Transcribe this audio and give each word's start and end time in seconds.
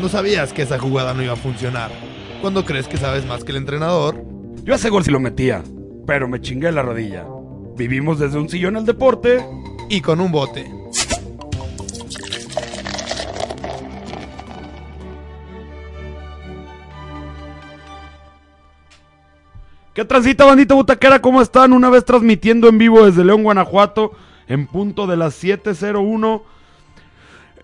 Cuando 0.00 0.16
sabías 0.16 0.54
que 0.54 0.62
esa 0.62 0.78
jugada 0.78 1.12
no 1.12 1.22
iba 1.22 1.34
a 1.34 1.36
funcionar. 1.36 1.90
Cuando 2.40 2.64
crees 2.64 2.88
que 2.88 2.96
sabes 2.96 3.26
más 3.26 3.44
que 3.44 3.52
el 3.52 3.58
entrenador. 3.58 4.24
Yo 4.64 4.72
ese 4.72 4.88
gol 4.88 5.04
sí 5.04 5.10
lo 5.10 5.20
metía, 5.20 5.62
pero 6.06 6.26
me 6.26 6.40
chingué 6.40 6.72
la 6.72 6.80
rodilla. 6.80 7.26
Vivimos 7.76 8.18
desde 8.18 8.38
un 8.38 8.48
sillón 8.48 8.78
el 8.78 8.86
deporte. 8.86 9.44
Y 9.90 10.00
con 10.00 10.22
un 10.22 10.32
bote. 10.32 10.72
¿Qué 19.92 20.06
transita, 20.06 20.46
bandita 20.46 20.74
butaquera? 20.76 21.20
¿Cómo 21.20 21.42
están? 21.42 21.74
Una 21.74 21.90
vez 21.90 22.06
transmitiendo 22.06 22.70
en 22.70 22.78
vivo 22.78 23.04
desde 23.04 23.22
León, 23.22 23.42
Guanajuato, 23.42 24.12
en 24.48 24.66
punto 24.66 25.06
de 25.06 25.18
las 25.18 25.44
7.01. 25.44 26.40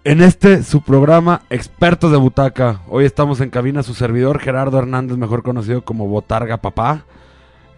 En 0.07 0.23
este, 0.23 0.63
su 0.63 0.83
programa 0.83 1.43
Expertos 1.51 2.13
de 2.13 2.17
Butaca. 2.17 2.81
Hoy 2.87 3.05
estamos 3.05 3.41
en 3.41 3.51
cabina 3.51 3.83
su 3.83 3.93
servidor 3.93 4.39
Gerardo 4.39 4.79
Hernández, 4.79 5.17
mejor 5.17 5.43
conocido 5.43 5.83
como 5.83 6.07
Botarga 6.07 6.59
Papá. 6.59 7.05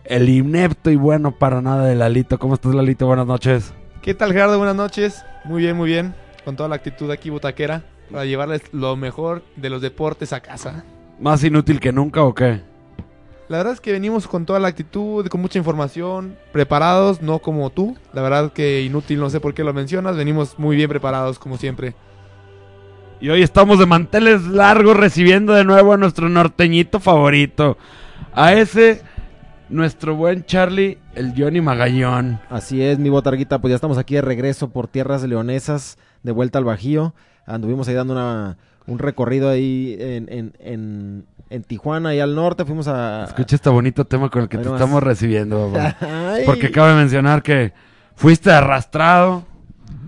El 0.05 0.29
inepto 0.29 0.91
y 0.91 0.97
bueno 0.97 1.31
para 1.31 1.63
nada 1.63 1.87
de 1.87 1.95
Lalito. 1.95 2.39
¿Cómo 2.39 2.53
estás, 2.53 2.75
Lalito? 2.75 3.07
Buenas 3.07 3.27
noches. 3.27 3.73
¿Qué 4.03 4.13
tal, 4.13 4.35
Gerardo? 4.35 4.59
Buenas 4.59 4.77
noches. 4.77 5.25
Muy 5.47 5.63
bien, 5.63 5.75
muy 5.75 5.89
bien. 5.89 6.15
Con 6.45 6.55
toda 6.55 6.69
la 6.69 6.75
actitud 6.75 7.11
aquí 7.11 7.31
butaquera. 7.31 7.85
Para 8.11 8.27
llevarles 8.27 8.61
lo 8.75 8.95
mejor 8.95 9.43
de 9.57 9.71
los 9.71 9.81
deportes 9.81 10.35
a 10.35 10.41
casa. 10.41 10.85
¿Más 11.19 11.43
inútil 11.43 11.81
que 11.81 11.93
nunca 11.93 12.25
o 12.25 12.35
qué? 12.35 12.61
La 13.49 13.57
verdad 13.57 13.73
es 13.73 13.81
que 13.81 13.93
venimos 13.93 14.29
con 14.29 14.45
toda 14.45 14.61
la 14.61 14.69
actitud, 14.69 15.27
con 15.29 15.41
mucha 15.41 15.59
información, 15.59 16.37
preparados, 16.53 17.23
no 17.23 17.39
como 17.39 17.71
tú. 17.71 17.97
La 18.13 18.21
verdad 18.21 18.53
que 18.53 18.83
inútil, 18.83 19.19
no 19.19 19.31
sé 19.31 19.41
por 19.41 19.55
qué 19.55 19.65
lo 19.65 19.73
mencionas. 19.73 20.15
Venimos 20.15 20.59
muy 20.59 20.77
bien 20.77 20.91
preparados, 20.91 21.39
como 21.39 21.57
siempre. 21.57 21.95
Y 23.21 23.31
hoy 23.31 23.43
estamos 23.43 23.81
de 23.81 23.87
manteles 23.87 24.47
largos 24.47 24.97
recibiendo 24.97 25.53
de 25.53 25.65
nuevo 25.65 25.93
a 25.93 25.97
nuestro 25.97 26.29
norteñito 26.29 27.01
favorito. 27.01 27.77
A 28.33 28.53
ese, 28.55 29.03
nuestro 29.69 30.15
buen 30.15 30.45
Charlie, 30.45 30.99
el 31.17 31.35
Johnny 31.37 31.61
Magallón. 31.61 32.41
Así 32.49 32.81
es, 32.81 33.01
mi 33.01 33.09
botarguita, 33.09 33.61
pues 33.61 33.71
ya 33.71 33.75
estamos 33.75 33.99
aquí 33.99 34.15
de 34.15 34.23
regreso 34.23 34.71
por 34.71 34.87
tierras 34.87 35.25
leonesas, 35.25 35.99
de 36.23 36.31
vuelta 36.31 36.59
al 36.59 36.65
Bajío. 36.65 37.13
Anduvimos 37.45 37.89
ahí 37.89 37.95
dando 37.95 38.13
una, 38.13 38.57
un 38.87 39.01
recorrido 39.01 39.51
ahí 39.51 39.97
en, 39.99 40.29
en, 40.31 40.53
en, 40.61 41.25
en 41.51 41.63
Tijuana, 41.65 42.15
y 42.15 42.21
al 42.21 42.37
norte. 42.37 42.65
Fuimos 42.65 42.87
a. 42.87 43.25
Escucha 43.25 43.57
este 43.57 43.69
bonito 43.69 44.05
tema 44.05 44.29
con 44.29 44.43
el 44.43 44.49
que 44.49 44.59
te 44.59 44.69
estamos 44.69 45.03
recibiendo, 45.03 45.73
Porque 46.47 46.71
cabe 46.71 46.95
mencionar 46.95 47.43
que 47.43 47.73
fuiste 48.15 48.53
arrastrado. 48.53 49.45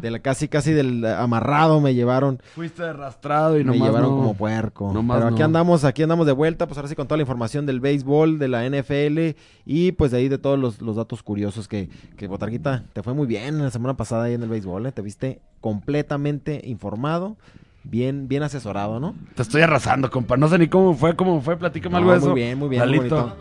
De 0.00 0.10
la 0.10 0.18
casi, 0.18 0.48
casi 0.48 0.72
del 0.72 1.04
amarrado 1.04 1.80
me 1.80 1.94
llevaron. 1.94 2.40
Fuiste 2.54 2.82
arrastrado 2.82 3.58
y 3.58 3.64
me 3.64 3.72
nomás 3.72 3.88
llevaron 3.88 4.10
no. 4.10 4.16
como 4.16 4.34
puerco. 4.34 4.92
Nomás 4.92 5.18
Pero 5.18 5.28
aquí 5.28 5.38
no. 5.40 5.44
andamos, 5.46 5.84
aquí 5.84 6.02
andamos 6.02 6.26
de 6.26 6.32
vuelta, 6.32 6.66
pues 6.66 6.76
ahora 6.78 6.88
sí 6.88 6.94
con 6.94 7.06
toda 7.06 7.16
la 7.18 7.22
información 7.22 7.66
del 7.66 7.80
béisbol, 7.80 8.38
de 8.38 8.48
la 8.48 8.68
NFL 8.68 9.36
y 9.66 9.92
pues 9.92 10.10
de 10.10 10.18
ahí 10.18 10.28
de 10.28 10.38
todos 10.38 10.58
los, 10.58 10.80
los 10.82 10.96
datos 10.96 11.22
curiosos 11.22 11.68
que, 11.68 11.88
que 12.16 12.26
Botarguita, 12.28 12.84
te 12.92 13.02
fue 13.02 13.14
muy 13.14 13.26
bien 13.26 13.58
la 13.62 13.70
semana 13.70 13.96
pasada 13.96 14.24
ahí 14.24 14.34
en 14.34 14.42
el 14.42 14.48
béisbol, 14.48 14.86
¿eh? 14.86 14.92
te 14.92 15.02
viste 15.02 15.40
completamente 15.60 16.60
informado, 16.64 17.36
bien, 17.84 18.28
bien 18.28 18.42
asesorado, 18.42 19.00
¿no? 19.00 19.14
Te 19.34 19.42
estoy 19.42 19.62
arrasando, 19.62 20.10
compa. 20.10 20.36
No 20.36 20.48
sé 20.48 20.58
ni 20.58 20.68
cómo 20.68 20.94
fue, 20.94 21.16
cómo 21.16 21.40
fue. 21.40 21.56
Platícame 21.56 21.96
algo 21.96 22.08
No, 22.08 22.12
de 22.12 22.18
eso. 22.18 22.30
Muy 22.30 22.40
bien, 22.40 22.58
muy 22.58 22.68
bien, 22.68 22.86
muy 22.88 22.96
bonito. 22.98 23.36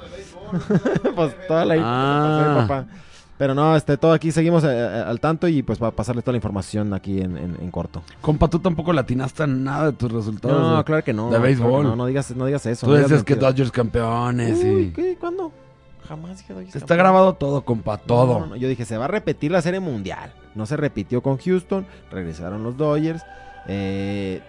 pues 1.16 1.36
toda 1.48 1.66
la 1.66 1.76
Ah. 1.80 2.66
papá. 2.68 2.88
Pero 3.40 3.56
no, 3.56 3.76
este, 3.76 3.98
todo 3.98 4.12
aquí 4.12 4.32
seguimos 4.32 4.64
eh, 4.66 4.68
eh, 4.70 5.04
al 5.08 5.20
tanto 5.20 5.48
y 5.48 5.64
pues 5.64 5.80
para 5.80 5.92
pasarles 5.92 6.24
toda 6.26 6.34
la 6.34 6.38
información 6.38 6.94
aquí 6.94 7.22
en, 7.22 7.38
en- 7.38 7.58
en 7.60 7.72
corto. 7.72 8.04
Compa, 8.22 8.48
tú 8.50 8.60
tampoco 8.60 8.94
latinaste 8.94 9.48
nada 9.48 9.86
de 9.88 9.94
tus 9.94 10.12
resultados. 10.12 10.62
No, 10.62 10.78
de- 10.78 10.84
claro 10.84 11.04
que 11.04 11.14
no. 11.14 11.32
de 11.32 11.40
béisbol. 11.40 11.84
que 11.84 11.88
no, 11.90 11.96
no 11.96 12.06
digas, 12.06 12.36
no 12.36 12.46
digas 12.46 12.66
eso. 12.68 12.86
Tú 12.86 12.92
no 12.92 12.98
digas 12.98 13.10
decías 13.10 13.24
que 13.24 13.34
mentiras. 13.36 13.54
Dodgers 13.56 13.72
campeones 13.72 14.60
Uy, 14.62 14.82
y... 14.82 14.92
¿qué? 14.92 15.18
¿Cuándo? 15.20 15.52
Jamás 16.08 16.38
dije 16.38 16.54
Dodgers 16.54 16.76
Está 16.76 16.80
campeón. 16.80 16.98
grabado 17.00 17.34
todo, 17.36 17.62
compa, 17.64 17.98
todo. 17.98 18.46
No, 18.48 18.56
Yo 18.58 18.68
dije, 18.68 18.84
se 18.84 18.98
va 18.98 19.06
a 19.06 19.08
repetir 19.08 19.52
la 19.52 19.62
serie 19.62 19.80
mundial. 19.80 20.34
No 20.54 20.66
se 20.66 20.76
repitió 20.76 21.22
con 21.24 21.38
Houston, 21.38 21.86
regresaron 22.12 22.62
los 22.64 22.76
Dodgers. 22.76 23.24
Eh, 23.68 24.42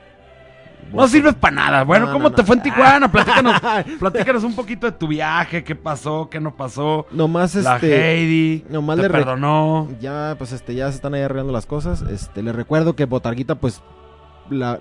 No 0.93 1.07
sirves 1.07 1.35
para 1.35 1.55
nada. 1.55 1.85
Bueno, 1.85 2.07
No, 2.07 2.13
¿cómo 2.13 2.29
no, 2.31 2.35
te 2.35 2.43
no. 2.43 2.47
fue 2.47 2.57
en 2.57 2.63
Tijuana? 2.63 3.11
Platícanos, 3.11 3.61
platícanos 4.01 4.45
un 4.45 4.55
poquito 4.55 4.87
de 4.87 4.93
tu 4.93 5.07
viaje, 5.07 5.63
qué 5.63 5.75
pasó, 5.77 6.29
qué 6.31 6.41
no 6.41 6.57
pasó. 6.57 7.07
Nomás 7.13 7.55
La 7.57 7.77
este. 7.77 8.13
Heidi 8.19 8.65
nomás 8.69 8.97
te 8.97 9.03
le 9.05 9.11
perdonó. 9.11 9.89
Ya, 10.01 10.35
pues 10.39 10.53
este, 10.53 10.75
ya 10.75 10.89
se 10.91 10.97
están 10.97 11.15
ahí 11.15 11.23
arreglando 11.23 11.53
las 11.53 11.67
cosas. 11.67 12.03
Este, 12.03 12.43
les 12.43 12.55
recuerdo 12.55 12.95
que 12.97 13.05
Botarguita, 13.05 13.55
pues. 13.55 13.83
La 14.51 14.81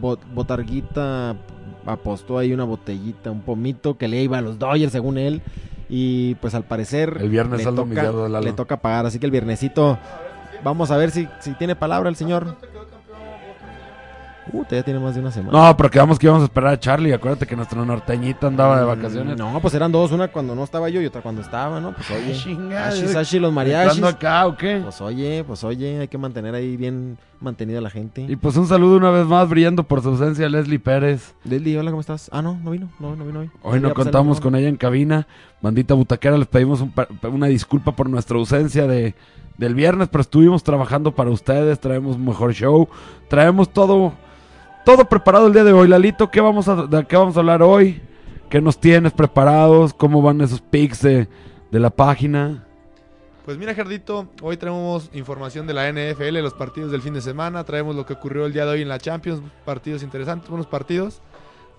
Bo- 0.00 0.18
Botarguita 0.32 1.34
apostó 1.84 2.38
ahí 2.38 2.52
una 2.52 2.62
botellita, 2.64 3.30
un 3.32 3.40
pomito 3.40 3.98
que 3.98 4.06
le 4.06 4.22
iba 4.22 4.38
a 4.38 4.40
los 4.40 4.58
Dodgers, 4.58 4.92
según 4.92 5.18
él. 5.18 5.42
Y 5.88 6.36
pues 6.36 6.54
al 6.54 6.62
parecer. 6.62 7.16
El 7.20 7.28
viernes 7.30 7.58
le 7.58 7.64
saldo 7.64 7.82
toca, 7.82 7.88
millado, 7.90 8.28
le 8.40 8.52
toca 8.52 8.76
pagar. 8.76 9.06
Así 9.06 9.18
que 9.18 9.26
el 9.26 9.32
viernesito. 9.32 9.98
Vamos 10.62 10.90
a 10.92 10.96
ver 10.96 11.10
si, 11.10 11.26
si 11.40 11.52
tiene 11.54 11.74
palabra 11.74 12.08
el 12.08 12.14
señor. 12.16 12.56
Uh, 14.52 14.64
ya 14.70 14.82
tiene 14.82 15.00
más 15.00 15.14
de 15.14 15.20
una 15.20 15.30
semana. 15.30 15.52
No, 15.68 15.76
pero 15.76 15.90
quedamos 15.90 16.18
que 16.18 16.26
íbamos 16.26 16.42
a 16.42 16.46
esperar 16.46 16.74
a 16.74 16.80
Charlie. 16.80 17.12
Acuérdate 17.12 17.46
que 17.46 17.56
nuestro 17.56 17.84
norteñito 17.84 18.46
andaba 18.46 18.78
de 18.78 18.84
vacaciones. 18.84 19.36
No, 19.36 19.60
pues 19.60 19.74
eran 19.74 19.92
dos, 19.92 20.12
una 20.12 20.28
cuando 20.28 20.54
no 20.54 20.64
estaba 20.64 20.88
yo 20.88 21.00
y 21.00 21.06
otra 21.06 21.22
cuando 21.22 21.42
estaba, 21.42 21.80
¿no? 21.80 21.92
Pues 21.94 22.10
oye. 22.10 22.32
chingada, 22.34 22.88
Ashi, 22.88 23.02
yo- 23.02 23.08
Sashi, 23.08 23.38
los 23.38 23.52
mariachis. 23.52 23.96
¿Entrando 23.96 24.08
acá 24.16 24.46
o 24.46 24.56
qué? 24.56 24.80
Pues 24.82 25.00
oye, 25.00 25.44
pues 25.46 25.64
oye, 25.64 26.00
hay 26.00 26.08
que 26.08 26.18
mantener 26.18 26.54
ahí 26.54 26.76
bien 26.76 27.18
mantenida 27.40 27.80
la 27.80 27.90
gente. 27.90 28.26
Y 28.28 28.36
pues 28.36 28.56
un 28.56 28.66
saludo 28.66 28.96
una 28.96 29.10
vez 29.10 29.26
más, 29.26 29.48
brillando 29.48 29.84
por 29.84 30.02
su 30.02 30.10
ausencia, 30.10 30.48
Leslie 30.48 30.78
Pérez. 30.78 31.34
Leslie, 31.44 31.78
hola, 31.78 31.90
¿cómo 31.90 32.00
estás? 32.00 32.28
Ah, 32.32 32.42
no, 32.42 32.58
no 32.62 32.70
vino, 32.70 32.90
no, 32.98 33.16
no 33.16 33.24
vino 33.24 33.40
hoy. 33.40 33.50
Hoy 33.62 33.80
no 33.80 33.94
contamos 33.94 34.40
con 34.40 34.54
ella 34.54 34.68
en 34.68 34.76
cabina. 34.76 35.26
Bandita 35.62 35.94
Butaquera, 35.94 36.36
les 36.38 36.48
pedimos 36.48 36.80
un 36.80 36.92
una 37.30 37.46
disculpa 37.46 37.92
por 37.92 38.08
nuestra 38.08 38.36
ausencia 38.36 38.86
de, 38.86 39.14
del 39.56 39.74
viernes, 39.74 40.08
pero 40.08 40.22
estuvimos 40.22 40.62
trabajando 40.62 41.14
para 41.14 41.30
ustedes, 41.30 41.78
traemos 41.80 42.16
un 42.16 42.24
mejor 42.24 42.52
show, 42.52 42.88
traemos 43.28 43.70
todo, 43.72 44.12
todo 44.84 45.04
preparado 45.04 45.46
el 45.46 45.52
día 45.52 45.64
de 45.64 45.72
hoy. 45.72 45.88
Lalito, 45.88 46.30
¿qué 46.30 46.40
vamos 46.40 46.68
a, 46.68 46.86
¿de 46.86 47.04
qué 47.06 47.16
vamos 47.16 47.36
a 47.36 47.40
hablar 47.40 47.62
hoy? 47.62 48.00
¿Qué 48.48 48.60
nos 48.60 48.78
tienes 48.78 49.12
preparados? 49.12 49.94
¿Cómo 49.94 50.22
van 50.22 50.40
esos 50.40 50.60
pics 50.60 51.02
de, 51.02 51.28
la 51.70 51.90
página? 51.90 52.64
Pues 53.44 53.56
mira, 53.58 53.74
Gerdito, 53.74 54.28
hoy 54.42 54.56
traemos 54.56 55.10
información 55.12 55.66
de 55.66 55.74
la 55.74 55.88
NFL, 55.90 56.38
los 56.42 56.54
partidos 56.54 56.90
del 56.92 57.02
fin 57.02 57.14
de 57.14 57.20
semana, 57.20 57.64
traemos 57.64 57.96
lo 57.96 58.04
que 58.06 58.12
ocurrió 58.14 58.46
el 58.46 58.52
día 58.52 58.64
de 58.64 58.72
hoy 58.72 58.82
en 58.82 58.88
la 58.88 58.98
Champions, 58.98 59.40
partidos 59.64 60.02
interesantes, 60.02 60.48
buenos 60.48 60.66
partidos. 60.66 61.20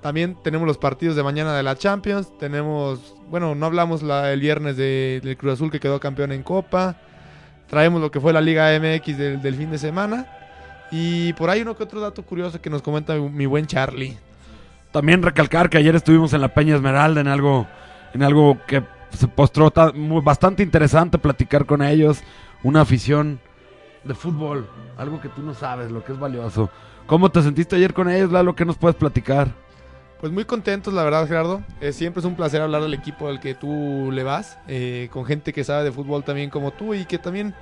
También 0.01 0.35
tenemos 0.43 0.65
los 0.67 0.77
partidos 0.77 1.15
de 1.15 1.23
mañana 1.23 1.55
de 1.55 1.61
la 1.63 1.75
Champions, 1.75 2.35
tenemos, 2.39 3.15
bueno, 3.29 3.53
no 3.53 3.65
hablamos 3.67 4.01
la- 4.01 4.31
el 4.33 4.39
viernes 4.39 4.75
de- 4.75 5.21
del 5.23 5.37
Cruz 5.37 5.53
Azul 5.53 5.69
que 5.71 5.79
quedó 5.79 5.99
campeón 5.99 6.31
en 6.31 6.41
Copa, 6.41 6.97
traemos 7.67 8.01
lo 8.01 8.09
que 8.11 8.19
fue 8.19 8.33
la 8.33 8.41
Liga 8.41 8.73
MX 8.73 9.17
del 9.17 9.55
fin 9.55 9.69
de 9.71 9.77
semana 9.77 10.25
y 10.91 11.33
por 11.33 11.49
ahí 11.49 11.61
uno 11.61 11.75
que 11.75 11.83
otro 11.83 12.01
dato 12.01 12.21
curioso 12.23 12.61
que 12.61 12.69
nos 12.69 12.81
comenta 12.81 13.15
mi, 13.15 13.45
buen 13.45 13.65
Charlie. 13.65 14.17
También 14.91 15.23
recalcar 15.23 15.69
que 15.69 15.77
ayer 15.77 15.95
estuvimos 15.95 16.33
en 16.33 16.41
la 16.41 16.49
Peña 16.49 16.75
Esmeralda 16.75 17.21
en 17.21 17.27
algo, 17.27 17.65
en 18.13 18.23
algo 18.23 18.57
que 18.67 18.83
se 19.17 19.27
postró 19.27 19.71
bastante 20.21 20.63
interesante 20.63 21.17
platicar 21.17 21.65
con 21.65 21.81
ellos. 21.81 22.21
Una 22.63 22.81
afición 22.81 23.39
de 24.03 24.13
fútbol, 24.13 24.67
algo 24.97 25.21
que 25.21 25.29
tú 25.29 25.41
no 25.41 25.53
sabes, 25.53 25.91
lo 25.91 26.03
que 26.03 26.11
es 26.11 26.19
valioso. 26.19 26.69
¿Cómo 27.07 27.31
te 27.31 27.41
sentiste 27.41 27.75
ayer 27.77 27.93
con 27.93 28.09
ellos, 28.09 28.31
Lalo? 28.31 28.55
¿Qué 28.55 28.65
nos 28.65 28.77
puedes 28.77 28.95
platicar? 28.95 29.49
Pues 30.19 30.31
muy 30.31 30.45
contentos, 30.45 30.93
la 30.93 31.03
verdad, 31.03 31.27
Gerardo. 31.27 31.63
Eh, 31.79 31.93
siempre 31.93 32.19
es 32.19 32.25
un 32.25 32.35
placer 32.35 32.61
hablar 32.61 32.83
del 32.83 32.93
equipo 32.93 33.27
al 33.27 33.39
que 33.39 33.55
tú 33.55 34.11
le 34.11 34.23
vas, 34.23 34.59
eh, 34.67 35.09
con 35.11 35.25
gente 35.25 35.51
que 35.51 35.63
sabe 35.63 35.83
de 35.83 35.91
fútbol 35.91 36.23
también 36.23 36.49
como 36.49 36.71
tú 36.71 36.93
y 36.93 37.05
que 37.05 37.17
también 37.17 37.55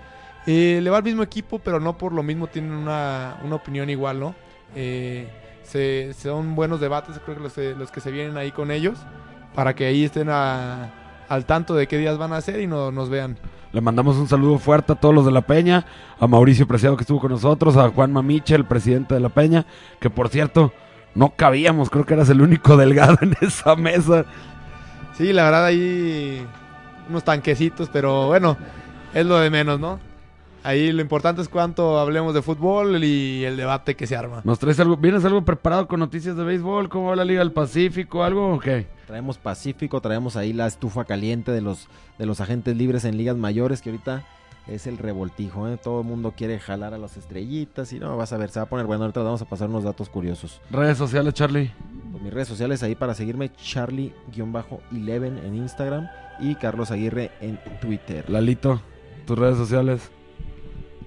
eh, 0.47 0.79
le 0.81 0.89
va 0.89 0.97
al 0.97 1.03
mismo 1.03 1.23
equipo, 1.23 1.59
pero 1.59 1.79
no 1.79 1.97
por 1.97 2.11
lo 2.13 2.23
mismo 2.23 2.47
tienen 2.47 2.71
una, 2.71 3.37
una 3.43 3.55
opinión 3.55 3.89
igual, 3.89 4.19
¿no? 4.19 4.35
Eh, 4.75 5.27
se, 5.63 6.13
son 6.13 6.55
buenos 6.55 6.79
debates, 6.79 7.19
creo 7.23 7.37
que 7.37 7.43
los, 7.43 7.53
que- 7.53 7.75
los 7.75 7.91
que 7.91 8.01
se 8.01 8.11
vienen 8.11 8.37
ahí 8.37 8.51
con 8.51 8.71
ellos, 8.71 8.97
para 9.53 9.75
que 9.75 9.85
ahí 9.85 10.03
estén 10.05 10.29
a- 10.29 10.89
al 11.27 11.45
tanto 11.45 11.75
de 11.75 11.87
qué 11.87 11.97
días 11.97 12.17
van 12.17 12.33
a 12.33 12.41
ser 12.41 12.59
y 12.61 12.67
no, 12.67 12.91
nos 12.91 13.09
vean. 13.09 13.37
Le 13.71 13.81
mandamos 13.81 14.17
un 14.17 14.27
saludo 14.27 14.57
fuerte 14.57 14.93
a 14.93 14.95
todos 14.95 15.13
los 15.13 15.25
de 15.25 15.31
la 15.31 15.41
Peña, 15.41 15.85
a 16.19 16.25
Mauricio 16.25 16.65
Preciado 16.67 16.97
que 16.97 17.03
estuvo 17.03 17.19
con 17.19 17.31
nosotros, 17.31 17.77
a 17.77 17.89
Juan 17.89 18.11
Mamiche, 18.11 18.55
el 18.55 18.65
presidente 18.65 19.13
de 19.13 19.19
la 19.19 19.29
Peña, 19.29 19.67
que 19.99 20.09
por 20.09 20.29
cierto, 20.29 20.73
no 21.13 21.35
cabíamos, 21.35 21.91
creo 21.91 22.03
que 22.05 22.15
eras 22.15 22.29
el 22.29 22.41
único 22.41 22.77
delgado 22.77 23.17
en 23.21 23.35
esa 23.41 23.75
mesa. 23.75 24.25
Sí, 25.15 25.33
la 25.33 25.43
verdad 25.43 25.65
ahí 25.65 26.43
unos 27.09 27.23
tanquecitos, 27.23 27.89
pero 27.93 28.25
bueno, 28.27 28.57
es 29.13 29.25
lo 29.25 29.37
de 29.39 29.49
menos, 29.51 29.79
¿no? 29.79 29.99
Ahí 30.63 30.91
lo 30.91 31.01
importante 31.01 31.41
es 31.41 31.49
cuánto 31.49 31.99
hablemos 31.99 32.33
de 32.33 32.41
fútbol 32.41 33.03
y 33.03 33.45
el 33.45 33.55
debate 33.55 33.95
que 33.95 34.07
se 34.07 34.15
arma. 34.15 34.41
¿Nos 34.43 34.59
traes 34.59 34.79
algo? 34.79 34.97
¿Vienes 34.97 35.23
algo 35.25 35.43
preparado 35.43 35.87
con 35.87 35.99
noticias 35.99 36.35
de 36.35 36.43
béisbol? 36.43 36.89
¿Cómo 36.89 37.09
va 37.09 37.15
la 37.15 37.25
Liga 37.25 37.39
del 37.39 37.51
Pacífico? 37.51 38.23
¿Algo 38.23 38.55
o 38.55 38.59
qué? 38.59 38.87
Traemos 39.07 39.37
Pacífico, 39.37 40.01
traemos 40.01 40.35
ahí 40.35 40.53
la 40.53 40.67
estufa 40.67 41.05
caliente 41.05 41.51
de 41.51 41.61
los, 41.61 41.87
de 42.17 42.25
los 42.25 42.41
agentes 42.41 42.75
libres 42.75 43.05
en 43.05 43.17
ligas 43.17 43.37
mayores 43.37 43.81
que 43.81 43.89
ahorita 43.89 44.23
es 44.67 44.85
el 44.85 44.97
revoltijo. 44.97 45.67
¿eh? 45.67 45.77
Todo 45.77 46.01
el 46.01 46.07
mundo 46.07 46.33
quiere 46.35 46.59
jalar 46.59 46.93
a 46.93 46.97
las 46.97 47.17
estrellitas 47.17 47.91
y 47.93 47.99
no, 47.99 48.17
vas 48.17 48.33
a 48.33 48.37
ver, 48.37 48.49
se 48.49 48.59
va 48.59 48.65
a 48.65 48.69
poner 48.69 48.85
bueno. 48.85 49.03
Ahorita 49.03 49.21
vamos 49.21 49.41
a 49.41 49.45
pasar 49.45 49.69
unos 49.69 49.83
datos 49.83 50.09
curiosos. 50.09 50.61
Redes 50.69 50.97
sociales, 50.97 51.33
Charlie. 51.33 51.71
Pues 52.11 52.21
mis 52.21 52.33
redes 52.33 52.47
sociales 52.47 52.83
ahí 52.83 52.95
para 52.95 53.13
seguirme, 53.13 53.51
Charlie-11 53.53 55.45
en 55.45 55.55
Instagram 55.55 56.07
y 56.39 56.55
Carlos 56.55 56.91
Aguirre 56.91 57.31
en 57.41 57.59
Twitter. 57.81 58.29
Lalito, 58.29 58.81
tus 59.25 59.37
redes 59.37 59.57
sociales. 59.57 60.11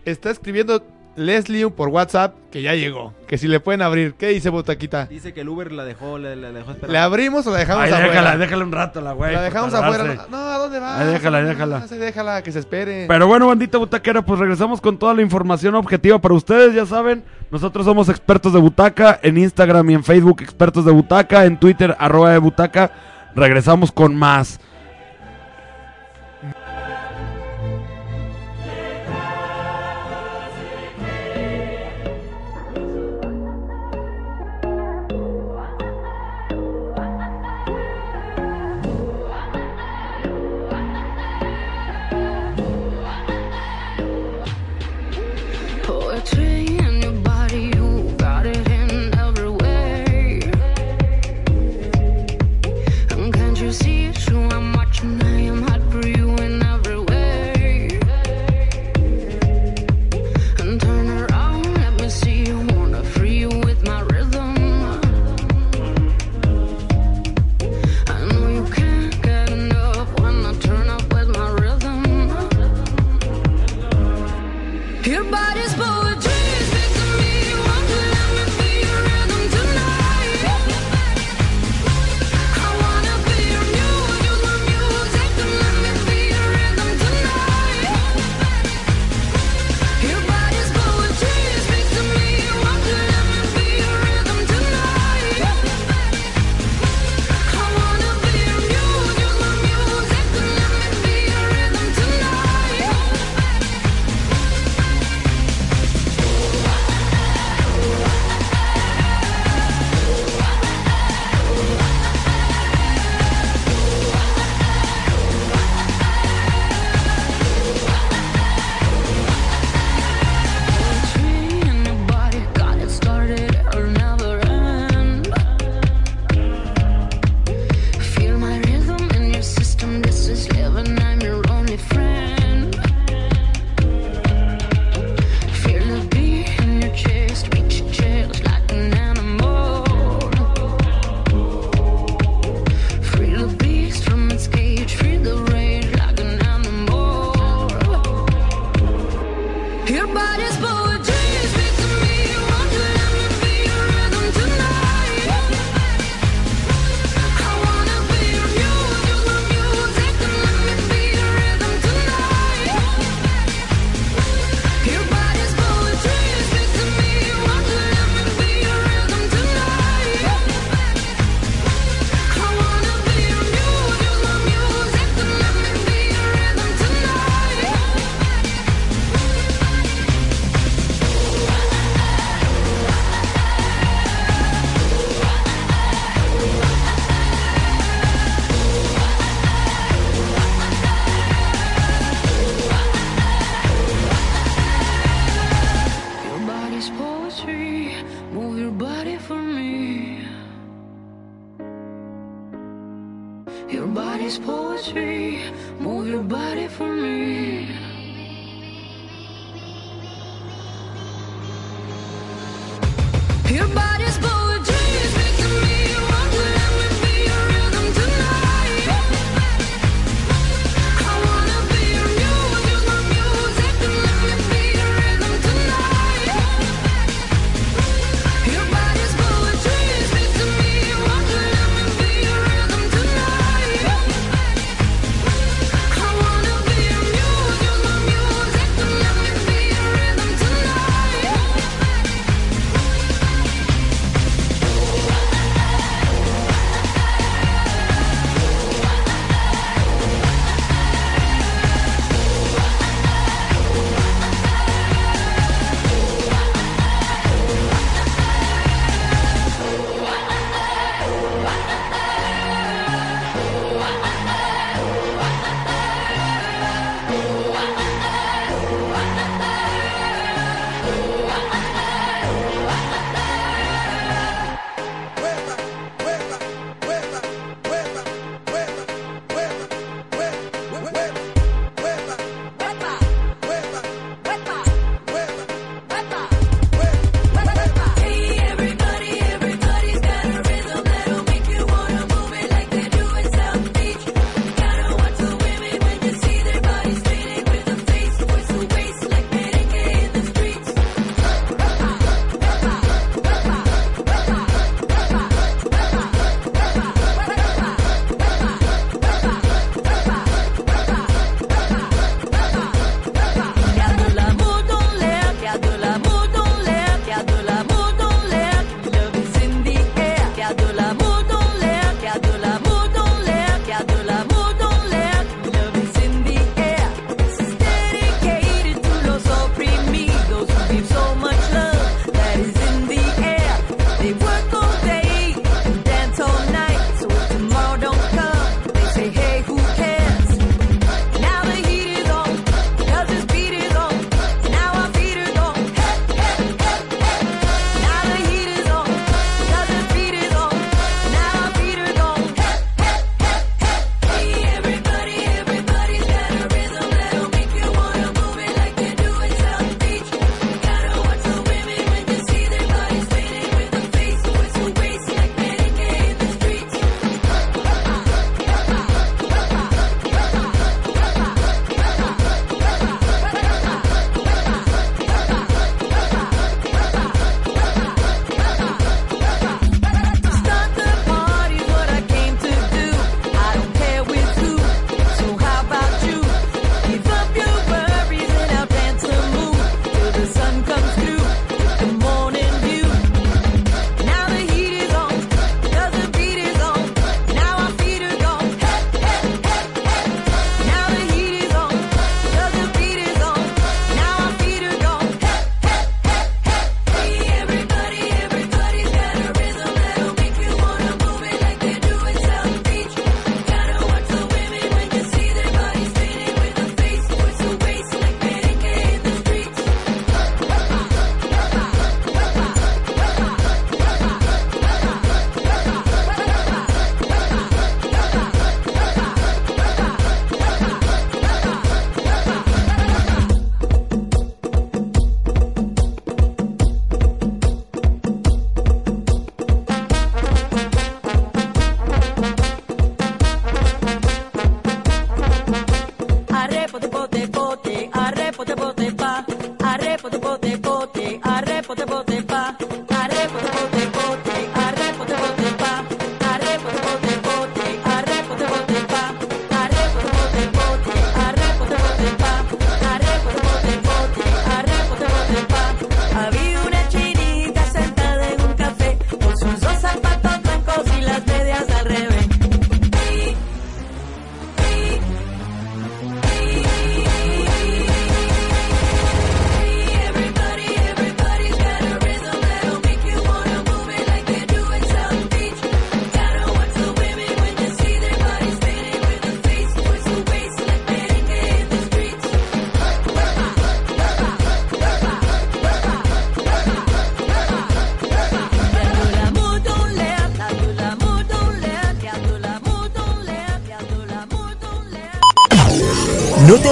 Está 0.05 0.31
escribiendo 0.31 0.83
Leslie 1.15 1.69
por 1.71 1.89
WhatsApp 1.89 2.35
que 2.51 2.63
ya 2.63 2.75
llegó. 2.75 3.13
Que 3.29 3.37
si 3.39 3.47
le 3.47 3.61
pueden 3.61 3.83
abrir. 3.83 4.15
¿Qué 4.15 4.29
dice 4.29 4.49
Botaquita? 4.49 5.07
Dice 5.07 5.33
que 5.33 5.43
el 5.43 5.49
Uber 5.49 5.71
la 5.71 5.85
dejó, 5.85 6.19
la, 6.19 6.35
la 6.35 6.51
dejó 6.53 6.71
esperando. 6.71 6.93
¿Le 6.93 6.99
abrimos 6.99 7.47
o 7.47 7.51
la 7.51 7.59
dejamos 7.59 7.85
Ay, 7.85 7.93
afuera? 7.93 8.09
déjala, 8.09 8.37
déjala 8.39 8.65
un 8.65 8.73
rato, 8.73 9.01
la 9.01 9.13
güey. 9.13 9.33
La 9.33 9.43
dejamos 9.43 9.75
afuera. 9.75 10.27
No, 10.31 10.37
¿a 10.39 10.59
dónde 10.59 10.79
va? 10.79 10.99
Ay, 11.01 11.07
déjala, 11.09 11.43
déjala. 11.43 11.87
déjala, 11.87 12.43
que 12.43 12.51
se 12.53 12.59
espere. 12.59 13.07
Pero 13.07 13.27
bueno, 13.27 13.47
bandita 13.47 13.79
butaquera, 13.79 14.23
pues 14.23 14.41
regresamos 14.41 14.81
con 14.81 14.99
toda 14.99 15.15
la 15.15 15.23
información 15.23 15.75
objetiva 15.75 16.19
para 16.19 16.35
ustedes, 16.35 16.75
ya 16.75 16.87
saben. 16.87 17.23
Nosotros 17.51 17.85
somos 17.85 18.09
expertos 18.09 18.53
de 18.53 18.59
butaca 18.61 19.21
en 19.23 19.37
Instagram 19.37 19.91
y 19.91 19.95
en 19.95 20.05
Facebook, 20.05 20.41
expertos 20.43 20.85
de 20.85 20.93
butaca, 20.93 21.45
en 21.45 21.59
Twitter, 21.61 21.95
arroba 21.99 22.33
de 22.33 22.39
butaca. 22.39 22.91
Regresamos 23.35 23.93
con 23.93 24.17
más. 24.17 24.59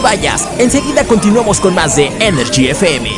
Te 0.00 0.02
vayas, 0.02 0.48
enseguida 0.58 1.04
continuamos 1.04 1.60
con 1.60 1.74
más 1.74 1.96
de 1.96 2.06
Energy 2.20 2.68
FM. 2.68 3.10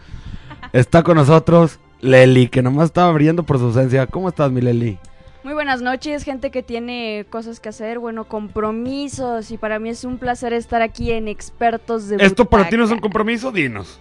Está 0.72 1.02
con 1.02 1.16
nosotros 1.16 1.80
Leli, 2.00 2.48
que 2.48 2.62
nomás 2.62 2.86
estaba 2.86 3.10
brillando 3.12 3.42
por 3.42 3.58
su 3.58 3.66
ausencia. 3.66 4.06
¿Cómo 4.06 4.28
estás, 4.28 4.50
mi 4.52 4.60
Leli? 4.60 4.98
Muy 5.42 5.54
buenas 5.54 5.80
noches, 5.80 6.24
gente 6.24 6.50
que 6.50 6.62
tiene 6.62 7.24
cosas 7.30 7.60
que 7.60 7.68
hacer, 7.68 8.00
bueno, 8.00 8.24
compromisos 8.24 9.52
y 9.52 9.58
para 9.58 9.78
mí 9.78 9.90
es 9.90 10.02
un 10.04 10.18
placer 10.18 10.52
estar 10.52 10.82
aquí 10.82 11.12
en 11.12 11.28
Expertos 11.28 12.08
de 12.08 12.16
¿Esto 12.16 12.46
para 12.46 12.68
ti 12.68 12.76
no 12.76 12.82
es 12.82 12.90
un 12.90 12.96
Butaca. 12.96 13.02
compromiso? 13.02 13.52
Dinos. 13.52 14.00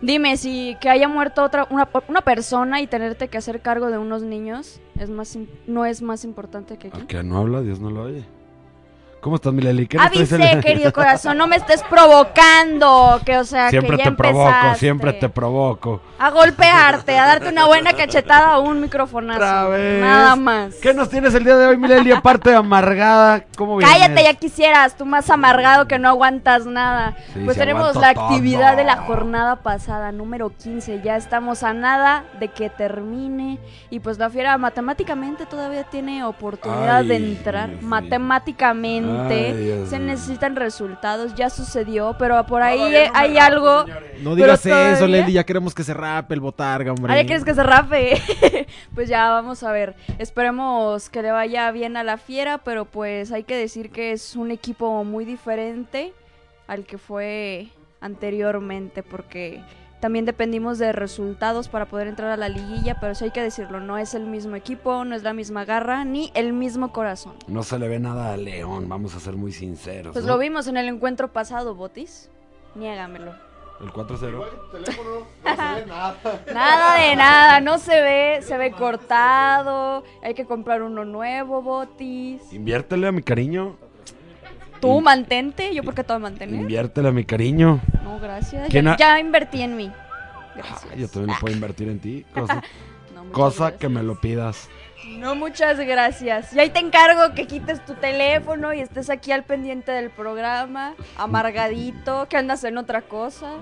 Dime, 0.00 0.36
si 0.36 0.76
que 0.80 0.88
haya 0.88 1.08
muerto 1.08 1.42
otra 1.42 1.66
una, 1.70 1.88
una 2.08 2.20
persona 2.20 2.80
y 2.80 2.86
tenerte 2.86 3.28
que 3.28 3.38
hacer 3.38 3.60
cargo 3.60 3.90
de 3.90 3.98
unos 3.98 4.22
niños 4.22 4.80
es 4.98 5.10
más 5.10 5.36
no 5.66 5.84
es 5.84 6.02
más 6.02 6.24
importante 6.24 6.76
que 6.76 6.88
aquí. 6.88 7.02
Que 7.06 7.22
no 7.22 7.38
habla, 7.38 7.62
Dios 7.62 7.80
no 7.80 7.90
lo 7.90 8.02
oye. 8.02 8.24
¿Cómo 9.28 9.36
estás, 9.36 9.52
mi 9.52 9.60
Leli? 9.60 9.86
¿Qué 9.86 9.98
nos 9.98 10.10
traes 10.10 10.32
Avisé, 10.32 10.52
el- 10.52 10.64
querido 10.64 10.90
corazón, 10.94 11.36
no 11.36 11.46
me 11.46 11.56
estés 11.56 11.82
provocando, 11.82 13.20
que 13.26 13.36
o 13.36 13.44
sea, 13.44 13.68
Siempre 13.68 13.98
que 13.98 14.04
ya 14.04 14.10
te 14.10 14.16
provoco, 14.16 14.74
siempre 14.76 15.12
te 15.12 15.28
provoco. 15.28 16.00
a 16.18 16.30
golpearte, 16.30 17.18
a 17.18 17.26
darte 17.26 17.50
una 17.50 17.66
buena 17.66 17.92
cachetada 17.92 18.54
a 18.54 18.58
un 18.58 18.80
microfonazo. 18.80 19.38
Nada 19.38 20.34
más. 20.34 20.76
¿Qué 20.76 20.94
nos 20.94 21.10
tienes 21.10 21.34
el 21.34 21.44
día 21.44 21.58
de 21.58 21.66
hoy, 21.66 21.76
mi 21.76 21.88
Leli? 21.88 22.10
Aparte 22.10 22.48
de 22.48 22.56
amargada, 22.56 23.44
¿cómo 23.54 23.76
vienes? 23.76 23.94
Cállate, 23.98 24.22
ya 24.22 24.32
quisieras, 24.32 24.96
tú 24.96 25.04
más 25.04 25.28
amargado 25.28 25.86
que 25.86 25.98
no 25.98 26.08
aguantas 26.08 26.64
nada. 26.64 27.14
Sí, 27.34 27.40
pues 27.44 27.58
tenemos 27.58 27.96
la 27.96 28.14
todo. 28.14 28.28
actividad 28.28 28.78
de 28.78 28.84
la 28.84 28.96
jornada 28.96 29.56
pasada, 29.56 30.10
número 30.10 30.50
15. 30.56 31.02
Ya 31.04 31.16
estamos 31.16 31.62
a 31.64 31.74
nada 31.74 32.24
de 32.40 32.48
que 32.48 32.70
termine. 32.70 33.58
Y 33.90 34.00
pues 34.00 34.16
la 34.18 34.30
fiera 34.30 34.56
matemáticamente 34.56 35.44
todavía 35.44 35.84
tiene 35.84 36.24
oportunidad 36.24 37.04
de 37.04 37.16
entrar. 37.16 37.68
Mío. 37.68 39.17
Ay, 39.18 39.84
se 39.88 39.98
necesitan 39.98 40.56
resultados. 40.56 41.34
Ya 41.34 41.50
sucedió, 41.50 42.16
pero 42.18 42.44
por 42.46 42.62
ahí 42.62 42.94
hay 43.14 43.38
algo. 43.38 43.84
No 44.22 44.34
digas 44.34 44.64
eso, 44.64 45.06
Leli, 45.06 45.32
ya 45.32 45.44
queremos 45.44 45.74
que 45.74 45.84
se 45.84 45.94
rape 45.94 46.34
el 46.34 46.40
botarga, 46.40 46.92
hombre. 46.92 47.12
Ah, 47.12 47.16
ya 47.16 47.26
quieres 47.26 47.44
que 47.44 47.54
se 47.54 47.62
rape. 47.62 48.20
pues 48.94 49.08
ya 49.08 49.30
vamos 49.30 49.62
a 49.62 49.72
ver. 49.72 49.94
Esperemos 50.18 51.08
que 51.10 51.22
le 51.22 51.30
vaya 51.30 51.70
bien 51.70 51.96
a 51.96 52.04
la 52.04 52.16
fiera, 52.16 52.58
pero 52.58 52.84
pues 52.84 53.32
hay 53.32 53.44
que 53.44 53.56
decir 53.56 53.90
que 53.90 54.12
es 54.12 54.36
un 54.36 54.50
equipo 54.50 55.04
muy 55.04 55.24
diferente 55.24 56.12
al 56.66 56.84
que 56.84 56.98
fue 56.98 57.68
anteriormente, 58.00 59.02
porque 59.02 59.62
también 60.00 60.24
dependimos 60.24 60.78
de 60.78 60.92
resultados 60.92 61.68
para 61.68 61.86
poder 61.86 62.06
entrar 62.06 62.30
a 62.30 62.36
la 62.36 62.48
liguilla, 62.48 63.00
pero 63.00 63.14
sí 63.14 63.24
hay 63.24 63.30
que 63.30 63.42
decirlo, 63.42 63.80
no 63.80 63.98
es 63.98 64.14
el 64.14 64.26
mismo 64.26 64.54
equipo, 64.54 65.04
no 65.04 65.16
es 65.16 65.22
la 65.22 65.32
misma 65.32 65.64
garra, 65.64 66.04
ni 66.04 66.30
el 66.34 66.52
mismo 66.52 66.92
corazón. 66.92 67.34
No 67.48 67.62
se 67.62 67.78
le 67.78 67.88
ve 67.88 67.98
nada 67.98 68.32
a 68.32 68.36
León, 68.36 68.88
vamos 68.88 69.14
a 69.14 69.20
ser 69.20 69.34
muy 69.34 69.52
sinceros. 69.52 70.12
Pues 70.12 70.24
¿no? 70.24 70.32
lo 70.32 70.38
vimos 70.38 70.68
en 70.68 70.76
el 70.76 70.88
encuentro 70.88 71.32
pasado, 71.32 71.74
Botis. 71.74 72.30
Niégamelo. 72.74 73.34
El 73.80 73.92
4-0. 73.92 74.28
Igual 74.32 74.50
que 74.50 74.56
tu 74.56 74.84
teléfono 74.84 75.10
no 75.44 75.56
se 75.56 75.80
ve 75.80 75.86
nada. 75.86 76.16
Nada 76.52 76.94
de 77.00 77.16
nada, 77.16 77.60
no 77.60 77.78
se 77.78 78.00
ve, 78.00 78.42
se 78.42 78.58
ve 78.58 78.72
cortado, 78.72 80.04
hay 80.22 80.34
que 80.34 80.46
comprar 80.46 80.82
uno 80.82 81.04
nuevo, 81.04 81.62
Botis. 81.62 82.52
Inviértele 82.52 83.06
a 83.06 83.12
mi 83.12 83.22
cariño. 83.22 83.76
Tú 84.80 85.00
mantente, 85.00 85.74
yo 85.74 85.82
porque 85.82 86.02
te 86.02 86.12
voy 86.12 86.16
a 86.16 86.18
mantener. 86.20 86.60
Inviértele 86.60 87.08
a 87.08 87.12
mi 87.12 87.24
cariño. 87.24 87.80
No, 88.04 88.18
gracias. 88.20 88.68
¿Quién 88.70 88.94
Ya, 88.98 89.18
invertí 89.18 89.62
en 89.62 89.76
mí. 89.76 89.90
Gracias. 90.54 90.86
Ah, 90.90 90.94
yo 90.96 91.08
también 91.08 91.38
puedo 91.40 91.54
invertir 91.54 91.88
en 91.88 92.00
ti. 92.00 92.24
cosa. 92.34 92.62
No, 93.14 93.32
Cosa 93.32 93.76
que 93.76 93.88
me 93.88 94.02
lo 94.02 94.20
pidas. 94.20 94.68
No, 95.06 95.34
muchas 95.34 95.78
gracias. 95.78 96.52
Y 96.52 96.60
ahí 96.60 96.70
te 96.70 96.80
encargo 96.80 97.34
que 97.34 97.46
quites 97.46 97.84
tu 97.84 97.94
teléfono 97.94 98.74
y 98.74 98.80
estés 98.80 99.10
aquí 99.10 99.32
al 99.32 99.44
pendiente 99.44 99.90
del 99.92 100.10
programa, 100.10 100.94
amargadito, 101.16 102.26
que 102.28 102.36
andas 102.36 102.64
en 102.64 102.78
otra 102.78 103.02
cosa. 103.02 103.54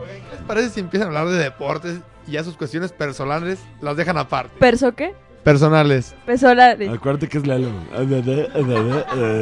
Oigan, 0.00 0.16
¿qué 0.28 0.36
les 0.36 0.44
parece 0.44 0.70
si 0.70 0.80
empiezan 0.80 1.08
a 1.08 1.18
hablar 1.18 1.32
de 1.34 1.42
deportes 1.42 2.00
y 2.26 2.32
ya 2.32 2.44
sus 2.44 2.56
cuestiones 2.56 2.92
personales 2.92 3.58
las 3.80 3.96
dejan 3.96 4.16
aparte? 4.18 4.58
¿Perso 4.58 4.92
qué? 4.94 5.14
Personales. 5.44 6.14
Personales. 6.26 6.90
Acuérdate 6.90 7.28
que 7.28 7.38
es 7.38 7.46
Lalo. 7.46 7.68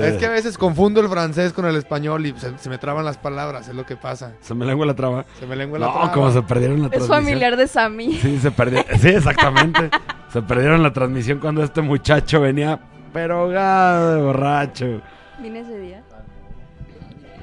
Es 0.04 0.16
que 0.18 0.26
a 0.26 0.30
veces 0.30 0.56
confundo 0.56 1.00
el 1.00 1.08
francés 1.08 1.52
con 1.52 1.64
el 1.66 1.74
español 1.76 2.26
y 2.26 2.32
se, 2.38 2.56
se 2.58 2.68
me 2.70 2.78
traban 2.78 3.04
las 3.04 3.18
palabras, 3.18 3.68
es 3.68 3.74
lo 3.74 3.84
que 3.84 3.96
pasa. 3.96 4.34
Se 4.40 4.54
me 4.54 4.64
lengua 4.66 4.86
la 4.86 4.94
traba. 4.94 5.24
Se 5.40 5.46
me 5.46 5.56
lengua 5.56 5.78
la 5.78 5.86
No, 5.86 5.92
traba. 5.92 6.12
como 6.12 6.30
se 6.30 6.42
perdieron 6.42 6.80
la 6.80 6.86
Es 6.86 6.90
transmisión. 6.92 7.18
familiar 7.24 7.56
de 7.56 7.66
Sammy. 7.66 8.12
Sí, 8.18 8.38
se 8.38 8.50
perdió. 8.50 8.84
Sí, 9.00 9.08
exactamente. 9.08 9.90
se 10.32 10.42
perdieron 10.42 10.82
la 10.82 10.92
transmisión 10.92 11.38
cuando 11.38 11.62
este 11.64 11.80
muchacho 11.82 12.40
venía 12.40 12.78
pero 13.12 13.48
de 13.48 14.20
borracho. 14.22 15.00
Vine 15.40 15.60
ese 15.60 15.78
día. 15.78 16.02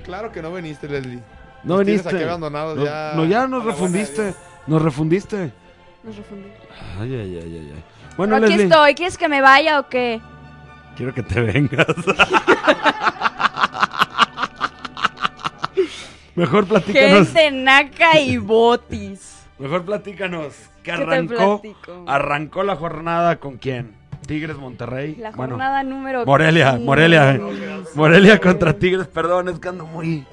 Claro 0.05 0.31
que 0.31 0.41
no 0.41 0.53
viniste, 0.53 0.87
Leslie. 0.87 1.19
No 1.63 1.77
Nos 1.77 1.85
viniste. 1.85 2.09
aquí 2.09 2.23
abandonados 2.23 2.77
no, 2.77 2.85
ya. 2.85 3.13
no, 3.15 3.25
ya 3.25 3.47
nos 3.47 3.63
refundiste. 3.65 4.33
Nos 4.67 4.81
refundiste. 4.81 5.51
Nos 6.03 6.15
refundí. 6.17 6.47
Ay, 6.99 7.13
ay, 7.15 7.39
ay, 7.41 7.41
ay, 7.43 7.71
ay. 7.75 7.83
Bueno, 8.17 8.35
Pero 8.35 8.45
aquí 8.45 8.55
Leslie, 8.55 8.65
estoy. 8.65 8.95
¿Quieres 8.95 9.17
que 9.17 9.27
me 9.27 9.41
vaya 9.41 9.79
o 9.79 9.87
qué? 9.89 10.21
quiero 10.95 11.13
que 11.13 11.23
te 11.23 11.41
vengas. 11.41 11.87
Mejor 16.35 16.65
platícanos. 16.65 17.27
Gente 17.29 17.51
naca 17.51 18.19
y 18.19 18.37
botis. 18.37 19.45
Mejor 19.59 19.83
platícanos. 19.85 20.53
Que 20.77 20.91
¿Qué 20.91 20.91
arrancó, 20.91 21.61
arrancó 22.07 22.63
la 22.63 22.75
jornada 22.75 23.37
con 23.37 23.57
quién? 23.57 23.93
Tigres 24.25 24.57
Monterrey. 24.57 25.15
La 25.15 25.31
Bueno, 25.31 25.53
jornada 25.53 25.83
número 25.83 26.25
Morelia, 26.25 26.71
15. 26.71 26.85
Morelia. 26.85 27.39
Morelia 27.95 28.39
contra 28.39 28.73
Tigres, 28.73 29.07
perdón, 29.07 29.49
es 29.49 29.59
que 29.59 29.67
ando 29.69 29.85
muy. 29.85 30.25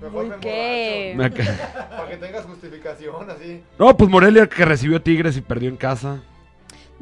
Mejor 0.00 0.28
me 0.28 0.36
qué. 0.36 1.14
me 1.16 1.30
Para 1.30 2.08
que 2.08 2.16
tengas 2.16 2.44
justificación 2.44 3.30
así. 3.30 3.62
No, 3.78 3.96
pues 3.96 4.10
Morelia 4.10 4.46
que 4.48 4.64
recibió 4.64 5.00
Tigres 5.00 5.36
y 5.36 5.40
perdió 5.40 5.68
en 5.68 5.76
casa. 5.76 6.20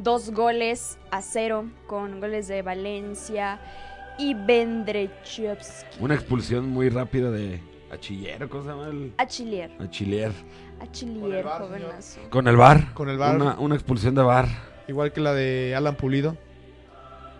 Dos 0.03 0.31
goles 0.31 0.97
a 1.11 1.21
cero 1.21 1.65
con 1.85 2.19
goles 2.19 2.47
de 2.47 2.63
Valencia 2.63 3.59
y 4.17 4.33
Bendrechevsky. 4.33 5.97
Una 5.99 6.15
expulsión 6.15 6.69
muy 6.69 6.89
rápida 6.89 7.29
de 7.29 7.61
Achillero, 7.91 8.49
¿cómo 8.49 8.63
se 8.63 8.69
llama? 8.69 8.87
El... 8.87 9.13
Achillier. 9.17 9.71
Achiller. 9.79 10.31
Achillier, 10.79 11.43
VAR, 11.43 11.61
jovenazo. 11.61 12.19
Con 12.31 12.47
el 12.47 12.57
bar. 12.57 12.93
Con 12.95 13.09
el. 13.09 13.17
Una, 13.17 13.59
una 13.59 13.75
expulsión 13.75 14.15
de 14.15 14.23
bar. 14.23 14.47
Igual 14.87 15.13
que 15.13 15.21
la 15.21 15.33
de 15.33 15.75
Alan 15.75 15.95
Pulido. 15.95 16.35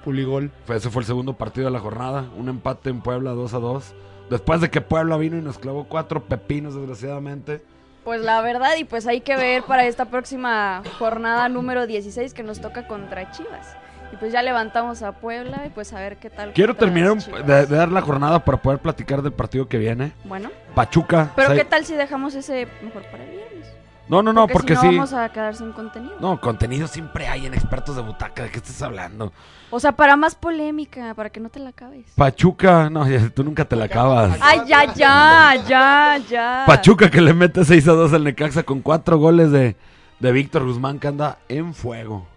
Puligol. 0.05 0.51
Fue, 0.65 0.75
ese 0.75 0.91
fue 0.91 1.01
el 1.01 1.07
segundo 1.07 1.33
partido 1.33 1.65
de 1.65 1.71
la 1.71 1.79
jornada. 1.79 2.29
Un 2.37 2.47
empate 2.47 2.91
en 2.91 3.01
Puebla 3.01 3.31
2 3.31 3.53
a 3.55 3.59
2. 3.59 3.95
Después 4.29 4.61
de 4.61 4.69
que 4.69 4.81
Puebla 4.81 5.17
vino 5.17 5.35
y 5.35 5.41
nos 5.41 5.57
clavó 5.57 5.85
cuatro 5.85 6.25
pepinos, 6.25 6.75
desgraciadamente. 6.75 7.63
Pues 8.03 8.21
la 8.21 8.41
verdad, 8.41 8.71
y 8.77 8.83
pues 8.83 9.05
hay 9.07 9.21
que 9.21 9.35
ver 9.35 9.63
para 9.63 9.85
esta 9.85 10.05
próxima 10.05 10.81
jornada 10.97 11.47
número 11.49 11.85
16 11.85 12.33
que 12.33 12.41
nos 12.43 12.59
toca 12.59 12.87
contra 12.87 13.31
Chivas. 13.31 13.75
Y 14.11 14.17
pues 14.17 14.33
ya 14.33 14.41
levantamos 14.41 15.03
a 15.03 15.13
Puebla 15.13 15.63
y 15.67 15.69
pues 15.69 15.93
a 15.93 15.99
ver 15.99 16.17
qué 16.17 16.29
tal. 16.29 16.51
Quiero 16.53 16.75
terminar 16.75 17.15
de, 17.15 17.65
de 17.65 17.75
dar 17.75 17.89
la 17.89 18.01
jornada 18.01 18.43
para 18.43 18.57
poder 18.61 18.79
platicar 18.79 19.21
del 19.21 19.31
partido 19.31 19.69
que 19.69 19.77
viene. 19.77 20.11
Bueno, 20.25 20.49
Pachuca. 20.75 21.31
pero 21.35 21.53
¿qué 21.53 21.63
tal 21.63 21.85
si 21.85 21.93
dejamos 21.95 22.35
ese 22.35 22.67
mejor 22.81 23.03
para 23.09 23.23
el 23.23 23.29
viernes? 23.29 23.67
No, 24.11 24.21
no, 24.21 24.33
no, 24.33 24.45
porque, 24.45 24.75
si 24.75 24.83
no 24.87 24.91
sí. 24.91 24.97
vamos 24.97 25.13
a 25.13 25.29
quedar 25.29 25.55
sin 25.55 25.71
contenido. 25.71 26.17
No, 26.19 26.41
contenido 26.41 26.85
siempre 26.85 27.29
hay 27.29 27.45
en 27.45 27.53
expertos 27.53 27.95
de 27.95 28.01
butaca. 28.01 28.43
¿De 28.43 28.51
qué 28.51 28.57
estás 28.57 28.81
hablando? 28.81 29.31
O 29.69 29.79
sea, 29.79 29.93
para 29.93 30.17
más 30.17 30.35
polémica, 30.35 31.13
para 31.15 31.29
que 31.29 31.39
no 31.39 31.47
te 31.47 31.61
la 31.61 31.69
acabes. 31.69 32.07
Pachuca, 32.15 32.89
no, 32.89 33.07
ya- 33.07 33.29
tú 33.29 33.41
nunca 33.45 33.63
te 33.63 33.77
la 33.77 33.85
acabas. 33.85 34.37
Ay, 34.41 34.63
ya, 34.67 34.93
ya, 34.93 35.55
ya, 35.65 36.17
ya. 36.29 36.63
Pachuca 36.67 37.09
que 37.09 37.21
le 37.21 37.33
mete 37.33 37.63
6 37.63 37.87
a 37.87 37.93
2 37.93 38.11
al 38.11 38.25
Necaxa 38.25 38.63
con 38.63 38.81
cuatro 38.81 39.17
goles 39.17 39.49
de, 39.49 39.77
de 40.19 40.31
Víctor 40.33 40.65
Guzmán 40.65 40.99
que 40.99 41.07
anda 41.07 41.37
en 41.47 41.73
fuego. 41.73 42.27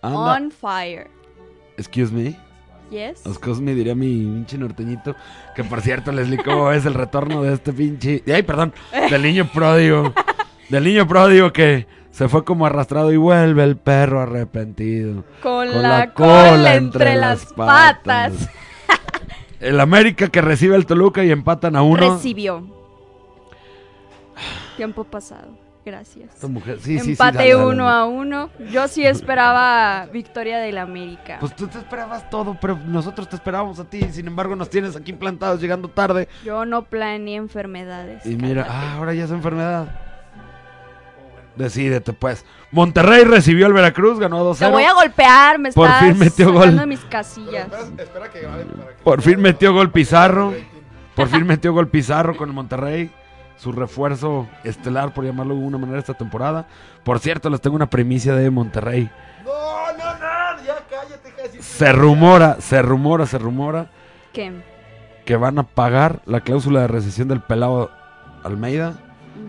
Anda. 0.00 0.36
On 0.36 0.52
fire. 0.52 1.10
Excuse 1.76 2.12
me. 2.12 2.38
Yes. 2.90 3.26
Excuse 3.26 3.60
me, 3.60 3.74
diría 3.74 3.96
mi 3.96 4.06
pinche 4.06 4.56
norteñito. 4.56 5.16
Que 5.56 5.64
por 5.64 5.80
cierto, 5.80 6.12
Leslie, 6.12 6.42
¿cómo 6.44 6.70
es 6.70 6.86
el 6.86 6.94
retorno 6.94 7.42
de 7.42 7.54
este 7.54 7.72
pinche. 7.72 8.22
Ay, 8.32 8.44
perdón. 8.44 8.72
Del 9.10 9.22
niño 9.22 9.50
pródigo. 9.52 10.14
Del 10.68 10.84
niño 10.84 11.06
pródigo 11.06 11.52
que 11.52 11.86
se 12.10 12.28
fue 12.28 12.44
como 12.44 12.66
arrastrado 12.66 13.12
y 13.12 13.16
vuelve 13.16 13.64
el 13.64 13.76
perro 13.76 14.20
arrepentido. 14.20 15.24
Con, 15.42 15.68
con 15.68 15.82
la, 15.82 15.98
la 15.98 16.12
cola, 16.12 16.50
cola 16.50 16.74
entre, 16.74 17.10
entre 17.10 17.16
las 17.16 17.46
patas. 17.52 18.32
patas. 18.32 18.50
El 19.60 19.80
América 19.80 20.28
que 20.28 20.40
recibe 20.40 20.76
el 20.76 20.86
Toluca 20.86 21.24
y 21.24 21.30
empatan 21.30 21.74
a 21.74 21.82
uno. 21.82 22.14
Recibió. 22.14 22.62
Tiempo 24.76 25.04
pasado. 25.04 25.48
Gracias. 25.84 26.30
Sí, 26.38 26.48
sí, 26.80 26.98
sí, 26.98 27.10
Empate 27.12 27.38
dale, 27.38 27.52
dale, 27.54 27.64
uno 27.64 27.84
dale. 27.86 27.96
a 27.96 28.04
uno. 28.04 28.50
Yo 28.70 28.86
sí 28.88 29.06
esperaba 29.06 30.06
victoria 30.12 30.58
del 30.58 30.76
América. 30.76 31.38
Pues 31.40 31.56
tú 31.56 31.66
te 31.66 31.78
esperabas 31.78 32.28
todo, 32.28 32.58
pero 32.60 32.78
nosotros 32.86 33.26
te 33.28 33.36
esperábamos 33.36 33.78
a 33.80 33.84
ti. 33.84 34.02
Sin 34.12 34.26
embargo, 34.26 34.54
nos 34.54 34.68
tienes 34.68 34.94
aquí 34.96 35.12
implantados 35.12 35.60
llegando 35.60 35.88
tarde. 35.88 36.28
Yo 36.44 36.66
no 36.66 36.82
planeé 36.84 37.36
enfermedades. 37.36 38.26
Y 38.26 38.36
mira, 38.36 38.66
ah, 38.68 38.96
ahora 38.96 39.14
ya 39.14 39.24
es 39.24 39.30
enfermedad. 39.30 39.88
Decídete, 41.58 42.12
pues. 42.12 42.44
Monterrey 42.70 43.24
recibió 43.24 43.66
al 43.66 43.72
Veracruz, 43.72 44.18
ganó 44.18 44.44
2-0. 44.44 44.58
Te 44.58 44.72
voy 44.72 44.84
a 44.84 44.94
golpear, 44.94 45.58
me 45.58 45.72
Por 45.72 45.86
estás 45.88 46.04
fin 46.04 46.18
metió 46.18 46.52
gol. 46.52 46.78
de 46.78 46.86
mis 46.86 47.00
casillas. 47.00 47.64
Espera, 47.66 48.02
espera 48.02 48.30
que 48.30 48.40
grabe 48.40 48.64
para 48.64 48.88
que- 48.90 49.02
Por 49.02 49.22
fin 49.22 49.40
metió 49.40 49.72
gol 49.72 49.90
Pizarro. 49.90 50.54
Por 51.14 51.28
fin 51.28 51.44
metió 51.46 51.72
gol 51.72 51.88
Pizarro 51.88 52.36
con 52.36 52.48
el 52.48 52.54
Monterrey. 52.54 53.10
Su 53.56 53.72
refuerzo 53.72 54.46
estelar, 54.62 55.12
por 55.12 55.24
llamarlo 55.24 55.54
de 55.54 55.58
alguna 55.58 55.78
manera, 55.78 55.98
esta 55.98 56.14
temporada. 56.14 56.68
Por 57.02 57.18
cierto, 57.18 57.50
les 57.50 57.60
tengo 57.60 57.74
una 57.74 57.90
primicia 57.90 58.34
de 58.36 58.48
Monterrey. 58.50 59.10
No, 59.44 59.52
no, 59.98 60.14
no, 60.14 60.62
ya 60.64 60.76
cállate, 60.88 61.32
casi. 61.36 61.60
Se 61.60 61.92
rumora, 61.92 62.58
se 62.60 62.80
rumora, 62.82 63.26
se 63.26 63.36
rumora 63.38 63.90
¿Qué? 64.32 64.52
que 65.24 65.36
van 65.36 65.58
a 65.58 65.64
pagar 65.64 66.20
la 66.24 66.40
cláusula 66.42 66.82
de 66.82 66.86
recesión 66.86 67.26
del 67.26 67.40
pelado 67.40 67.90
Almeida 68.44 68.94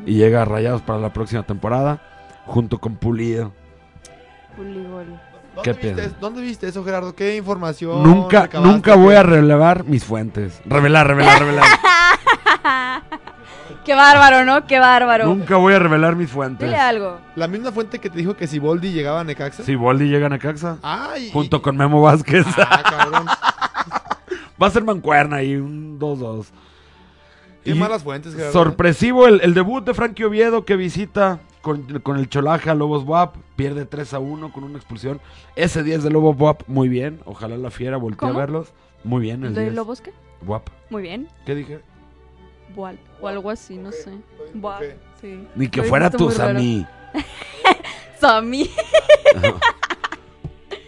y 0.05 0.15
llega 0.15 0.41
a 0.41 0.45
Rayados 0.45 0.81
para 0.81 0.99
la 0.99 1.13
próxima 1.13 1.43
temporada 1.43 2.01
junto 2.45 2.79
con 2.79 2.95
Pulido. 2.95 3.51
Puligol. 4.55 5.19
¿Dónde 5.55 5.63
¿Qué 5.63 5.87
viste, 5.87 6.05
eso? 6.05 6.15
¿Dónde 6.19 6.41
viste 6.41 6.67
eso, 6.67 6.83
Gerardo? 6.83 7.15
¿Qué 7.15 7.35
información? 7.35 8.03
Nunca, 8.03 8.49
nunca 8.53 8.95
voy 8.95 9.15
a 9.15 9.23
revelar 9.23 9.83
mis 9.83 10.03
fuentes. 10.05 10.61
Revelar, 10.65 11.07
revelar, 11.07 11.39
revelar. 11.39 11.65
Qué 13.85 13.95
bárbaro, 13.95 14.45
¿no? 14.45 14.67
Qué 14.67 14.77
bárbaro. 14.77 15.25
nunca 15.25 15.55
voy 15.55 15.73
a 15.73 15.79
revelar 15.79 16.15
mis 16.15 16.29
fuentes. 16.29 16.67
Dile 16.67 16.79
algo. 16.79 17.17
La 17.35 17.47
misma 17.47 17.71
fuente 17.71 17.99
que 17.99 18.09
te 18.09 18.19
dijo 18.19 18.35
que 18.35 18.45
si 18.45 18.59
Boldi 18.59 18.91
llegaba 18.91 19.21
a 19.21 19.23
Necaxa. 19.23 19.63
Si 19.63 19.75
Boldi 19.75 20.07
llega 20.09 20.27
a 20.27 20.29
Necaxa, 20.29 20.77
Ay. 20.83 21.31
junto 21.31 21.61
con 21.61 21.75
Memo 21.75 22.01
Vázquez. 22.01 22.45
Ah, 22.57 22.83
cabrón. 22.87 23.25
Va 24.61 24.67
a 24.67 24.69
ser 24.69 24.83
mancuerna 24.83 25.37
ahí, 25.37 25.55
un 25.55 25.97
2-2. 25.99 26.47
Qué 27.63 27.71
Y 27.71 27.73
malas 27.73 28.03
fuentes, 28.03 28.33
Gerardo. 28.33 28.53
Sorpresivo 28.53 29.27
el, 29.27 29.41
el 29.41 29.53
debut 29.53 29.85
de 29.85 29.93
Frankie 29.93 30.23
Oviedo 30.23 30.65
que 30.65 30.75
visita 30.75 31.39
con, 31.61 31.99
con 31.99 32.17
el 32.17 32.29
Cholaje 32.29 32.69
a 32.69 32.75
Lobos 32.75 33.03
WAP. 33.03 33.35
Pierde 33.55 33.85
3 33.85 34.13
a 34.13 34.19
1 34.19 34.51
con 34.53 34.63
una 34.63 34.77
expulsión. 34.77 35.19
Ese 35.55 35.83
10 35.83 36.03
de 36.03 36.09
Lobos 36.09 36.35
WAP, 36.39 36.63
muy 36.67 36.87
bien. 36.89 37.19
Ojalá 37.25 37.57
la 37.57 37.71
fiera 37.71 37.97
voltee 37.97 38.19
¿Cómo? 38.19 38.33
a 38.33 38.37
verlos. 38.37 38.73
Muy 39.03 39.21
bien 39.21 39.43
el 39.43 39.53
¿De 39.53 39.63
10. 39.63 39.73
Lobos 39.75 40.01
qué? 40.01 40.13
WAP. 40.45 40.69
Muy 40.89 41.01
bien. 41.01 41.27
¿Qué 41.45 41.55
dije? 41.55 41.81
Bual. 42.75 42.99
O 43.21 43.27
algo 43.27 43.49
así, 43.49 43.77
no 43.77 43.91
sé. 43.91 44.11
Sí. 45.19 45.47
Ni 45.55 45.67
que 45.67 45.81
Lo 45.81 45.87
fuera 45.87 46.09
raro. 46.09 46.31
Sammy. 46.31 46.85
Sammy. 48.19 48.69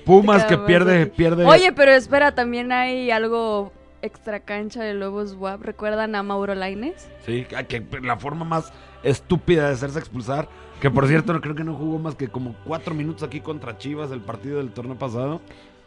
Pumas 0.05 0.45
que 0.45 0.57
pierde, 0.57 1.07
pierde. 1.07 1.45
Oye, 1.45 1.71
pero 1.73 1.91
espera, 1.91 2.33
también 2.33 2.71
hay 2.71 3.11
algo 3.11 3.71
extra 4.01 4.39
cancha 4.41 4.83
de 4.83 4.93
Lobos 4.93 5.33
WAP. 5.33 5.61
¿Recuerdan 5.61 6.15
a 6.15 6.23
Mauro 6.23 6.55
Laines? 6.55 7.09
Sí, 7.25 7.45
que 7.67 7.85
la 8.01 8.17
forma 8.17 8.45
más 8.45 8.71
estúpida 9.03 9.67
de 9.67 9.73
hacerse 9.73 9.99
expulsar. 9.99 10.47
Que 10.79 10.89
por 10.89 11.07
cierto, 11.07 11.39
creo 11.41 11.53
que 11.55 11.63
no 11.63 11.75
jugó 11.75 11.99
más 11.99 12.15
que 12.15 12.27
como 12.27 12.55
cuatro 12.65 12.95
minutos 12.95 13.23
aquí 13.23 13.39
contra 13.39 13.77
Chivas 13.77 14.11
el 14.11 14.21
partido 14.21 14.57
del 14.57 14.71
torneo 14.71 14.97
pasado. 14.97 15.41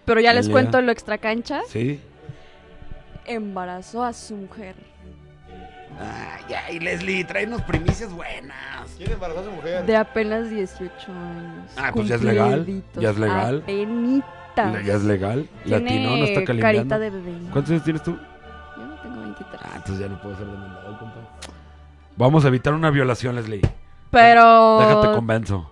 Pero 0.05 0.20
ya 0.20 0.33
les 0.33 0.46
Ya. 0.46 0.53
cuento 0.53 0.81
lo 0.81 0.92
extra 0.92 1.18
cancha. 1.18 1.62
Sí. 1.68 2.00
Embarazó 3.27 4.05
a 4.05 4.12
su 4.12 4.37
mujer. 4.37 4.77
Ay, 5.98 6.55
ay, 6.68 6.81
Leslie, 6.81 7.24
tráenos 7.24 7.62
primicias 7.62 8.12
buenas. 8.12 8.94
¿Quién 8.98 9.12
embarazó 9.12 9.40
a 9.40 9.44
su 9.44 9.50
mujer? 9.53 9.87
De 9.87 9.96
apenas 9.96 10.50
18 10.50 11.12
años. 11.12 11.70
Ah, 11.77 11.90
pues 11.94 12.09
ya 12.09 12.16
es 12.16 12.22
legal, 12.22 12.83
ya 12.94 13.11
es 13.11 13.18
legal. 13.18 13.61
Apenitas. 13.62 14.29
Ya 14.57 14.95
es 14.95 15.05
legal. 15.05 15.49
Tiene 15.64 15.81
Latino 15.81 16.17
no 16.17 16.25
está 16.25 16.45
carita 16.45 16.62
calibrando. 16.62 16.99
de 16.99 17.11
bebé. 17.11 17.33
¿Cuántos 17.53 17.71
años 17.73 17.85
tienes 17.85 18.03
tú? 18.03 18.12
Yo 18.77 18.85
no 18.85 18.95
tengo 18.97 19.21
23. 19.21 19.61
Ah, 19.62 19.73
entonces 19.77 19.99
ya 19.99 20.09
no 20.09 20.21
puedo 20.21 20.37
ser 20.37 20.47
demandado, 20.47 20.99
compa. 20.99 21.17
Vamos 22.17 22.45
a 22.45 22.49
evitar 22.49 22.73
una 22.75 22.90
violación, 22.90 23.35
Leslie. 23.35 23.61
Pero... 24.11 24.79
Déjate 24.79 25.14
convenzo. 25.17 25.71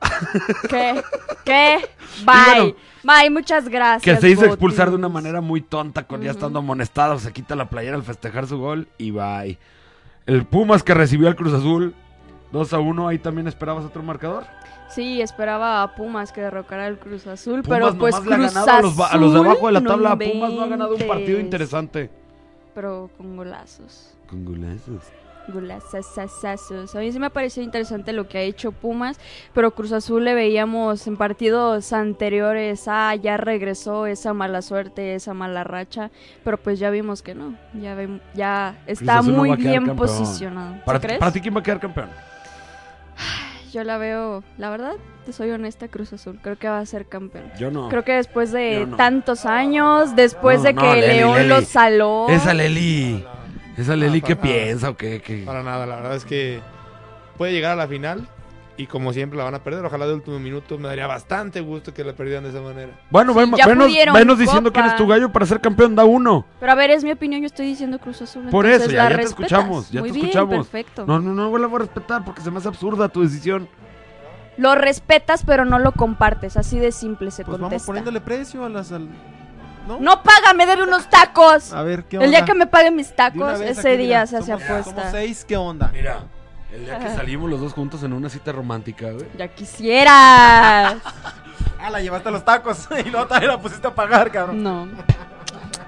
¿Qué? 0.68 1.02
¿Qué? 1.44 1.78
Bye. 2.24 2.34
bueno, 2.46 2.74
Bye, 3.02 3.30
muchas 3.30 3.68
gracias. 3.68 4.02
Que 4.16 4.20
se 4.20 4.28
hizo 4.28 4.40
Botis. 4.40 4.54
expulsar 4.54 4.90
de 4.90 4.96
una 4.96 5.08
manera 5.08 5.40
muy 5.40 5.60
tonta 5.60 6.06
con 6.06 6.22
ya 6.22 6.32
estando 6.32 6.58
amonestado. 6.58 7.18
Se 7.18 7.32
quita 7.32 7.54
la 7.54 7.70
playera 7.70 7.96
al 7.96 8.02
festejar 8.02 8.46
su 8.46 8.58
gol 8.58 8.88
y 8.98 9.10
bye. 9.10 9.58
El 10.26 10.44
Pumas 10.44 10.82
que 10.82 10.94
recibió 10.94 11.28
al 11.28 11.36
Cruz 11.36 11.54
Azul 11.54 11.94
2 12.52 12.72
a 12.72 12.78
1. 12.78 13.08
Ahí 13.08 13.18
también 13.18 13.46
esperabas 13.46 13.84
otro 13.84 14.02
marcador. 14.02 14.44
Sí, 14.90 15.22
esperaba 15.22 15.82
a 15.82 15.94
Pumas 15.94 16.32
que 16.32 16.40
derrocara 16.40 16.86
al 16.86 16.98
Cruz 16.98 17.26
Azul, 17.26 17.62
Pumas 17.62 17.68
pero 17.78 17.94
pues 17.98 18.14
nomás 18.16 18.26
le 18.28 18.34
ha 18.34 18.38
Cruz 18.38 18.54
ganado 18.54 18.70
a 18.78 18.82
los, 18.82 18.96
ba- 18.96 19.06
a 19.08 19.16
los 19.16 19.32
de 19.32 19.38
abajo 19.38 19.66
de 19.66 19.72
la 19.72 19.78
Azul, 19.78 19.88
tabla. 19.88 20.08
no 20.10 20.18
Pumas 20.18 20.52
no 20.52 20.62
ha 20.62 20.66
ganado 20.66 20.94
un 20.96 21.06
partido 21.06 21.38
interesante. 21.40 22.10
Pero 22.74 23.10
con 23.16 23.36
golazos. 23.36 24.14
Con 24.28 24.44
golazos. 24.44 25.02
Golazazazazos. 25.48 26.94
A 26.94 26.98
mí 27.00 27.10
sí 27.10 27.18
me 27.18 27.30
pareció 27.30 27.62
interesante 27.62 28.12
lo 28.12 28.28
que 28.28 28.38
ha 28.38 28.42
hecho 28.42 28.72
Pumas, 28.72 29.18
pero 29.54 29.72
Cruz 29.72 29.90
Azul 29.92 30.24
le 30.24 30.34
veíamos 30.34 31.06
en 31.06 31.16
partidos 31.16 31.92
anteriores, 31.92 32.84
ah, 32.86 33.14
ya 33.16 33.36
regresó 33.36 34.06
esa 34.06 34.32
mala 34.32 34.62
suerte, 34.62 35.14
esa 35.14 35.34
mala 35.34 35.64
racha, 35.64 36.10
pero 36.44 36.56
pues 36.58 36.78
ya 36.78 36.90
vimos 36.90 37.22
que 37.22 37.34
no, 37.34 37.54
ya, 37.74 37.96
vem- 37.96 38.20
ya 38.34 38.78
está 38.86 39.18
Azul 39.18 39.32
no 39.32 39.38
muy 39.38 39.56
bien 39.56 39.96
posicionado. 39.96 40.74
¿Sí 40.74 40.80
Para, 40.84 41.00
crees? 41.00 41.18
para 41.18 41.32
ti, 41.32 41.40
¿quién 41.40 41.54
va 41.56 41.60
a 41.60 41.62
quedar 41.62 41.80
campeón? 41.80 42.10
Yo 43.72 43.84
la 43.84 43.98
veo, 43.98 44.42
la 44.58 44.70
verdad, 44.70 44.94
te 45.26 45.32
soy 45.32 45.50
honesta, 45.50 45.86
Cruz 45.88 46.12
Azul, 46.12 46.38
creo 46.42 46.56
que 46.58 46.68
va 46.68 46.80
a 46.80 46.86
ser 46.86 47.06
campeón. 47.06 47.44
Yo 47.58 47.70
no. 47.70 47.88
Creo 47.88 48.04
que 48.04 48.12
después 48.12 48.50
de 48.52 48.86
no. 48.86 48.96
tantos 48.96 49.46
años, 49.46 50.16
después 50.16 50.58
No, 50.58 50.64
de 50.64 50.72
no, 50.72 50.82
que 50.82 51.00
Leli, 51.00 51.14
León 51.18 51.36
Leli. 51.36 51.48
lo 51.48 51.60
saló. 51.62 52.26
Esa 52.28 52.52
Leli. 52.54 53.24
Esa 53.76 53.94
Leli, 53.96 54.20
No, 54.20 54.26
¿qué 54.26 54.34
nada. 54.34 54.42
piensa 54.42 54.90
o 54.90 54.96
qué? 54.96 55.22
qué? 55.22 55.42
Para 55.46 55.62
nada, 55.62 55.86
la 55.86 55.96
verdad 55.96 56.16
es 56.16 56.24
que 56.24 56.60
puede 57.38 57.52
llegar 57.52 57.72
a 57.72 57.76
la 57.76 57.86
final 57.88 58.26
y 58.82 58.86
como 58.86 59.12
siempre 59.12 59.36
la 59.36 59.44
van 59.44 59.54
a 59.54 59.62
perder. 59.62 59.84
Ojalá 59.84 60.06
de 60.06 60.14
último 60.14 60.38
minuto. 60.38 60.78
Me 60.78 60.88
daría 60.88 61.06
bastante 61.06 61.60
gusto 61.60 61.92
que 61.92 62.02
la 62.04 62.12
perdieran 62.14 62.44
de 62.44 62.50
esa 62.50 62.60
manera. 62.60 62.92
Bueno, 63.10 63.32
Sí, 63.32 63.38
ven- 63.40 63.50
venos, 63.50 63.92
venos 64.14 64.38
diciendo 64.38 64.72
quién 64.72 64.86
es 64.86 64.96
tu 64.96 65.06
gallo 65.06 65.30
para 65.32 65.44
ser 65.46 65.60
campeón. 65.60 65.94
Da 65.94 66.04
uno. 66.04 66.46
Pero 66.58 66.72
a 66.72 66.74
ver, 66.74 66.90
es 66.90 67.04
mi 67.04 67.12
opinión, 67.12 67.40
yo 67.42 67.46
estoy 67.46 67.66
diciendo 67.66 67.98
Cruz 67.98 68.22
Azul. 68.22 68.48
Por 68.50 68.66
eso, 68.66 68.90
ya, 68.90 69.08
ya 69.10 69.16
te 69.16 69.22
escuchamos. 69.22 69.90
Ya 69.90 70.00
Muy 70.00 70.10
te 70.10 70.14
bien, 70.14 70.26
escuchamos. 70.28 70.66
perfecto. 70.68 71.04
No, 71.06 71.18
no, 71.20 71.32
no 71.34 71.58
la 71.58 71.66
voy 71.66 71.76
a 71.76 71.78
respetar 71.80 72.24
porque 72.24 72.40
se 72.40 72.50
me 72.50 72.58
hace 72.58 72.68
absurda 72.68 73.08
tu 73.08 73.22
decisión. 73.22 73.68
Lo 74.56 74.74
respetas, 74.74 75.42
pero 75.46 75.64
no 75.64 75.78
lo 75.78 75.92
compartes. 75.92 76.56
Así 76.56 76.78
de 76.78 76.92
simple 76.92 77.30
se 77.30 77.44
Pues 77.44 77.52
vamos 77.58 77.68
contesta. 77.70 77.86
poniéndole 77.86 78.20
precio 78.20 78.64
a 78.64 78.68
las... 78.68 78.92
al- 78.92 79.08
¿No? 79.88 79.98
No 79.98 80.22
paga, 80.22 80.52
me 80.54 80.66
debe 80.66 80.82
unos 80.84 81.08
tacos. 81.08 81.72
A 81.72 81.82
ver, 81.82 82.04
¿qué 82.04 82.16
El 82.18 82.30
día 82.30 82.40
onda? 82.40 82.44
que 82.52 82.54
me 82.54 82.66
paguen 82.66 82.94
mis 82.94 83.14
tacos, 83.16 83.58
vez 83.58 83.78
ese 83.78 83.88
aquí, 83.94 83.96
día 84.02 84.06
mira, 84.18 84.26
se 84.26 84.36
hace 84.36 84.52
apuesta. 84.52 84.84
Somos 84.84 85.04
seis, 85.10 85.44
¿qué 85.48 85.56
onda? 85.56 85.90
Mira, 85.92 86.20
el 86.72 86.84
día 86.84 86.98
que 86.98 87.08
salimos 87.14 87.50
los 87.50 87.60
dos 87.60 87.72
juntos 87.72 88.02
en 88.02 88.12
una 88.12 88.28
cita 88.28 88.52
romántica, 88.52 89.10
güey. 89.10 89.26
Ya 89.36 89.48
quisieras. 89.48 90.96
Ah, 91.82 91.88
la 91.88 92.02
llevaste 92.02 92.28
a 92.28 92.32
los 92.32 92.44
tacos 92.44 92.88
y 93.06 93.08
luego 93.08 93.26
también 93.26 93.50
la 93.52 93.58
pusiste 93.58 93.86
a 93.86 93.94
pagar, 93.94 94.30
cabrón. 94.30 94.62
no. 94.62 94.86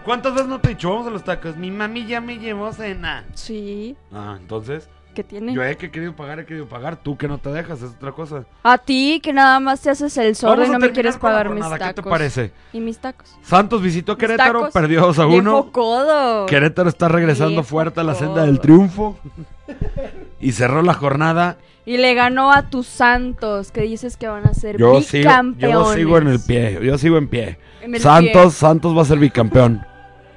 ¿Cuántas 0.06 0.32
veces 0.32 0.48
no 0.48 0.58
te 0.58 0.68
he 0.68 0.74
dicho 0.74 0.88
vamos 0.90 1.06
a 1.06 1.10
los 1.10 1.22
tacos? 1.22 1.54
Mi 1.56 1.70
mami 1.70 2.06
ya 2.06 2.18
me 2.22 2.38
llevó 2.38 2.72
cena. 2.72 3.24
Sí, 3.34 3.94
Ah, 4.10 4.36
entonces, 4.40 4.88
¿qué 5.12 5.22
tiene? 5.25 5.53
yo 5.55 5.62
he 5.62 5.77
que 5.77 5.90
querido 5.90 6.14
pagar, 6.16 6.40
he 6.40 6.44
querido 6.46 6.66
pagar. 6.66 6.96
Tú 6.96 7.16
que 7.16 7.29
no 7.29 7.38
te 7.38 7.51
dejas, 7.51 7.83
es 7.83 7.90
otra 7.92 8.12
cosa. 8.12 8.44
A 8.62 8.79
ti, 8.79 9.20
que 9.22 9.33
nada 9.33 9.61
más 9.61 9.81
te 9.81 9.90
haces 9.90 10.16
el 10.18 10.35
sordo 10.35 10.64
y 10.64 10.68
no 10.68 10.79
me 10.79 10.90
quieres 10.92 11.16
pagar 11.16 11.51
mis 11.51 11.62
tacos. 11.68 11.79
¿Qué 11.88 11.94
te 11.94 12.03
parece? 12.03 12.53
¿Y 12.72 12.81
mis 12.81 12.98
tacos? 12.98 13.35
Santos 13.42 13.81
visitó 13.83 14.16
Querétaro, 14.16 14.61
tacos. 14.61 14.72
perdió 14.75 15.01
2 15.03 15.18
a 15.18 15.25
Viejo 15.27 15.40
1. 15.40 15.72
codo. 15.72 16.46
Querétaro 16.46 16.88
está 16.88 17.09
regresando 17.09 17.51
Viejo 17.51 17.64
fuerte 17.64 18.01
a 18.01 18.05
la 18.05 18.14
senda 18.14 18.35
codo. 18.35 18.46
del 18.46 18.61
triunfo. 18.61 19.18
Y 20.40 20.53
cerró 20.53 20.83
la 20.83 20.94
jornada. 20.94 21.57
Y 21.85 21.96
le 21.96 22.14
ganó 22.14 22.53
a 22.53 22.68
tus 22.68 22.87
Santos, 22.87 23.72
que 23.72 23.81
dices 23.83 24.16
que 24.16 24.29
van 24.29 24.46
a 24.46 24.55
ser 24.55 24.77
Yo 24.79 25.01
sigo, 25.03 25.18
bicampeones. 25.29 25.75
yo 25.88 25.92
sigo 25.94 26.18
en 26.18 26.29
el 26.29 26.40
pie, 26.40 26.79
yo 26.83 26.96
sigo 26.98 27.18
en 27.18 27.27
pie. 27.29 27.59
En 27.81 27.98
Santos, 28.01 28.55
Santos 28.55 28.96
va 28.96 29.03
a 29.03 29.05
ser 29.05 29.18
bicampeón. 29.18 29.85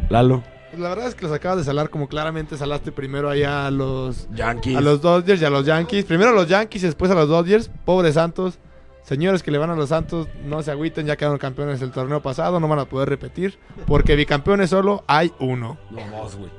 Lalo, 0.09 0.43
Pues 0.75 0.83
la 0.83 0.89
verdad 0.89 1.07
es 1.07 1.15
que 1.15 1.23
los 1.23 1.31
acabas 1.31 1.59
de 1.59 1.63
salar 1.63 1.89
como 1.89 2.09
claramente 2.09 2.57
salaste 2.57 2.91
primero 2.91 3.29
allá 3.29 3.65
a 3.65 3.71
los, 3.71 4.27
Yankees. 4.35 4.75
a 4.75 4.81
los 4.81 5.01
Dodgers 5.01 5.41
y 5.41 5.45
a 5.45 5.49
los 5.49 5.65
Yankees. 5.65 6.03
Primero 6.03 6.31
a 6.31 6.33
los 6.33 6.49
Yankees 6.49 6.83
y 6.83 6.85
después 6.87 7.09
a 7.11 7.15
los 7.15 7.29
Dodgers. 7.29 7.71
Pobre 7.85 8.11
Santos. 8.11 8.59
Señores 9.03 9.41
que 9.41 9.51
le 9.51 9.57
van 9.57 9.69
a 9.69 9.75
los 9.75 9.87
Santos, 9.87 10.27
no 10.43 10.61
se 10.63 10.71
agüiten, 10.71 11.05
ya 11.05 11.15
quedaron 11.15 11.37
campeones 11.37 11.81
el 11.81 11.91
torneo 11.91 12.21
pasado, 12.21 12.59
no 12.59 12.67
van 12.67 12.79
a 12.79 12.85
poder 12.85 13.07
repetir. 13.07 13.57
Porque 13.87 14.17
bicampeones 14.17 14.69
solo 14.71 15.05
hay 15.07 15.31
uno. 15.39 15.77
No, 15.91 16.01
vos, 16.07 16.35
güey. 16.35 16.51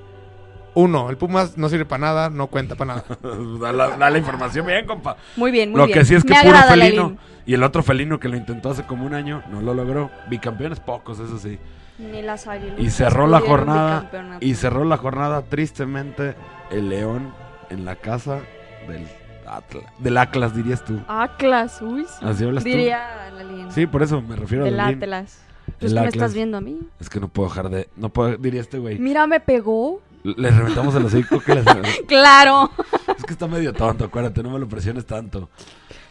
Uno. 0.73 1.11
El 1.11 1.19
Pumas 1.19 1.59
no 1.59 1.69
sirve 1.69 1.85
para 1.85 2.07
nada, 2.07 2.31
no 2.31 2.47
cuenta 2.47 2.75
para 2.75 2.95
nada. 2.95 3.05
Da 3.61 3.71
la, 3.71 3.99
da 3.99 4.09
la 4.09 4.17
información 4.17 4.65
bien, 4.65 4.87
compa. 4.87 5.19
Muy 5.37 5.51
bien, 5.51 5.73
muy 5.73 5.79
Lo 5.79 5.87
bien. 5.89 5.99
que 5.99 6.07
sí 6.07 6.15
es 6.15 6.25
que 6.25 6.33
Me 6.33 6.43
puro 6.43 6.57
felino. 6.67 7.19
Y 7.45 7.53
el 7.53 7.63
otro 7.63 7.83
felino 7.83 8.19
que 8.19 8.29
lo 8.31 8.37
intentó 8.39 8.71
hace 8.71 8.85
como 8.85 9.05
un 9.05 9.13
año, 9.13 9.43
no 9.51 9.61
lo 9.61 9.75
logró. 9.75 10.11
Bicampeones 10.31 10.81
pocos, 10.81 11.19
eso 11.19 11.39
sí. 11.39 11.59
Ni 11.99 12.23
las 12.23 12.47
águilas. 12.47 12.79
Y 12.79 12.91
cerró 12.91 13.27
la 13.27 13.41
jornada. 13.41 14.39
Y 14.41 14.55
cerró 14.55 14.85
la 14.85 14.97
jornada 14.99 15.43
tristemente 15.43 16.35
el 16.71 16.89
León 16.91 17.33
en 17.71 17.85
la 17.85 17.97
casa 17.97 18.41
del 18.89 19.07
Atlas. 19.47 19.85
Del 19.99 20.19
Atlas, 20.19 20.55
dirías 20.55 20.85
tú. 20.85 21.01
Atlas, 21.09 21.81
uy. 21.81 22.05
sí. 22.05 22.25
Así 22.25 22.45
hablas 22.45 22.65
tú. 22.65 22.69
Diría. 22.71 23.31
Sí, 23.71 23.87
por 23.87 24.03
eso 24.03 24.21
me 24.21 24.37
refiero 24.37 24.65
Del 24.65 24.79
a 24.81 24.85
Lalín. 24.85 25.03
Atlas. 25.03 25.43
El 25.69 25.75
Pues 25.81 25.93
me 25.95 26.01
Atlas. 26.01 26.15
estás 26.15 26.35
viendo 26.35 26.59
a 26.59 26.61
mí. 26.61 26.81
Es 27.01 27.09
que 27.09 27.19
no 27.21 27.29
puedo 27.29 27.49
dejar 27.49 27.69
de. 27.71 27.89
No 27.97 28.09
puedo, 28.11 28.37
diría 28.37 28.61
este 28.61 28.79
güey. 28.79 28.99
Mira, 28.99 29.27
me 29.27 29.41
pegó. 29.41 30.01
Le 30.23 30.51
reventamos 30.51 30.95
el 30.97 31.05
hocico 31.05 31.41
que 31.41 31.55
le- 31.55 31.63
Claro. 32.09 32.71
Es 33.17 33.25
que 33.25 33.33
está 33.33 33.47
medio 33.47 33.73
tonto, 33.73 34.05
acuérdate, 34.05 34.43
no 34.43 34.51
me 34.51 34.59
lo 34.59 34.69
presiones 34.69 35.07
tanto. 35.07 35.49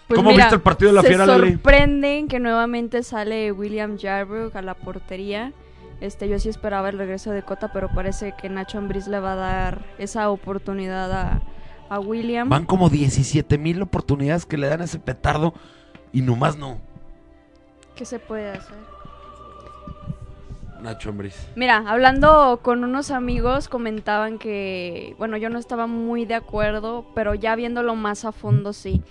Pues 0.08 0.17
¿Cómo 0.17 0.32
mira, 0.32 0.45
viste 0.45 0.56
el 0.56 0.62
partido 0.62 0.91
de 0.91 0.95
la 0.95 1.02
se 1.02 1.08
Fiera, 1.10 1.26
Lali? 1.26 1.52
sorprenden 1.54 2.28
que 2.28 2.39
nuevamente 2.39 3.04
sale 3.04 3.52
William 3.52 3.98
Yarbrough 3.98 4.56
a 4.56 4.62
la 4.62 4.74
portería. 4.76 5.52
Este, 6.01 6.27
yo 6.27 6.39
sí 6.39 6.49
esperaba 6.49 6.89
el 6.89 6.97
regreso 6.97 7.31
de 7.31 7.43
Cota, 7.43 7.71
pero 7.71 7.89
parece 7.89 8.34
que 8.38 8.49
Nacho 8.49 8.77
Ambriz 8.77 9.08
le 9.08 9.19
va 9.19 9.34
a 9.34 9.36
dar 9.36 9.86
esa 9.97 10.29
oportunidad 10.29 11.12
a, 11.12 11.41
a 11.89 11.99
William. 11.99 12.49
Van 12.49 12.65
como 12.65 12.89
17 12.89 13.58
mil 13.58 13.81
oportunidades 13.81 14.45
que 14.45 14.58
le 14.58 14.67
dan 14.67 14.81
a 14.81 14.86
ese 14.86 14.99
petardo 14.99 15.53
y 16.12 16.21
nomás 16.21 16.58
no. 16.58 16.79
¿Qué 17.95 18.05
se 18.05 18.19
puede 18.19 18.51
hacer? 18.51 18.75
Nacho 20.81 21.10
Ambriz. 21.10 21.36
Mira, 21.55 21.84
hablando 21.88 22.60
con 22.62 22.84
unos 22.84 23.10
amigos 23.12 23.69
comentaban 23.69 24.38
que, 24.38 25.15
bueno, 25.17 25.38
yo 25.38 25.49
no 25.49 25.58
estaba 25.58 25.88
muy 25.88 26.25
de 26.25 26.36
acuerdo, 26.36 27.05
pero 27.15 27.34
ya 27.34 27.55
viéndolo 27.55 27.95
más 27.95 28.23
a 28.23 28.31
fondo 28.31 28.71
sí, 28.71 29.01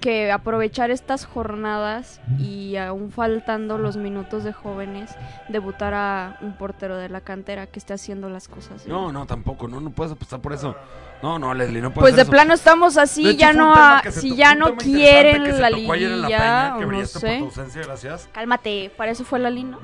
que 0.00 0.30
aprovechar 0.32 0.90
estas 0.90 1.24
jornadas 1.24 2.20
y 2.38 2.76
aún 2.76 3.10
faltando 3.10 3.78
los 3.78 3.96
minutos 3.96 4.44
de 4.44 4.52
jóvenes, 4.52 5.10
debutar 5.48 5.94
a 5.94 6.38
un 6.42 6.56
portero 6.56 6.96
de 6.96 7.08
la 7.08 7.20
cantera 7.22 7.66
que 7.66 7.78
esté 7.78 7.94
haciendo 7.94 8.28
las 8.28 8.48
cosas. 8.48 8.86
No, 8.86 9.12
no, 9.12 9.26
tampoco, 9.26 9.66
no, 9.68 9.80
no 9.80 9.90
puedes 9.90 10.12
apostar 10.12 10.40
por 10.40 10.52
eso. 10.52 10.76
No, 11.22 11.38
no, 11.38 11.54
Leslie, 11.54 11.80
no 11.80 11.92
puedes 11.92 12.04
Pues 12.04 12.16
de 12.16 12.22
eso. 12.22 12.30
plano 12.30 12.52
estamos 12.52 12.98
así, 12.98 13.26
hecho, 13.28 13.38
ya 13.38 13.52
no, 13.54 13.74
se 14.04 14.12
si 14.12 14.36
ya 14.36 14.54
no 14.54 14.76
quieren 14.76 15.60
la 15.60 15.70
liguilla, 15.70 16.70
no 16.78 16.86
brillaste 16.86 17.20
por 17.20 17.28
tu 17.30 17.34
sé. 17.36 17.38
ausencia, 17.38 17.82
gracias. 17.82 18.28
Cálmate, 18.32 18.92
para 18.96 19.12
eso 19.12 19.24
fue 19.24 19.38
la 19.38 19.48
línea. 19.48 19.78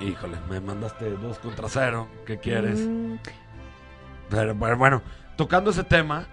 Híjole, 0.00 0.36
me 0.48 0.60
mandaste 0.60 1.10
dos 1.10 1.38
contra 1.40 1.68
cero. 1.68 2.06
¿Qué 2.24 2.38
quieres? 2.38 2.78
Mm, 2.80 3.16
Pero, 4.30 4.56
pero 4.58 4.76
bueno, 4.78 5.02
tocando 5.36 5.70
ese 5.70 5.84
tema, 5.84 6.26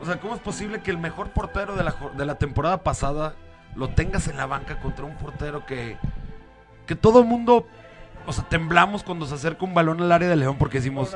o 0.00 0.04
sea, 0.06 0.18
¿cómo 0.20 0.34
es 0.34 0.40
posible 0.40 0.80
que 0.80 0.90
el 0.90 0.98
mejor 0.98 1.30
portero 1.30 1.74
de 1.76 1.84
la, 1.84 1.90
jo- 1.90 2.10
de 2.16 2.24
la 2.26 2.36
temporada 2.36 2.82
pasada 2.82 3.34
lo 3.74 3.88
tengas 3.90 4.28
en 4.28 4.36
la 4.36 4.46
banca 4.46 4.78
contra 4.80 5.04
un 5.04 5.16
portero 5.16 5.66
que, 5.66 5.96
que 6.86 6.94
todo 6.96 7.24
mundo, 7.24 7.66
o 8.26 8.32
sea, 8.32 8.44
temblamos 8.48 9.02
cuando 9.02 9.26
se 9.26 9.34
acerca 9.34 9.64
un 9.64 9.74
balón 9.74 10.00
al 10.00 10.12
área 10.12 10.28
de 10.28 10.36
León 10.36 10.56
porque 10.58 10.78
decimos 10.78 11.14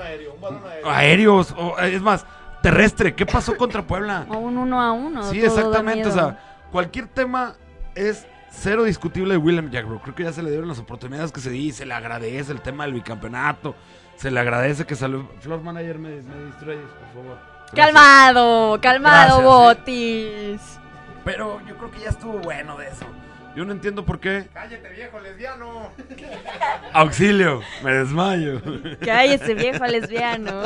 aéreos, 0.84 1.54
o 1.56 1.78
es 1.78 2.02
más, 2.02 2.26
terrestre, 2.62 3.14
¿qué 3.14 3.26
pasó 3.26 3.56
contra 3.56 3.82
Puebla? 3.86 4.26
a 4.30 4.36
un 4.36 4.56
uno 4.58 4.80
a 4.80 4.92
uno. 4.92 5.22
Sí, 5.24 5.40
exactamente, 5.42 6.08
o 6.08 6.12
sea, 6.12 6.38
cualquier 6.70 7.06
tema 7.06 7.54
es 7.94 8.26
cero 8.50 8.84
discutible 8.84 9.32
de 9.34 9.38
William 9.38 9.70
Jackbro. 9.70 10.00
Creo 10.00 10.14
que 10.14 10.24
ya 10.24 10.32
se 10.32 10.42
le 10.42 10.50
dieron 10.50 10.68
las 10.68 10.78
oportunidades 10.78 11.32
que 11.32 11.40
se 11.40 11.50
di, 11.50 11.72
se 11.72 11.86
le 11.86 11.94
agradece 11.94 12.52
el 12.52 12.60
tema 12.60 12.84
del 12.84 12.94
bicampeonato, 12.94 13.74
se 14.16 14.30
le 14.30 14.38
agradece 14.40 14.84
que 14.84 14.96
salió. 14.96 15.28
Flor 15.40 15.62
Manager, 15.62 15.98
me, 15.98 16.08
me 16.10 16.44
distrayes, 16.46 16.82
por 17.14 17.22
favor. 17.22 17.49
Calmado, 17.74 18.80
calmado, 18.80 19.38
Gracias, 19.38 19.44
Botis. 19.44 20.80
Pero 21.24 21.60
yo 21.66 21.76
creo 21.76 21.90
que 21.90 22.00
ya 22.00 22.08
estuvo 22.08 22.38
bueno 22.38 22.76
de 22.76 22.88
eso. 22.88 23.06
Yo 23.54 23.64
no 23.64 23.72
entiendo 23.72 24.04
por 24.04 24.20
qué. 24.20 24.48
¡Cállate, 24.52 24.88
viejo 24.90 25.18
lesbiano! 25.20 25.90
Auxilio, 26.92 27.60
me 27.82 27.92
desmayo. 27.92 28.60
Cállese, 29.04 29.54
viejo 29.54 29.84
lesbiano. 29.86 30.62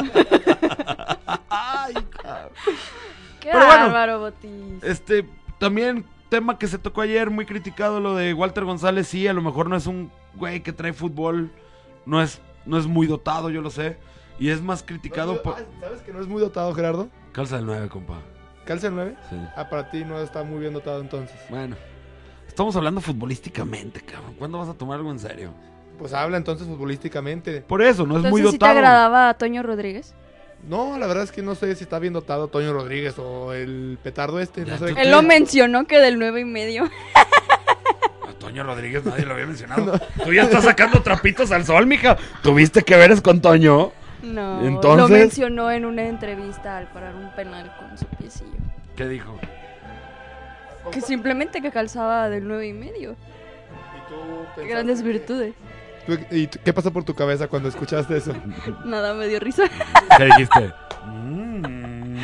Ay, 1.49 1.95
cabrón. 2.23 2.51
Qué 3.41 3.51
Pero 3.53 3.67
bueno, 3.67 3.85
bárbaro, 3.85 4.21
Botis. 4.21 4.83
Este, 4.83 5.27
también 5.59 6.05
tema 6.29 6.59
que 6.59 6.67
se 6.67 6.79
tocó 6.79 7.01
ayer, 7.01 7.31
muy 7.31 7.47
criticado 7.47 8.01
lo 8.01 8.15
de 8.15 8.35
Walter 8.35 8.65
González. 8.65 9.09
Sí, 9.09 9.27
a 9.29 9.33
lo 9.33 9.43
mejor 9.43 9.69
no 9.69 9.77
es 9.77 9.87
un 9.87 10.11
güey 10.35 10.63
que 10.63 10.73
trae 10.73 10.93
fútbol, 10.93 11.51
no 12.07 12.21
es, 12.23 12.41
no 12.67 12.79
es 12.79 12.87
muy 12.87 13.07
dotado, 13.07 13.51
yo 13.51 13.61
lo 13.61 13.71
sé. 13.71 13.97
Y 14.39 14.51
es 14.51 14.61
más 14.63 14.83
criticado 14.83 15.43
por. 15.43 15.55
Ah, 15.55 15.65
¿Sabes 15.81 16.03
que 16.03 16.13
no 16.13 16.21
es 16.21 16.27
muy 16.27 16.41
dotado, 16.41 16.73
Gerardo? 16.75 17.09
Calza 17.33 17.59
el 17.59 17.67
9, 17.67 17.89
compa. 17.89 18.19
¿Calza 18.65 18.89
el 18.89 18.95
9? 18.95 19.15
Sí. 19.31 19.37
Ah, 19.57 19.69
para 19.69 19.91
ti 19.91 20.05
no 20.05 20.19
está 20.21 20.43
muy 20.43 20.59
bien 20.61 20.73
dotado 20.73 21.01
entonces. 21.01 21.37
Bueno. 21.49 21.77
Estamos 22.49 22.77
hablando 22.77 23.01
futbolísticamente, 23.01 24.01
cabrón. 24.01 24.35
¿Cuándo 24.39 24.59
vas 24.59 24.69
a 24.69 24.75
tomar 24.75 24.99
algo 24.99 25.11
en 25.11 25.19
serio? 25.19 25.51
Pues 25.99 26.13
habla 26.13 26.37
entonces 26.37 26.67
futbolísticamente. 26.67 27.61
Por 27.63 27.83
eso, 27.83 28.07
no 28.07 28.17
es 28.17 28.23
muy 28.23 28.41
Entonces, 28.41 28.51
¿sí 28.53 28.59
te 28.59 28.65
dotado. 28.67 28.79
agradaba 28.79 29.29
a 29.31 29.35
Toño 29.35 29.63
Rodríguez? 29.63 30.15
No, 30.69 30.97
la 30.99 31.07
verdad 31.07 31.25
es 31.25 31.33
que 31.33 31.43
no 31.43 31.55
sé 31.57 31.75
si 31.77 31.85
está 31.85 31.99
bien 31.99 32.13
dotado 32.13 32.49
Toño 32.49 32.73
Rodríguez 32.73 33.19
o 33.19 33.53
el 33.53 33.99
petardo 34.03 34.41
este. 34.41 34.65
Ya 34.65 34.73
No 34.75 34.79
sé. 34.79 34.93
tú 34.95 34.99
Él 35.01 35.11
lo 35.11 35.23
mencionó 35.23 35.85
que 35.87 35.99
del 35.99 36.19
nueve 36.19 36.41
y 36.41 36.45
medio. 36.45 36.85
A 38.29 38.33
Toño 38.39 38.63
Rodríguez 38.63 39.05
nadie 39.05 39.27
lo 39.27 39.35
había 39.35 39.47
mencionado. 39.47 39.99
Tú 40.25 40.33
ya 40.33 40.43
estás 40.45 40.65
sacando 40.65 41.03
trapitos 41.03 41.51
al 41.53 41.65
sol, 41.65 41.87
mija. 41.87 42.17
¿Tuviste 42.43 42.83
que 42.83 42.97
veres 42.97 43.21
con 43.21 43.41
Toño? 43.41 43.93
No, 44.25 44.61
lo 44.61 44.67
Entonces- 44.67 45.11
mencionó 45.19 45.71
en 45.71 45.85
una 45.85 46.03
entrevista 46.07 46.79
al 46.79 46.87
parar 46.89 47.15
un 47.15 47.31
penal 47.35 47.75
con 47.79 47.97
su 47.99 48.07
piecillo. 48.07 48.51
¿Qué 48.97 49.07
dijo? 49.09 49.39
Que 50.93 51.01
simplemente 51.01 51.61
que 51.63 51.71
calzaba 51.71 52.29
del 52.29 52.47
nueve 52.47 52.67
y 52.69 52.73
medio. 52.73 53.13
¿Y 53.13 54.57
tú 54.57 54.67
grandes 54.69 55.03
que- 55.03 55.09
virtudes. 55.09 55.55
tú- 56.07 56.19
¿Y 56.31 56.47
tú- 56.47 56.59
qué 56.65 56.73
pasó 56.73 56.93
por 56.93 57.05
tu 57.05 57.15
cabeza 57.15 57.49
cuando 57.49 57.69
escuchaste 57.69 58.17
eso? 58.17 58.33
Nada, 58.85 59.15
me 59.15 59.27
dio 59.29 59.41
risa. 59.41 59.65
¿Qué 60.17 60.25
dijiste? 60.25 60.73
Mm. 61.07 62.19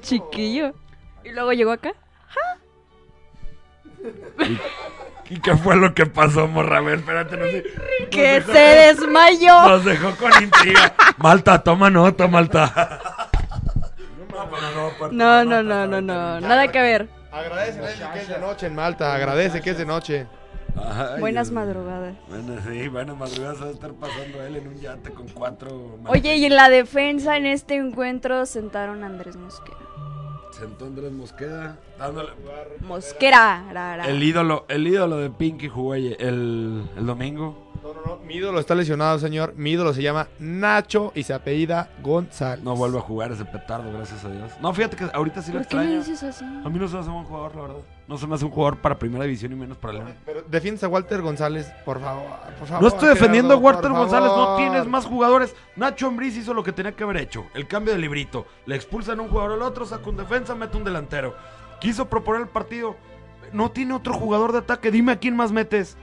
Chiquillo. 0.00 0.72
Y 1.24 1.30
luego 1.30 1.52
llegó 1.52 1.72
acá. 1.72 1.92
¿Y 5.30 5.38
qué 5.38 5.56
fue 5.56 5.76
lo 5.76 5.94
que 5.94 6.06
pasó, 6.06 6.48
morra? 6.48 6.78
A 6.78 6.80
ver, 6.80 6.98
espérate, 6.98 7.36
no 7.36 7.44
sé. 7.44 7.64
Que 8.10 8.42
se 8.42 8.52
desmayó. 8.52 9.68
Nos 9.68 9.84
dejó 9.84 10.10
con 10.16 10.30
intriga. 10.42 10.92
Malta, 11.18 11.62
toma 11.62 11.88
nota, 11.88 12.26
Malta. 12.26 12.98
No, 15.12 15.44
no, 15.44 15.62
No, 15.62 15.86
no, 15.86 16.00
no. 16.00 16.40
Nada 16.40 16.68
que 16.68 16.80
ver. 16.82 17.08
Agradece 17.30 17.80
que 18.12 18.18
es 18.18 18.28
de 18.28 18.38
noche 18.40 18.66
en 18.66 18.74
Malta. 18.74 19.14
Agradece 19.14 19.60
que 19.60 19.70
es 19.70 19.78
de 19.78 19.86
noche. 19.86 20.26
Ay, 20.76 21.20
Buenas 21.20 21.50
madrugadas. 21.50 22.14
Bueno, 22.28 22.60
sí, 22.68 22.88
buenas 22.88 23.16
madrugadas 23.16 23.60
va 23.62 23.66
a 23.66 23.70
estar 23.70 23.92
pasando 23.92 24.42
él 24.42 24.56
en 24.56 24.68
un 24.68 24.80
yate 24.80 25.10
con 25.12 25.28
cuatro. 25.28 25.98
Oye, 26.06 26.36
y 26.36 26.44
en 26.44 26.56
la 26.56 26.68
defensa 26.68 27.36
en 27.36 27.46
este 27.46 27.76
encuentro 27.76 28.46
sentaron 28.46 29.02
a 29.04 29.06
Andrés 29.06 29.36
Mosquera. 29.36 29.78
Sentó 30.50 30.86
Andrés 30.86 31.12
Mosqueda, 31.12 31.78
dándole. 31.98 32.30
Mosquera. 32.80 33.64
ra, 33.72 33.96
ra. 33.96 34.08
El 34.08 34.22
ídolo, 34.22 34.66
el 34.68 34.86
ídolo 34.86 35.18
de 35.18 35.30
Pinky 35.30 35.68
jugó 35.68 35.94
el, 35.94 36.16
el 36.18 37.06
domingo. 37.06 37.69
No, 37.82 37.94
no, 37.94 38.00
no. 38.04 38.16
Mi 38.24 38.34
ídolo 38.34 38.60
está 38.60 38.74
lesionado, 38.74 39.18
señor. 39.18 39.54
Mi 39.56 39.70
ídolo 39.72 39.92
se 39.94 40.02
llama 40.02 40.28
Nacho 40.38 41.12
y 41.14 41.22
se 41.22 41.32
apellida 41.32 41.90
González. 42.02 42.62
No 42.64 42.76
vuelve 42.76 42.98
a 42.98 43.00
jugar 43.00 43.32
ese 43.32 43.44
petardo, 43.44 43.90
gracias 43.92 44.24
a 44.24 44.30
Dios. 44.30 44.52
No, 44.60 44.72
fíjate 44.72 44.96
que 44.96 45.08
ahorita 45.12 45.40
sí 45.42 45.50
lo 45.52 45.58
¿Por 45.60 45.66
qué 45.68 45.76
extraño. 45.76 45.98
dices 45.98 46.22
así? 46.22 46.44
A 46.44 46.68
mí 46.68 46.78
no 46.78 46.86
se 46.88 46.94
me 46.94 47.00
hace 47.00 47.10
buen 47.10 47.24
jugador, 47.24 47.56
la 47.56 47.62
verdad. 47.62 47.76
No 48.06 48.18
se 48.18 48.26
me 48.26 48.34
hace 48.34 48.44
un 48.44 48.50
jugador 48.50 48.78
para 48.78 48.98
primera 48.98 49.24
división 49.24 49.52
y 49.52 49.54
menos 49.54 49.78
para 49.78 49.94
León. 49.94 50.14
Pero 50.26 50.42
defiendes 50.42 50.82
a 50.84 50.88
Walter 50.88 51.22
González, 51.22 51.72
por 51.84 52.00
favor. 52.00 52.24
por 52.58 52.68
favor 52.68 52.82
No 52.82 52.88
estoy 52.88 53.08
defendiendo 53.08 53.54
a 53.54 53.56
Walter 53.56 53.90
González, 53.90 54.30
no 54.34 54.56
tienes 54.56 54.86
más 54.86 55.06
jugadores. 55.06 55.54
Nacho 55.76 56.08
Ambriz 56.08 56.36
hizo 56.36 56.52
lo 56.52 56.62
que 56.64 56.72
tenía 56.72 56.92
que 56.92 57.04
haber 57.04 57.16
hecho. 57.18 57.46
El 57.54 57.66
cambio 57.66 57.94
de 57.94 58.00
librito. 58.00 58.46
Le 58.66 58.74
expulsan 58.76 59.20
un 59.20 59.28
jugador 59.28 59.52
al 59.52 59.62
otro, 59.62 59.86
saca 59.86 60.10
un 60.10 60.16
defensa, 60.16 60.54
mete 60.54 60.76
un 60.76 60.84
delantero. 60.84 61.34
Quiso 61.80 62.08
proponer 62.08 62.42
el 62.42 62.48
partido. 62.48 62.96
No 63.52 63.70
tiene 63.70 63.94
otro 63.94 64.12
jugador 64.14 64.52
de 64.52 64.58
ataque. 64.58 64.90
Dime 64.90 65.12
a 65.12 65.18
quién 65.18 65.34
más 65.34 65.50
metes. 65.50 65.96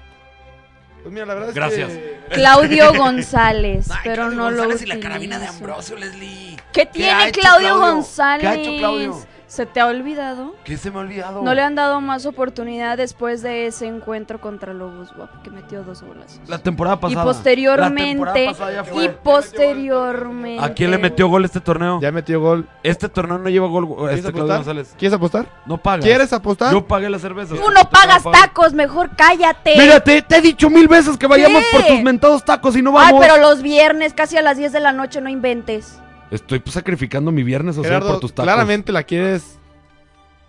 Pues 1.07 1.13
mira, 1.13 1.25
la 1.25 1.35
verdad 1.35 1.49
es 1.51 1.55
Gracias. 1.55 1.89
que... 1.89 2.19
Claudio 2.31 2.93
González, 2.97 3.87
pero 4.03 4.29
no 4.29 4.51
lo 4.51 4.67
utilizo. 4.67 5.95
Leslie. 5.95 6.57
¿Qué 6.73 6.81
ha 6.81 6.91
tiene 6.91 7.31
Claudio, 7.31 7.69
Claudio? 7.69 7.79
González? 7.79 8.41
¿Qué 8.41 8.47
ha 8.47 8.55
hecho 8.55 8.77
Claudio? 8.77 9.25
¿Se 9.47 9.65
te 9.65 9.79
ha 9.79 9.87
olvidado? 9.87 10.55
¿Qué 10.65 10.75
se 10.75 10.91
me 10.91 10.97
ha 10.97 10.99
olvidado? 10.99 11.41
No 11.41 11.53
le 11.53 11.61
han 11.61 11.73
dado 11.73 12.01
más 12.01 12.25
oportunidad 12.25 12.97
después 12.97 13.41
de 13.41 13.67
ese 13.67 13.87
encuentro 13.87 14.41
contra 14.41 14.73
Lobos 14.73 15.13
Guap, 15.15 15.41
que 15.41 15.49
metió 15.49 15.83
dos 15.83 16.01
golazos. 16.03 16.41
La 16.47 16.57
temporada 16.57 16.97
Y 16.97 16.99
pasada. 16.99 17.21
La 17.25 17.31
posteriormente, 17.31 18.03
temporada 18.11 18.45
pasada 18.47 18.71
ya 18.73 18.83
fue. 18.83 19.05
y 19.05 19.09
posteriormente. 19.23 20.61
¿A 20.63 20.73
quién 20.73 20.91
le 20.91 20.97
metió 20.97 21.29
gol 21.29 21.45
este 21.45 21.61
torneo? 21.61 21.99
Ya 22.01 22.11
metió 22.11 22.41
gol. 22.41 22.67
Este 22.83 23.07
torneo 23.07 23.37
no 23.37 23.47
lleva 23.49 23.67
gol 23.67 23.87
¿Quieres 23.95 24.17
este 24.17 24.29
apostar? 24.29 24.57
González. 24.57 24.95
¿Quieres 24.97 25.13
apostar? 25.15 25.45
No 25.65 25.77
paga. 25.77 26.01
¿Quieres 26.03 26.33
apostar? 26.33 26.73
Yo 26.73 26.85
pagué 26.85 27.09
la 27.09 27.19
cerveza. 27.19 27.55
Tú 27.55 27.71
no 27.71 27.89
pagas 27.89 28.23
tacos, 28.23 28.73
mejor 28.73 29.11
cállate. 29.15 29.75
Mira, 29.77 30.01
te, 30.01 30.21
te 30.23 30.37
he 30.37 30.41
dicho 30.41 30.69
mil 30.69 30.89
veces 30.89 31.15
que 31.17 31.25
vayamos 31.27 31.63
¿Qué? 31.71 31.77
por 31.77 31.87
tus 31.87 32.01
mentados 32.03 32.43
tacos 32.43 32.75
y 32.75 32.81
no 32.81 32.89
Ay, 32.99 33.13
vamos. 33.13 33.21
pero 33.21 33.37
los 33.37 33.61
viernes, 33.61 34.13
casi 34.13 34.35
a 34.35 34.41
las 34.41 34.57
10 34.57 34.73
de 34.73 34.79
la 34.81 34.91
noche, 34.91 35.21
no 35.21 35.29
inventes. 35.29 35.99
Estoy 36.31 36.59
pues, 36.59 36.73
sacrificando 36.73 37.31
mi 37.31 37.43
viernes 37.43 37.75
social 37.75 37.93
Gerardo, 37.93 38.11
por 38.13 38.19
tus 38.19 38.33
tacos. 38.33 38.45
claramente 38.45 38.91
la 38.91 39.03
quieres 39.03 39.57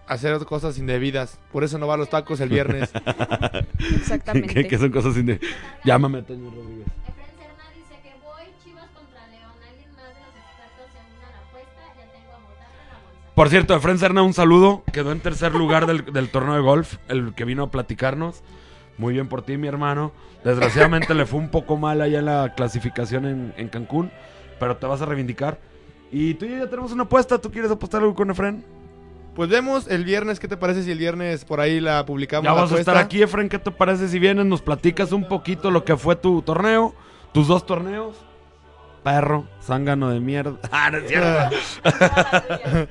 hacer 0.07 0.39
cosas 0.45 0.79
indebidas. 0.79 1.39
Por 1.53 1.64
eso 1.64 1.79
no 1.79 1.87
va 1.87 1.95
a 1.95 1.97
los 1.97 2.09
tacos 2.09 2.41
el 2.41 2.49
viernes. 2.49 2.91
Exactamente. 3.97 4.55
que, 4.55 4.66
que 4.66 4.79
son 4.79 4.91
cosas 4.91 5.16
indebidas. 5.16 5.49
Llámame 5.85 6.18
a 6.18 6.22
Toño 6.22 6.51
Rodríguez. 6.51 6.87
Efren 7.07 7.37
Serna 7.39 7.64
dice 7.74 8.01
que 8.03 8.12
voy 8.24 8.43
Chivas 8.64 8.89
contra 8.91 9.26
León. 9.29 9.53
¿Alguien 9.68 9.91
más 9.93 10.14
de 10.14 10.20
los 10.20 10.35
expertos 10.35 10.87
se 10.93 10.99
une 10.99 11.24
a 11.24 12.37
a. 12.97 13.35
Por 13.35 13.49
cierto, 13.51 13.76
Efren 13.76 13.99
Serna, 13.99 14.22
un 14.22 14.35
saludo. 14.35 14.83
Quedó 14.93 15.12
en 15.12 15.20
tercer 15.20 15.55
lugar 15.55 15.87
del, 15.87 16.05
del 16.12 16.31
torneo 16.31 16.55
de 16.55 16.61
golf, 16.61 16.97
el 17.09 17.35
que 17.35 17.45
vino 17.45 17.64
a 17.64 17.70
platicarnos. 17.70 18.43
Muy 18.97 19.14
bien 19.14 19.29
por 19.29 19.43
ti, 19.43 19.57
mi 19.57 19.68
hermano. 19.68 20.12
Desgraciadamente 20.45 21.14
le 21.14 21.24
fue 21.26 21.39
un 21.39 21.51
poco 21.51 21.76
mal 21.76 22.01
allá 22.01 22.18
en 22.18 22.24
la 22.24 22.55
clasificación 22.57 23.26
en, 23.26 23.55
en 23.57 23.68
Cancún, 23.68 24.11
pero 24.59 24.77
te 24.77 24.87
vas 24.87 25.01
a 25.03 25.07
reivindicar. 25.07 25.59
Y 26.11 26.35
tú 26.35 26.47
y 26.47 26.51
yo 26.51 26.59
ya 26.59 26.71
tenemos 26.71 26.93
una 26.93 27.05
apuesta. 27.05 27.39
¿Tú 27.39 27.51
quieres 27.51 27.71
apostar 27.71 28.01
algo 28.01 28.15
con 28.15 28.31
Efren? 28.31 28.65
Pues 29.35 29.49
vemos 29.51 29.87
el 29.87 30.05
viernes, 30.05 30.41
¿qué 30.41 30.49
te 30.49 30.57
parece 30.57 30.83
si 30.83 30.91
el 30.91 30.99
viernes 30.99 31.45
por 31.45 31.61
ahí 31.61 31.79
la 31.79 32.05
publicamos? 32.05 32.45
Ya 32.45 32.55
la 32.55 32.63
vas 32.63 32.73
a 32.73 32.79
estar 32.79 32.97
aquí, 32.97 33.23
Efren. 33.23 33.49
¿Qué 33.49 33.59
te 33.59 33.71
parece 33.71 34.09
si 34.09 34.19
vienes? 34.19 34.47
Nos 34.47 34.63
platicas 34.63 35.13
un 35.13 35.29
poquito 35.29 35.71
lo 35.71 35.85
que 35.85 35.97
fue 35.97 36.17
tu 36.17 36.43
torneo, 36.43 36.95
tus 37.33 37.47
dos 37.47 37.65
torneos. 37.65 38.17
Perro, 39.05 39.47
zángano 39.63 40.11
de 40.11 40.21
mierda. 40.21 40.59
Ah, 40.73 40.91
no 40.91 40.99
es 40.99 41.09
cierto. 41.09 41.57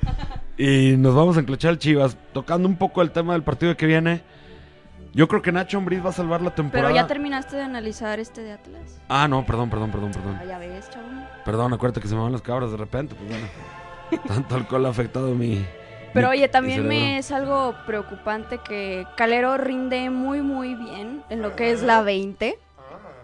y 0.56 0.96
nos 0.96 1.14
vamos 1.14 1.36
a 1.36 1.40
enclochar 1.40 1.72
al 1.72 1.78
Chivas, 1.78 2.16
tocando 2.32 2.66
un 2.66 2.76
poco 2.76 3.02
el 3.02 3.10
tema 3.10 3.34
del 3.34 3.42
partido 3.42 3.76
que 3.76 3.84
viene. 3.84 4.22
Yo 5.14 5.26
creo 5.28 5.42
que 5.42 5.50
Nacho 5.52 5.78
Ambriz 5.78 6.04
va 6.04 6.10
a 6.10 6.12
salvar 6.12 6.42
la 6.42 6.54
temporada. 6.54 6.88
Pero 6.88 6.94
ya 6.94 7.06
terminaste 7.06 7.56
de 7.56 7.62
analizar 7.62 8.20
este 8.20 8.42
de 8.42 8.52
Atlas. 8.52 9.00
Ah, 9.08 9.26
no, 9.26 9.44
perdón, 9.44 9.70
perdón, 9.70 9.90
perdón, 9.90 10.10
perdón. 10.12 10.38
Ah, 10.40 10.44
ya 10.44 10.58
ves, 10.58 10.88
chavo. 10.90 11.06
Perdón, 11.44 11.72
acuérdate 11.72 12.00
que 12.00 12.08
se 12.08 12.14
me 12.14 12.20
van 12.22 12.32
las 12.32 12.42
cabras 12.42 12.70
de 12.70 12.76
repente, 12.76 13.14
pues 13.14 13.28
bueno. 13.30 14.22
Tanto 14.28 14.54
alcohol 14.54 14.86
ha 14.86 14.90
afectado 14.90 15.34
mi. 15.34 15.64
Pero 16.14 16.28
mi- 16.30 16.36
oye, 16.38 16.48
también 16.48 16.86
me 16.86 17.18
es 17.18 17.30
algo 17.32 17.74
preocupante 17.86 18.58
que 18.66 19.06
Calero 19.16 19.56
rinde 19.58 20.08
muy, 20.10 20.40
muy 20.42 20.74
bien 20.74 21.22
en 21.30 21.42
lo 21.42 21.54
que 21.56 21.70
es 21.70 21.82
la 21.82 22.02
20. 22.02 22.58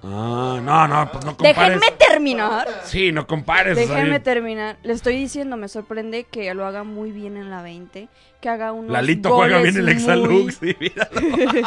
Ah, 0.07 0.61
no, 0.63 0.87
no, 0.87 1.11
pues 1.11 1.25
no 1.25 1.35
compares. 1.35 1.81
Déjenme 1.81 1.97
terminar. 1.97 2.69
Sí, 2.83 3.11
no 3.11 3.27
compares. 3.27 3.75
Déjenme 3.77 4.21
terminar. 4.21 4.77
Le 4.83 4.93
estoy 4.93 5.17
diciendo, 5.17 5.57
me 5.57 5.69
sorprende 5.69 6.25
que 6.25 6.53
lo 6.53 6.67
haga 6.67 6.85
muy 6.85 7.11
bien 7.11 7.39
en 7.39 7.49
la 7.51 7.63
20. 7.63 8.09
Que 8.45 8.51
haga 8.51 8.73
unos 8.73 8.91
Lalito 8.93 9.35
juega 9.35 9.57
bien 9.63 9.75
el 9.75 9.85
muy- 9.85 9.93
Exalux, 9.93 10.55
sí, 10.61 10.77
míralo. 10.79 11.21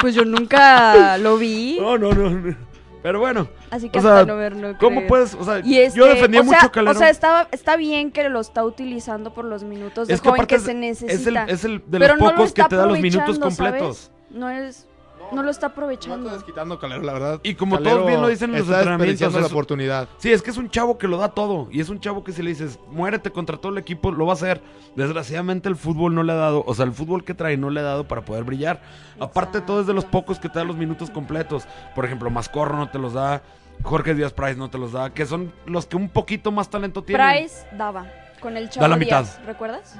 Pues 0.00 0.14
yo 0.16 0.24
nunca 0.24 1.16
lo 1.18 1.38
vi. 1.38 1.78
No, 1.80 1.96
no, 1.96 2.12
no. 2.12 2.54
Pero 3.00 3.20
bueno. 3.20 3.46
Así 3.70 3.88
que 3.88 3.98
o 3.98 4.00
hasta 4.00 4.16
sea, 4.16 4.26
no 4.26 4.36
ver, 4.36 4.56
no 4.56 4.76
¿Cómo 4.78 5.06
puedes? 5.06 5.34
O 5.34 5.44
sea, 5.44 5.60
Y 5.64 5.78
este, 5.78 6.00
yo 6.00 6.06
defendía 6.06 6.40
o 6.40 6.44
sea, 6.44 6.52
mucho 6.52 6.66
a 6.66 6.72
Calero. 6.72 6.90
O 6.90 6.94
sea, 6.98 7.08
está, 7.10 7.46
está 7.52 7.76
bien 7.76 8.10
que 8.10 8.28
lo 8.28 8.40
está 8.40 8.64
utilizando 8.64 9.32
por 9.32 9.44
los 9.44 9.62
minutos 9.62 10.08
de 10.08 10.14
Es 10.14 10.20
que 10.20 10.28
joven 10.28 10.46
que 10.46 10.58
se 10.58 10.72
es- 10.72 10.76
necesita. 10.76 11.14
es 11.14 11.26
el- 11.26 11.54
es 11.54 11.64
el 11.64 11.82
de 11.86 11.98
los 12.00 12.08
no 12.08 12.14
lo 12.16 12.30
pocos 12.32 12.52
que 12.52 12.64
te 12.64 12.74
da 12.74 12.86
los 12.86 12.98
minutos 12.98 13.38
completos. 13.38 13.96
¿sabes? 13.96 14.10
No 14.30 14.50
es... 14.50 14.88
No 15.32 15.42
lo 15.42 15.50
está 15.50 15.68
No 15.68 15.72
aprovechando. 15.72 16.28
estás 16.28 16.44
quitando 16.44 16.78
Calero, 16.78 17.02
la 17.02 17.12
verdad. 17.12 17.40
Y 17.42 17.54
como 17.54 17.76
Calero 17.76 17.96
todos 17.96 18.06
bien 18.06 18.20
lo 18.20 18.28
dicen 18.28 18.54
en 18.54 18.60
los 18.60 18.68
entrenamientos, 18.68 19.32
la 19.34 19.46
oportunidad. 19.46 20.08
Sí, 20.18 20.32
es 20.32 20.42
que 20.42 20.50
es 20.50 20.56
un 20.56 20.70
chavo 20.70 20.98
que 20.98 21.08
lo 21.08 21.18
da 21.18 21.30
todo. 21.30 21.68
Y 21.70 21.80
es 21.80 21.88
un 21.88 22.00
chavo 22.00 22.24
que 22.24 22.32
si 22.32 22.42
le 22.42 22.50
dices, 22.50 22.78
muérete 22.90 23.30
contra 23.30 23.56
todo 23.56 23.72
el 23.72 23.78
equipo, 23.78 24.12
lo 24.12 24.26
va 24.26 24.32
a 24.32 24.34
hacer. 24.34 24.62
Desgraciadamente 24.94 25.68
el 25.68 25.76
fútbol 25.76 26.14
no 26.14 26.22
le 26.22 26.32
ha 26.32 26.36
dado, 26.36 26.64
o 26.66 26.74
sea, 26.74 26.84
el 26.84 26.92
fútbol 26.92 27.24
que 27.24 27.34
trae 27.34 27.56
no 27.56 27.70
le 27.70 27.80
ha 27.80 27.84
dado 27.84 28.08
para 28.08 28.24
poder 28.24 28.44
brillar. 28.44 28.80
Aparte, 29.20 29.60
todo 29.60 29.80
es 29.80 29.86
de 29.86 29.94
los 29.94 30.04
pocos 30.04 30.38
que 30.38 30.48
te 30.48 30.58
da 30.58 30.64
los 30.64 30.76
minutos 30.76 31.10
completos. 31.10 31.66
Por 31.94 32.04
ejemplo, 32.04 32.30
Mascorro 32.30 32.76
no 32.76 32.90
te 32.90 32.98
los 32.98 33.12
da, 33.12 33.42
Jorge 33.82 34.14
Díaz 34.14 34.32
Price 34.32 34.56
no 34.56 34.70
te 34.70 34.78
los 34.78 34.92
da, 34.92 35.12
que 35.12 35.26
son 35.26 35.52
los 35.66 35.86
que 35.86 35.96
un 35.96 36.08
poquito 36.08 36.52
más 36.52 36.70
talento 36.70 37.02
tienen. 37.02 37.26
Price 37.26 37.66
daba 37.76 38.06
con 38.40 38.56
el 38.56 38.68
chavo 38.68 38.82
Da 38.82 38.88
la 38.88 38.96
mitad. 38.96 39.22
Díaz, 39.22 39.44
¿recuerdas? 39.44 39.96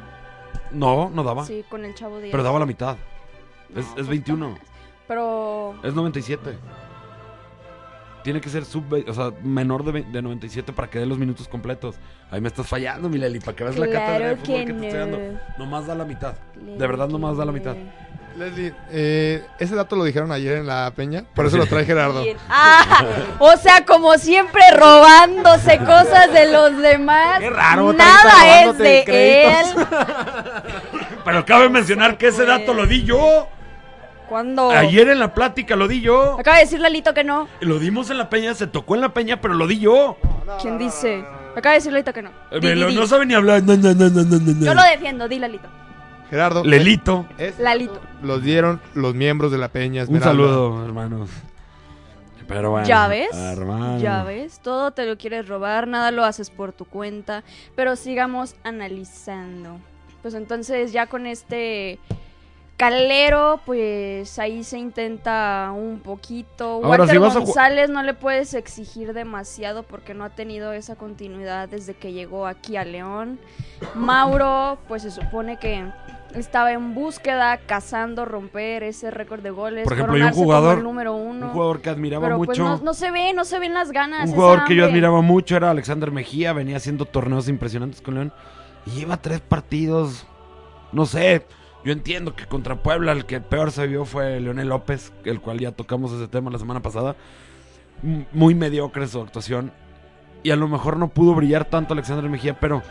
No, 0.70 1.10
no 1.10 1.22
daba. 1.22 1.44
Sí, 1.44 1.64
con 1.68 1.84
el 1.84 1.94
chavo 1.94 2.18
Díaz. 2.18 2.30
Pero 2.30 2.42
daba 2.42 2.58
la 2.58 2.66
mitad. 2.66 2.96
No, 3.70 3.80
es, 3.80 3.86
es 3.86 3.92
pues, 3.94 4.08
21. 4.08 4.50
más. 4.50 4.75
Pero 5.08 5.74
Es 5.82 5.94
97. 5.94 6.56
Tiene 8.22 8.40
que 8.40 8.48
ser 8.48 8.64
sub, 8.64 8.84
o 9.08 9.14
sea, 9.14 9.30
menor 9.44 9.84
de, 9.84 9.92
ve- 9.92 10.06
de 10.10 10.20
97 10.20 10.72
para 10.72 10.90
que 10.90 10.98
dé 10.98 11.06
los 11.06 11.16
minutos 11.16 11.46
completos. 11.46 11.94
Ahí 12.30 12.40
me 12.40 12.48
estás 12.48 12.66
fallando, 12.66 13.08
mi 13.08 13.18
Leli, 13.18 13.38
para 13.38 13.54
que 13.56 13.62
veas 13.62 13.78
la 13.78 13.86
cátedra 13.88 14.28
de 14.30 14.34
que 14.36 14.44
fútbol 14.44 14.64
que, 14.64 14.72
te 14.72 14.86
estoy 14.86 14.98
dando. 14.98 15.18
no. 15.18 15.38
Nomás 15.58 15.86
da 15.86 15.94
la 15.94 16.04
mitad. 16.04 16.34
Claro 16.54 16.72
De 16.78 16.86
verdad, 16.88 17.08
nomás 17.08 17.36
da 17.36 17.44
la 17.44 17.52
que 17.52 17.58
mitad. 17.60 17.76
Leslie, 18.36 18.74
eh, 18.90 19.46
ese 19.60 19.76
dato 19.76 19.94
lo 19.96 20.02
dijeron 20.04 20.30
ayer 20.32 20.58
en 20.58 20.66
la 20.66 20.92
peña, 20.94 21.24
por 21.34 21.46
eso 21.46 21.56
lo 21.56 21.66
trae 21.66 21.84
Gerardo. 21.86 22.22
Ah, 22.50 23.04
o 23.38 23.56
sea, 23.56 23.86
como 23.86 24.12
siempre 24.18 24.60
robándose 24.76 25.78
cosas 25.78 26.30
de 26.34 26.52
los 26.52 26.76
demás. 26.82 27.38
Qué 27.38 27.48
raro, 27.48 27.92
Nada 27.94 28.64
es 28.64 28.76
de 28.76 29.02
créditos. 29.06 29.82
él. 29.82 29.86
Pero 31.24 31.46
cabe 31.46 31.68
mencionar 31.70 32.18
que 32.18 32.26
ese 32.26 32.44
Pues. 32.44 32.48
dato 32.48 32.74
lo 32.74 32.86
di 32.86 33.04
yo. 33.04 33.48
¿Cuándo? 34.28 34.70
Ayer 34.70 35.08
en 35.08 35.18
la 35.20 35.32
plática 35.34 35.76
lo 35.76 35.86
di 35.88 36.00
yo. 36.00 36.38
Acaba 36.38 36.56
de 36.56 36.64
decir 36.64 36.80
Lalito 36.80 37.14
que 37.14 37.24
no. 37.24 37.48
Lo 37.60 37.78
dimos 37.78 38.10
en 38.10 38.18
la 38.18 38.28
peña, 38.28 38.54
se 38.54 38.66
tocó 38.66 38.94
en 38.94 39.00
la 39.02 39.10
peña, 39.10 39.40
pero 39.40 39.54
lo 39.54 39.66
di 39.66 39.78
yo. 39.78 40.16
¿Quién 40.60 40.78
dice? 40.78 41.24
Acaba 41.54 41.72
de 41.72 41.78
decir 41.78 41.92
Lalito 41.92 42.12
que 42.12 42.22
no. 42.22 42.30
Eh, 42.50 42.60
Di, 42.60 42.66
me 42.68 42.74
di, 42.74 42.80
lo- 42.80 42.88
di. 42.88 42.94
no 42.96 43.06
sabe 43.06 43.24
ni 43.26 43.34
hablar. 43.34 43.62
No, 43.62 43.76
no, 43.76 43.94
no, 43.94 44.08
no, 44.10 44.22
no, 44.24 44.38
no, 44.38 44.52
no. 44.54 44.66
Yo 44.66 44.74
lo 44.74 44.82
defiendo, 44.82 45.28
di 45.28 45.38
Lalito. 45.38 45.68
Gerardo. 46.30 46.64
Lelito. 46.64 47.26
es- 47.38 47.58
Lalito. 47.58 48.00
los 48.22 48.42
dieron 48.42 48.80
los 48.94 49.14
miembros 49.14 49.52
de 49.52 49.58
la 49.58 49.68
Peña 49.68 50.02
Un 50.02 50.16
Esmeralda. 50.16 50.30
saludo, 50.32 50.84
hermanos. 50.84 51.30
Pero 52.48 52.70
bueno. 52.70 52.86
¿Ya 52.86 53.08
ves? 53.08 53.34
hermano. 53.34 53.98
Ya 53.98 54.22
ves, 54.22 54.60
todo 54.60 54.92
te 54.92 55.04
lo 55.04 55.16
quieres 55.18 55.48
robar, 55.48 55.88
nada 55.88 56.12
lo 56.12 56.24
haces 56.24 56.50
por 56.50 56.72
tu 56.72 56.84
cuenta, 56.84 57.42
pero 57.74 57.96
sigamos 57.96 58.54
analizando. 58.62 59.78
Pues 60.22 60.34
entonces 60.34 60.92
ya 60.92 61.06
con 61.06 61.26
este 61.26 61.98
calero, 62.76 63.60
pues 63.64 64.38
ahí 64.38 64.62
se 64.62 64.78
intenta 64.78 65.72
un 65.74 66.00
poquito. 66.00 66.80
Ahora, 66.84 66.88
Walter 67.04 67.08
si 67.10 67.18
vas 67.18 67.36
a 67.36 67.40
ju- 67.40 67.44
González 67.44 67.88
no 67.90 68.02
le 68.02 68.12
puedes 68.14 68.52
exigir 68.54 69.12
demasiado 69.14 69.82
porque 69.82 70.12
no 70.14 70.24
ha 70.24 70.30
tenido 70.30 70.72
esa 70.72 70.96
continuidad 70.96 71.68
desde 71.68 71.94
que 71.94 72.12
llegó 72.12 72.46
aquí 72.46 72.76
a 72.76 72.84
León. 72.84 73.38
Mauro, 73.94 74.78
pues 74.88 75.02
se 75.02 75.10
supone 75.10 75.58
que 75.58 75.84
estaba 76.34 76.72
en 76.72 76.94
búsqueda, 76.94 77.56
cazando 77.66 78.26
romper 78.26 78.82
ese 78.82 79.10
récord 79.10 79.40
de 79.40 79.50
goles, 79.50 79.84
Por 79.84 79.94
ejemplo, 79.94 80.14
hay 80.16 80.22
un 80.22 80.32
jugador- 80.32 80.82
número 80.82 81.14
uno. 81.14 81.46
Un 81.46 81.52
jugador 81.52 81.80
que 81.80 81.88
admiraba 81.88 82.26
Pero 82.26 82.36
pues 82.36 82.48
mucho. 82.48 82.62
no, 82.64 82.76
no 82.78 82.92
se 82.94 83.10
ve, 83.10 83.32
no 83.32 83.44
se 83.46 83.58
ven 83.58 83.72
las 83.72 83.90
ganas. 83.90 84.28
Un 84.28 84.34
jugador 84.34 84.64
que 84.64 84.74
yo 84.76 84.84
admiraba 84.84 85.22
mucho 85.22 85.56
era 85.56 85.70
Alexander 85.70 86.10
Mejía, 86.10 86.52
venía 86.52 86.76
haciendo 86.76 87.06
torneos 87.06 87.48
impresionantes 87.48 88.02
con 88.02 88.14
León 88.14 88.32
y 88.84 88.90
lleva 88.90 89.16
tres 89.16 89.40
partidos. 89.40 90.26
No 90.92 91.06
sé, 91.06 91.46
yo 91.86 91.92
entiendo 91.92 92.34
que 92.34 92.46
contra 92.46 92.82
Puebla 92.82 93.12
el 93.12 93.24
que 93.26 93.40
peor 93.40 93.70
se 93.70 93.86
vio 93.86 94.04
fue 94.04 94.40
Leonel 94.40 94.68
López, 94.68 95.12
el 95.24 95.40
cual 95.40 95.60
ya 95.60 95.70
tocamos 95.72 96.12
ese 96.12 96.26
tema 96.28 96.50
la 96.50 96.58
semana 96.58 96.82
pasada. 96.82 97.14
M- 98.02 98.26
Muy 98.32 98.54
mediocre 98.54 99.06
su 99.06 99.20
actuación 99.22 99.70
y 100.42 100.50
a 100.50 100.56
lo 100.56 100.66
mejor 100.68 100.96
no 100.96 101.08
pudo 101.08 101.34
brillar 101.34 101.64
tanto 101.64 101.94
Alexander 101.94 102.28
Mejía, 102.28 102.58
pero 102.58 102.82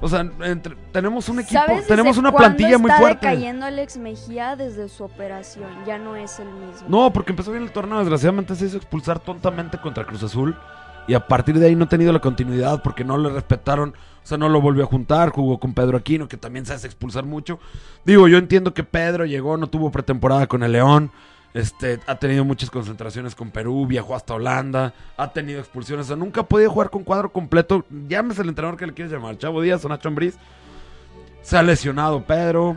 o 0.00 0.08
sea, 0.08 0.20
entre- 0.44 0.74
tenemos 0.90 1.28
un 1.28 1.38
equipo, 1.38 1.60
¿Sabes 1.60 1.86
tenemos 1.86 2.18
una 2.18 2.32
plantilla 2.32 2.76
muy 2.76 2.90
está 2.90 3.00
fuerte. 3.00 3.26
decayendo 3.28 3.66
Alex 3.66 3.96
Mejía 3.98 4.56
desde 4.56 4.88
su 4.88 5.04
operación, 5.04 5.68
ya 5.86 5.96
no 5.96 6.16
es 6.16 6.40
el 6.40 6.48
mismo. 6.48 6.88
No, 6.88 7.12
porque 7.12 7.30
empezó 7.30 7.52
bien 7.52 7.62
el 7.62 7.70
torneo, 7.70 7.98
desgraciadamente 8.00 8.56
se 8.56 8.66
hizo 8.66 8.76
expulsar 8.78 9.20
tontamente 9.20 9.78
contra 9.78 10.04
Cruz 10.04 10.24
Azul. 10.24 10.56
Y 11.06 11.14
a 11.14 11.26
partir 11.26 11.58
de 11.58 11.66
ahí 11.66 11.74
no 11.74 11.84
ha 11.84 11.88
tenido 11.88 12.12
la 12.12 12.20
continuidad 12.20 12.82
porque 12.82 13.04
no 13.04 13.18
le 13.18 13.28
respetaron, 13.30 13.90
o 13.90 14.26
sea, 14.26 14.38
no 14.38 14.48
lo 14.48 14.60
volvió 14.60 14.84
a 14.84 14.86
juntar, 14.86 15.30
jugó 15.30 15.58
con 15.58 15.74
Pedro 15.74 15.96
Aquino, 15.96 16.28
que 16.28 16.36
también 16.36 16.64
se 16.64 16.74
hace 16.74 16.86
expulsar 16.86 17.24
mucho. 17.24 17.58
Digo, 18.04 18.28
yo 18.28 18.38
entiendo 18.38 18.72
que 18.72 18.84
Pedro 18.84 19.24
llegó, 19.24 19.56
no 19.56 19.68
tuvo 19.68 19.90
pretemporada 19.90 20.46
con 20.46 20.62
el 20.62 20.72
León, 20.72 21.10
este, 21.54 22.00
ha 22.06 22.14
tenido 22.14 22.44
muchas 22.44 22.70
concentraciones 22.70 23.34
con 23.34 23.50
Perú, 23.50 23.86
viajó 23.86 24.14
hasta 24.14 24.34
Holanda, 24.34 24.94
ha 25.16 25.32
tenido 25.32 25.60
expulsiones, 25.60 26.06
o 26.06 26.08
sea, 26.08 26.16
nunca 26.16 26.42
ha 26.42 26.48
podido 26.48 26.70
jugar 26.70 26.90
con 26.90 27.04
cuadro 27.04 27.32
completo. 27.32 27.84
Llámese 28.08 28.42
el 28.42 28.48
entrenador 28.48 28.78
que 28.78 28.86
le 28.86 28.94
quieres 28.94 29.12
llamar, 29.12 29.36
Chavo 29.38 29.60
Díaz 29.60 29.84
o 29.84 29.88
Nacho 29.88 30.08
Ambriz. 30.08 30.36
Se 31.42 31.58
ha 31.58 31.62
lesionado 31.62 32.24
Pedro, 32.24 32.76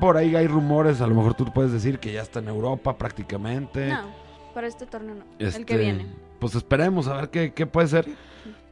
por 0.00 0.16
ahí 0.16 0.34
hay 0.34 0.46
rumores, 0.46 1.00
a 1.00 1.06
lo 1.06 1.14
mejor 1.14 1.34
tú 1.34 1.44
puedes 1.52 1.72
decir 1.72 2.00
que 2.00 2.12
ya 2.12 2.22
está 2.22 2.40
en 2.40 2.48
Europa 2.48 2.98
prácticamente. 2.98 3.88
No, 3.88 4.08
para 4.52 4.66
este 4.66 4.84
torneo 4.84 5.14
no. 5.14 5.24
El 5.38 5.46
Este, 5.46 5.64
que 5.64 5.76
viene. 5.76 6.06
Pues 6.42 6.56
esperemos 6.56 7.06
a 7.06 7.14
ver 7.14 7.30
qué, 7.30 7.66
puede 7.66 7.86
ser. 7.86 8.04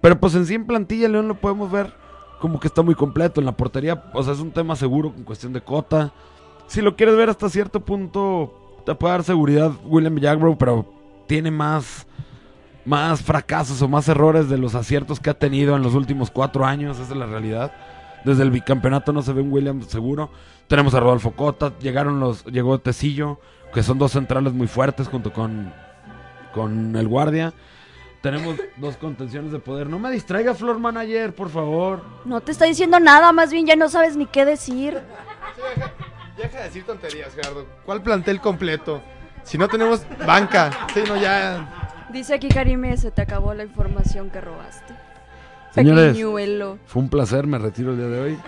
Pero 0.00 0.18
pues 0.18 0.34
en 0.34 0.44
sí 0.44 0.54
en 0.54 0.66
plantilla 0.66 1.08
León 1.08 1.28
lo 1.28 1.36
podemos 1.36 1.70
ver 1.70 1.94
como 2.40 2.58
que 2.58 2.66
está 2.66 2.82
muy 2.82 2.96
completo 2.96 3.40
en 3.40 3.46
la 3.46 3.56
portería. 3.56 4.10
O 4.12 4.24
sea, 4.24 4.32
es 4.32 4.40
un 4.40 4.50
tema 4.50 4.74
seguro 4.74 5.14
en 5.16 5.22
cuestión 5.22 5.52
de 5.52 5.60
cota. 5.60 6.12
Si 6.66 6.80
lo 6.82 6.96
quieres 6.96 7.14
ver 7.16 7.30
hasta 7.30 7.48
cierto 7.48 7.78
punto, 7.78 8.82
te 8.84 8.92
puede 8.96 9.12
dar 9.12 9.22
seguridad 9.22 9.70
William 9.84 10.16
Villagbro, 10.16 10.58
pero 10.58 10.84
tiene 11.28 11.52
más, 11.52 12.08
más 12.84 13.22
fracasos 13.22 13.80
o 13.82 13.86
más 13.86 14.08
errores 14.08 14.48
de 14.48 14.58
los 14.58 14.74
aciertos 14.74 15.20
que 15.20 15.30
ha 15.30 15.38
tenido 15.38 15.76
en 15.76 15.84
los 15.84 15.94
últimos 15.94 16.28
cuatro 16.28 16.66
años. 16.66 16.98
Esa 16.98 17.12
es 17.12 17.16
la 17.16 17.26
realidad. 17.26 17.70
Desde 18.24 18.42
el 18.42 18.50
bicampeonato 18.50 19.12
no 19.12 19.22
se 19.22 19.32
ve 19.32 19.42
un 19.42 19.52
William 19.52 19.80
seguro. 19.82 20.30
Tenemos 20.66 20.92
a 20.94 20.98
Rodolfo 20.98 21.36
Cota, 21.36 21.72
llegaron 21.78 22.18
los, 22.18 22.44
llegó 22.46 22.80
Tecillo, 22.80 23.38
que 23.72 23.84
son 23.84 23.98
dos 23.98 24.10
centrales 24.10 24.54
muy 24.54 24.66
fuertes 24.66 25.06
junto 25.06 25.32
con, 25.32 25.72
con 26.52 26.96
el 26.96 27.08
guardia. 27.08 27.52
Tenemos 28.20 28.56
dos 28.76 28.96
contenciones 28.96 29.50
de 29.50 29.58
poder. 29.58 29.88
No 29.88 29.98
me 29.98 30.10
distraiga, 30.10 30.54
Flor 30.54 30.78
Manager, 30.78 31.34
por 31.34 31.48
favor. 31.48 32.02
No 32.24 32.40
te 32.40 32.52
está 32.52 32.66
diciendo 32.66 33.00
nada, 33.00 33.32
más 33.32 33.50
bien 33.50 33.66
ya 33.66 33.76
no 33.76 33.88
sabes 33.88 34.16
ni 34.16 34.26
qué 34.26 34.44
decir. 34.44 35.00
Deja 36.36 36.58
de 36.58 36.64
decir 36.64 36.84
tonterías, 36.84 37.34
Gerardo. 37.34 37.66
¿Cuál 37.84 38.02
plantel 38.02 38.40
completo? 38.40 39.02
Si 39.42 39.56
no 39.56 39.68
tenemos 39.68 40.04
banca. 40.26 40.70
Sí, 40.92 41.02
no, 41.08 41.16
ya. 41.16 42.06
Dice 42.12 42.34
aquí 42.34 42.48
Karime, 42.48 42.96
se 42.96 43.10
te 43.10 43.22
acabó 43.22 43.54
la 43.54 43.62
información 43.62 44.30
que 44.30 44.40
robaste. 44.40 44.94
Señores, 45.74 46.08
Pequeñuelo. 46.14 46.78
fue 46.86 47.02
un 47.02 47.08
placer, 47.08 47.46
me 47.46 47.56
retiro 47.58 47.92
el 47.92 47.96
día 47.98 48.06
de 48.08 48.20
hoy. 48.20 48.38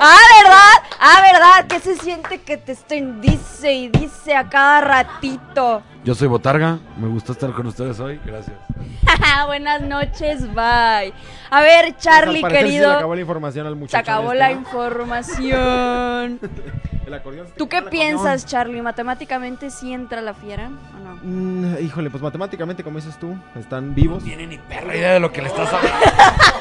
Ah, 0.00 0.16
¿verdad? 0.42 0.90
Ah, 1.00 1.22
¿verdad? 1.32 1.66
¿Qué 1.66 1.80
se 1.80 1.96
siente 1.96 2.42
que 2.42 2.58
te 2.58 2.72
estén 2.72 3.20
dice 3.22 3.72
y 3.72 3.88
dice 3.88 4.34
a 4.36 4.48
cada 4.50 4.82
ratito? 4.82 5.82
Yo 6.04 6.14
soy 6.14 6.28
Botarga, 6.28 6.78
me 6.98 7.08
gustó 7.08 7.32
estar 7.32 7.52
con 7.52 7.66
ustedes 7.66 7.98
hoy, 8.00 8.20
gracias. 8.24 8.56
Buenas 9.46 9.80
noches, 9.80 10.42
bye. 10.54 11.12
A 11.50 11.62
ver, 11.62 11.96
Charlie, 11.96 12.40
Pues, 12.40 12.52
parecer 12.52 12.66
Se 12.66 12.72
querido. 12.72 12.90
le 12.90 12.96
acabó 12.96 13.14
la 13.14 13.20
información 13.22 13.66
al 13.66 13.72
Se 13.72 13.78
muchacho. 13.78 13.98
acabó 14.02 14.32
este, 14.32 14.38
la 14.38 14.50
¿no? 14.50 14.58
información. 14.60 16.40
Se 17.08 17.54
¿Tú 17.56 17.70
qué 17.70 17.80
piensas, 17.80 18.44
Charlie? 18.44 18.82
¿Matemáticamente 18.82 19.70
sí 19.70 19.94
entra 19.94 20.20
la 20.20 20.34
fiera 20.34 20.66
o 20.68 20.98
no? 21.02 21.18
Mm, 21.22 21.82
híjole, 21.82 22.10
pues 22.10 22.22
matemáticamente, 22.22 22.84
como 22.84 22.98
dices 22.98 23.18
tú, 23.18 23.34
están 23.58 23.94
vivos. 23.94 24.22
Tiene 24.22 24.46
ni 24.46 24.58
perra 24.58 24.94
idea 24.94 25.12
de 25.14 25.20
lo 25.20 25.32
que 25.32 25.40
le 25.40 25.48
estás 25.48 25.72
hablando. 25.72 26.04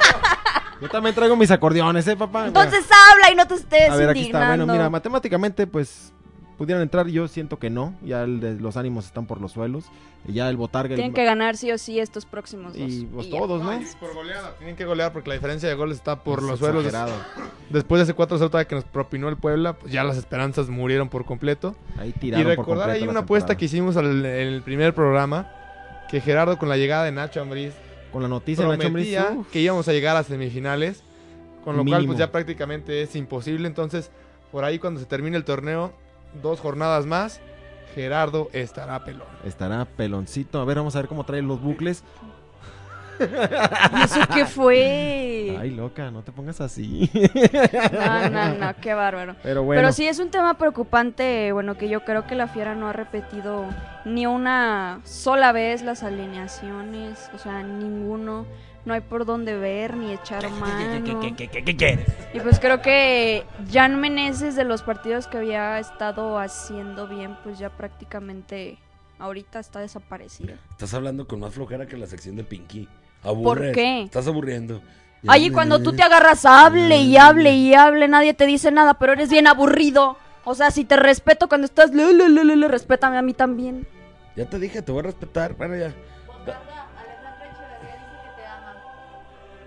Yo 0.81 0.89
también 0.89 1.15
traigo 1.15 1.35
mis 1.35 1.49
acordeones, 1.49 2.07
¿eh, 2.07 2.15
papá? 2.15 2.47
Entonces 2.47 2.85
habla 3.11 3.31
y 3.31 3.35
no 3.35 3.47
te 3.47 3.55
estés 3.55 3.89
a 3.89 3.95
ver, 3.95 4.09
aquí 4.09 4.19
está. 4.25 4.37
indignando. 4.37 4.65
Bueno, 4.65 4.73
mira, 4.73 4.89
matemáticamente, 4.91 5.65
pues 5.65 6.13
pudieran 6.57 6.83
entrar. 6.83 7.07
Yo 7.07 7.27
siento 7.27 7.57
que 7.57 7.69
no. 7.71 7.95
Ya 8.03 8.21
el 8.23 8.39
de- 8.39 8.55
los 8.59 8.77
ánimos 8.77 9.05
están 9.05 9.25
por 9.25 9.41
los 9.41 9.53
suelos. 9.53 9.85
Y 10.27 10.33
ya 10.33 10.49
el 10.49 10.57
botarga. 10.57 10.93
el- 10.93 10.97
Tienen 10.97 11.13
que 11.15 11.23
ganar 11.23 11.57
sí 11.57 11.71
o 11.71 11.77
sí 11.79 11.99
estos 11.99 12.25
próximos 12.25 12.73
dos. 12.73 12.81
Y 12.91 13.05
pues 13.05 13.27
Y 13.27 13.31
ya. 13.31 13.37
todos, 13.39 13.63
¿no? 13.63 13.71
Por 13.99 14.13
goleada. 14.13 14.55
Tienen 14.57 14.75
que 14.75 14.85
golear 14.85 15.13
porque 15.13 15.29
la 15.29 15.35
diferencia 15.35 15.67
de 15.69 15.73
goles 15.75 15.97
está 15.97 16.23
por 16.23 16.39
Es 16.39 16.45
los 16.45 16.59
suelos. 16.59 16.85
Después 17.69 17.99
de 17.99 18.03
ese 18.03 18.13
4-0 18.13 18.67
que 18.67 18.75
nos 18.75 18.83
propinó 18.83 19.29
el 19.29 19.37
Puebla, 19.37 19.73
pues 19.73 19.91
ya 19.91 20.03
las 20.03 20.17
esperanzas 20.17 20.69
murieron 20.69 21.09
por 21.09 21.25
completo. 21.25 21.75
Ahí 21.97 22.09
Y 22.09 22.13
tiraron 22.19 22.55
por 22.55 22.65
recordar 22.65 22.89
ahí 22.91 23.07
una 23.07 23.21
apuesta 23.21 23.55
que 23.57 23.65
hicimos 23.65 23.97
al- 23.97 24.25
en 24.25 24.47
el 24.47 24.61
primer 24.63 24.93
programa, 24.93 25.47
que 26.09 26.21
Gerardo 26.21 26.57
con 26.57 26.69
la 26.69 26.77
llegada 26.77 27.03
de 27.05 27.11
Nacho 27.13 27.41
Ambriz 27.41 27.73
Con 28.11 28.21
la 28.21 28.27
noticia 28.27 28.65
de 28.65 28.77
Nacho 28.77 28.87
Ambriz, 28.87 29.17
que 29.51 29.59
íbamos 29.59 29.87
a 29.87 29.91
llegar 29.93 30.15
a 30.15 30.23
semifinales, 30.23 31.03
con 31.63 31.75
lo 31.77 31.85
cual 31.85 32.05
pues 32.05 32.17
ya 32.17 32.31
prácticamente 32.31 33.01
es 33.01 33.15
imposible. 33.15 33.67
Entonces, 33.67 34.11
por 34.51 34.63
ahí 34.63 34.79
cuando 34.79 34.99
se 34.99 35.05
termine 35.05 35.37
el 35.37 35.43
torneo, 35.43 35.93
dos 36.41 36.59
jornadas 36.59 37.05
más, 37.05 37.41
Gerardo 37.95 38.49
estará 38.53 39.03
pelón. 39.03 39.27
estará 39.43 39.85
peloncito. 39.85 40.59
A 40.61 40.65
ver, 40.65 40.77
vamos 40.77 40.95
a 40.95 41.01
ver 41.01 41.07
cómo 41.07 41.25
trae 41.25 41.41
los 41.41 41.61
bucles. 41.61 42.03
¿Y 43.19 44.03
eso 44.03 44.19
qué 44.33 44.45
fue? 44.45 45.57
Ay, 45.59 45.71
loca, 45.71 46.11
no 46.11 46.23
te 46.23 46.31
pongas 46.31 46.61
así. 46.61 47.09
No, 47.91 48.29
no, 48.29 48.53
no, 48.55 48.75
qué 48.81 48.93
bárbaro. 48.93 49.35
Pero 49.43 49.63
bueno. 49.63 49.81
Pero 49.81 49.91
sí 49.91 50.07
es 50.07 50.19
un 50.19 50.29
tema 50.29 50.57
preocupante, 50.57 51.51
bueno, 51.51 51.77
que 51.77 51.89
yo 51.89 52.03
creo 52.05 52.25
que 52.27 52.35
la 52.35 52.47
Fiera 52.47 52.75
no 52.75 52.87
ha 52.87 52.93
repetido 52.93 53.65
ni 54.05 54.25
una 54.25 55.01
sola 55.03 55.51
vez 55.51 55.81
las 55.81 56.03
alineaciones, 56.03 57.29
o 57.33 57.37
sea, 57.37 57.63
ninguno. 57.63 58.45
No 58.85 58.93
hay 58.93 59.01
por 59.01 59.25
dónde 59.25 59.57
ver 59.57 59.97
ni 59.97 60.13
echar 60.13 60.49
mano. 60.49 61.03
¿Qué 61.35 61.75
quieres? 61.75 62.07
Y 62.33 62.39
pues 62.39 62.57
creo 62.57 62.81
que 62.81 63.45
Jan 63.69 63.99
Meneses 63.99 64.55
de 64.55 64.63
los 64.63 64.81
partidos 64.81 65.27
que 65.27 65.37
había 65.37 65.77
estado 65.77 66.39
haciendo 66.39 67.05
bien, 67.05 67.35
pues 67.43 67.59
ya 67.59 67.69
prácticamente 67.69 68.77
ahorita 69.19 69.59
está 69.59 69.81
desaparecido. 69.81 70.53
Estás 70.71 70.93
hablando 70.93 71.27
con 71.27 71.41
más 71.41 71.53
flojera 71.53 71.85
que 71.85 71.97
la 71.97 72.07
sección 72.07 72.37
de 72.37 72.45
Pinky. 72.45 72.87
Aburres. 73.23 73.73
qué? 73.73 74.03
Estás 74.03 74.27
aburriendo. 74.27 74.81
Ay, 75.27 75.45
y 75.45 75.49
cuando 75.49 75.81
tú 75.81 75.93
te 75.93 76.03
agarras, 76.03 76.45
hable 76.45 76.97
y 76.97 77.17
hable 77.17 77.51
y 77.51 77.73
hable, 77.73 78.07
nadie 78.07 78.33
te 78.33 78.45
dice 78.45 78.71
nada, 78.71 78.93
pero 78.95 79.13
eres 79.13 79.29
bien 79.29 79.47
aburrido. 79.47 80.17
O 80.45 80.55
sea, 80.55 80.71
si 80.71 80.85
te 80.85 80.95
respeto 80.95 81.49
cuando 81.49 81.65
estás, 81.65 81.91
le, 81.91 82.13
le, 82.13 82.29
le, 82.29 82.45
le, 82.45 82.55
le, 82.55 82.67
respétame 82.67 83.17
a 83.17 83.21
mí 83.21 83.33
también. 83.33 83.85
Ya 84.35 84.45
te 84.45 84.59
dije, 84.59 84.81
te 84.81 84.91
voy 84.91 84.99
a 84.99 85.03
respetar. 85.03 85.55
Bueno, 85.55 85.75
ya. 85.75 85.91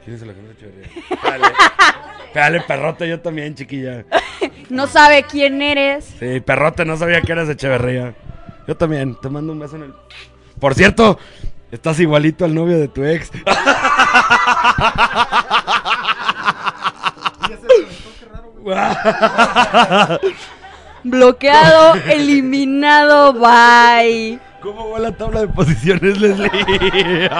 ¿Quién 0.04 0.16
es 0.16 0.22
Alejandro 0.22 0.52
Echeverría? 0.52 0.88
Dale. 1.22 1.44
Dale, 2.34 2.60
perrote, 2.62 3.08
yo 3.08 3.20
también, 3.20 3.54
chiquilla. 3.54 4.04
No 4.70 4.86
sabe 4.86 5.24
quién 5.24 5.60
eres. 5.60 6.14
Sí, 6.20 6.38
perrote, 6.40 6.84
no 6.84 6.96
sabía 6.96 7.20
que 7.22 7.32
eras 7.32 7.48
Echeverría. 7.48 8.14
Yo 8.68 8.76
también, 8.76 9.16
te 9.20 9.28
mando 9.28 9.52
un 9.52 9.58
beso 9.58 9.74
en 9.76 9.82
el. 9.82 9.94
Por 10.60 10.74
cierto, 10.76 11.18
estás 11.70 12.00
igualito 12.00 12.44
al 12.44 12.54
novio 12.54 12.78
de 12.78 12.88
tu 12.88 13.04
ex. 13.04 13.30
Bloqueado, 21.02 21.94
eliminado, 22.06 23.32
bye. 23.32 24.38
¿Cómo 24.60 24.90
va 24.90 24.98
la 24.98 25.12
tabla 25.12 25.40
de 25.40 25.48
posiciones, 25.48 26.20
Leslie? 26.20 26.50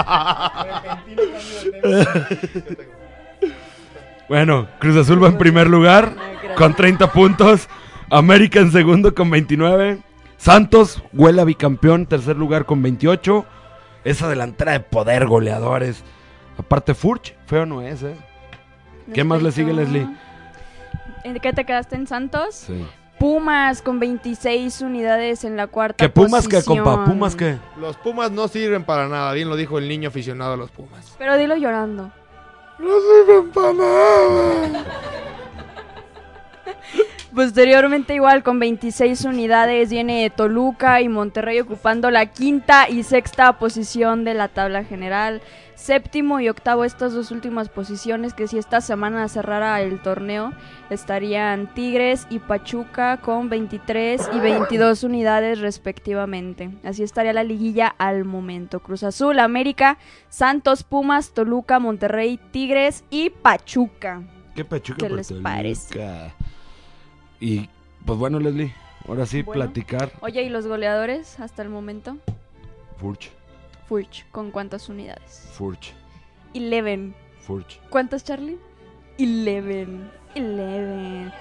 bueno, 4.29 4.67
Cruz 4.79 4.97
Azul 4.97 5.23
va 5.23 5.29
en 5.29 5.37
primer 5.37 5.69
lugar 5.69 6.15
con 6.57 6.75
30 6.75 7.13
puntos. 7.13 7.69
América 8.09 8.61
en 8.61 8.73
segundo 8.73 9.15
con 9.15 9.31
29. 9.31 9.99
Santos, 10.39 11.03
huele 11.13 11.43
a 11.43 11.45
bicampeón, 11.45 12.07
tercer 12.07 12.37
lugar 12.37 12.65
con 12.65 12.83
28. 12.83 13.45
Esa 14.05 14.29
delantera 14.29 14.73
de 14.73 14.81
poder, 14.81 15.27
goleadores. 15.27 16.03
Aparte, 16.59 16.95
Furch, 16.95 17.35
feo 17.47 17.67
no 17.67 17.83
es, 17.83 18.03
¿eh? 18.03 18.17
¿Qué 19.13 19.25
más 19.25 19.43
le 19.43 19.51
sigue, 19.53 19.73
Leslie? 19.73 20.07
¿En 21.25 21.39
qué 21.41 21.53
te 21.53 21.65
quedaste 21.65 21.97
en 21.97 22.07
Santos? 22.07 22.55
Sí. 22.55 22.87
Pumas 23.19 23.83
con 23.83 24.01
26 24.01 24.81
unidades 24.81 25.45
en 25.45 25.55
la 25.55 25.67
cuarta 25.67 26.03
¿Qué 26.03 26.09
Pumas 26.09 26.49
qué, 26.49 26.57
posición. 26.57 26.85
compa? 26.85 27.05
¿Pumas 27.05 27.37
qué? 27.37 27.59
Los 27.79 27.97
Pumas 27.99 28.31
no 28.31 28.49
sirven 28.49 28.85
para 28.85 29.09
nada, 29.09 29.33
bien 29.35 29.49
lo 29.51 29.57
dijo 29.57 29.77
el 29.79 29.89
niño 29.89 30.09
aficionado 30.09 30.55
a 30.55 30.57
los 30.57 30.71
Pumas. 30.71 31.15
Pero 31.19 31.37
dilo 31.37 31.55
llorando. 31.57 32.11
No 32.79 32.89
sirven 33.01 33.51
para 33.51 33.73
nada. 33.75 34.85
Posteriormente 37.35 38.15
igual 38.15 38.43
con 38.43 38.59
26 38.59 39.25
unidades 39.25 39.89
viene 39.91 40.29
Toluca 40.31 41.01
y 41.01 41.09
Monterrey 41.09 41.61
ocupando 41.61 42.11
la 42.11 42.27
quinta 42.27 42.89
y 42.89 43.05
sexta 43.05 43.57
posición 43.59 44.25
de 44.25 44.35
la 44.35 44.49
tabla 44.49 44.83
general. 44.83 45.41
Séptimo 45.77 46.41
y 46.41 46.49
octavo 46.49 46.85
estas 46.85 47.15
dos 47.15 47.31
últimas 47.31 47.69
posiciones 47.69 48.35
que 48.35 48.49
si 48.49 48.59
esta 48.59 48.81
semana 48.81 49.29
cerrara 49.29 49.81
el 49.81 50.03
torneo 50.03 50.53
estarían 50.91 51.73
Tigres 51.73 52.27
y 52.31 52.41
Pachuca 52.41 53.19
con 53.19 53.49
23 53.49 54.29
y 54.35 54.41
22 54.41 55.05
unidades 55.05 55.61
respectivamente. 55.61 56.71
Así 56.85 57.05
estaría 57.05 57.33
la 57.33 57.45
liguilla 57.45 57.95
al 57.97 58.25
momento. 58.25 58.81
Cruz 58.81 59.05
Azul, 59.05 59.39
América, 59.39 59.99
Santos, 60.29 60.83
Pumas, 60.83 61.33
Toluca, 61.33 61.79
Monterrey, 61.79 62.41
Tigres 62.51 63.05
y 63.09 63.31
Pachuca. 63.31 64.23
¿Qué 64.55 64.65
Pachuca 64.65 65.07
¿Qué 65.07 65.15
les 65.15 65.29
Toluca? 65.29 65.49
parece? 65.49 66.33
Y 67.41 67.69
pues 68.05 68.19
bueno, 68.19 68.39
Leslie, 68.39 68.75
ahora 69.09 69.27
sí 69.27 69.43
Bueno. 69.43 69.63
platicar. 69.63 70.13
Oye, 70.21 70.43
¿y 70.43 70.49
los 70.49 70.67
goleadores 70.67 71.41
hasta 71.41 71.63
el 71.63 71.69
momento? 71.71 72.17
Furch, 72.99 73.31
Furch, 73.89 74.27
¿con 74.31 74.51
cuántas 74.51 74.89
unidades? 74.89 75.49
Furch, 75.53 75.93
Eleven. 76.55 77.15
Furch. 77.41 77.81
¿Cuántas, 77.89 78.25
Charlie? 78.25 78.59
Eleven. 79.19 80.11
Eleven. 80.35 81.33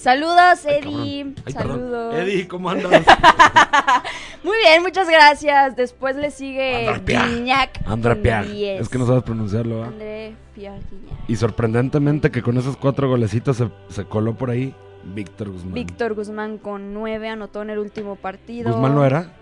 Saludos, 0.00 0.64
Eddie. 0.64 1.34
Ay, 1.44 1.52
perdón. 1.52 1.78
Saludos. 1.78 2.14
Eddie, 2.14 2.48
¿cómo 2.48 2.70
andas? 2.70 2.90
Muy 4.42 4.56
bien, 4.56 4.82
muchas 4.82 5.06
gracias. 5.10 5.76
Después 5.76 6.16
le 6.16 6.30
sigue. 6.30 6.88
Guignac. 7.04 7.86
André. 7.86 8.14
10. 8.14 8.80
Es 8.80 8.88
que 8.88 8.96
no 8.96 9.06
sabes 9.06 9.22
pronunciarlo, 9.24 9.84
¿ah? 9.84 9.88
André 9.88 10.36
Guignac. 10.56 10.80
Y 11.28 11.36
sorprendentemente 11.36 12.30
que 12.30 12.40
con 12.40 12.56
esos 12.56 12.78
cuatro 12.78 13.10
golecitos 13.10 13.58
se, 13.58 13.68
se 13.90 14.04
coló 14.06 14.34
por 14.34 14.48
ahí 14.48 14.74
Víctor 15.04 15.50
Guzmán. 15.50 15.74
Víctor 15.74 16.14
Guzmán 16.14 16.56
con 16.56 16.94
9 16.94 17.28
anotó 17.28 17.60
en 17.60 17.68
el 17.68 17.78
último 17.78 18.16
partido. 18.16 18.72
¿Guzmán 18.72 18.94
no 18.94 19.04
era? 19.04 19.32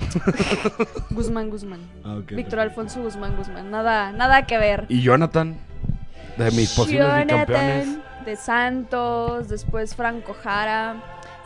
Guzmán, 1.10 1.50
Guzmán. 1.50 1.80
Ah. 2.06 2.20
Víctor 2.26 2.60
Alfonso 2.60 3.02
Guzmán, 3.02 3.36
Guzmán. 3.36 3.70
Nada, 3.70 4.12
nada 4.12 4.46
que 4.46 4.56
ver. 4.56 4.86
Y 4.88 5.02
Jonathan, 5.02 5.58
de 6.38 6.50
mis 6.52 6.72
posibles. 6.72 7.06
Jonathan 7.06 8.02
de 8.26 8.36
Santos, 8.36 9.48
después 9.48 9.94
Franco 9.94 10.34
Jara, 10.34 10.96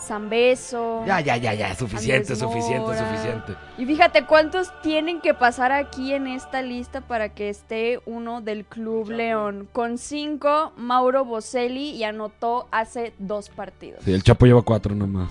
Zambeso. 0.01 1.05
Ya, 1.07 1.21
ya, 1.21 1.37
ya, 1.37 1.55
ya, 1.55 1.75
suficiente, 1.75 2.33
Andrés 2.33 2.39
suficiente, 2.39 2.81
Mora. 2.81 2.99
suficiente. 3.11 3.53
Y 3.79 3.85
fíjate 3.87 4.25
cuántos 4.25 4.73
tienen 4.83 5.21
que 5.21 5.35
pasar 5.35 5.71
aquí 5.73 6.15
en 6.15 6.27
esta 6.27 6.63
lista 6.63 7.03
para 7.03 7.29
que 7.29 7.51
esté 7.51 8.01
uno 8.07 8.41
del 8.41 8.65
Club 8.65 9.11
León. 9.11 9.69
Con 9.73 9.99
cinco, 9.99 10.73
Mauro 10.77 11.25
Boselli 11.25 11.91
y 11.91 12.03
anotó 12.05 12.67
hace 12.73 13.13
dos 13.19 13.51
partidos. 13.51 14.03
Sí, 14.05 14.13
el 14.13 14.23
Chapo 14.23 14.47
lleva 14.47 14.63
cuatro 14.63 14.95
nomás. 14.95 15.31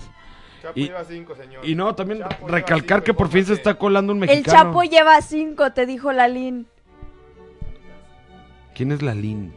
Chapo 0.62 0.78
Y- 0.78 0.84
lleva 0.84 1.04
cinco, 1.04 1.34
señor. 1.34 1.66
Y 1.68 1.74
no, 1.74 1.94
también 1.94 2.20
Chapo 2.20 2.46
recalcar 2.46 2.98
cinco, 3.00 3.04
que 3.04 3.14
por 3.14 3.28
fin 3.28 3.44
se 3.44 3.54
está 3.54 3.74
colando 3.74 4.12
un 4.12 4.22
El 4.22 4.28
mexicano. 4.28 4.56
Chapo 4.70 4.82
lleva 4.84 5.20
cinco, 5.20 5.72
te 5.72 5.84
dijo 5.84 6.12
Lalín. 6.12 6.66
¿Quién 8.74 8.92
es 8.92 9.02
Lalín? 9.02 9.52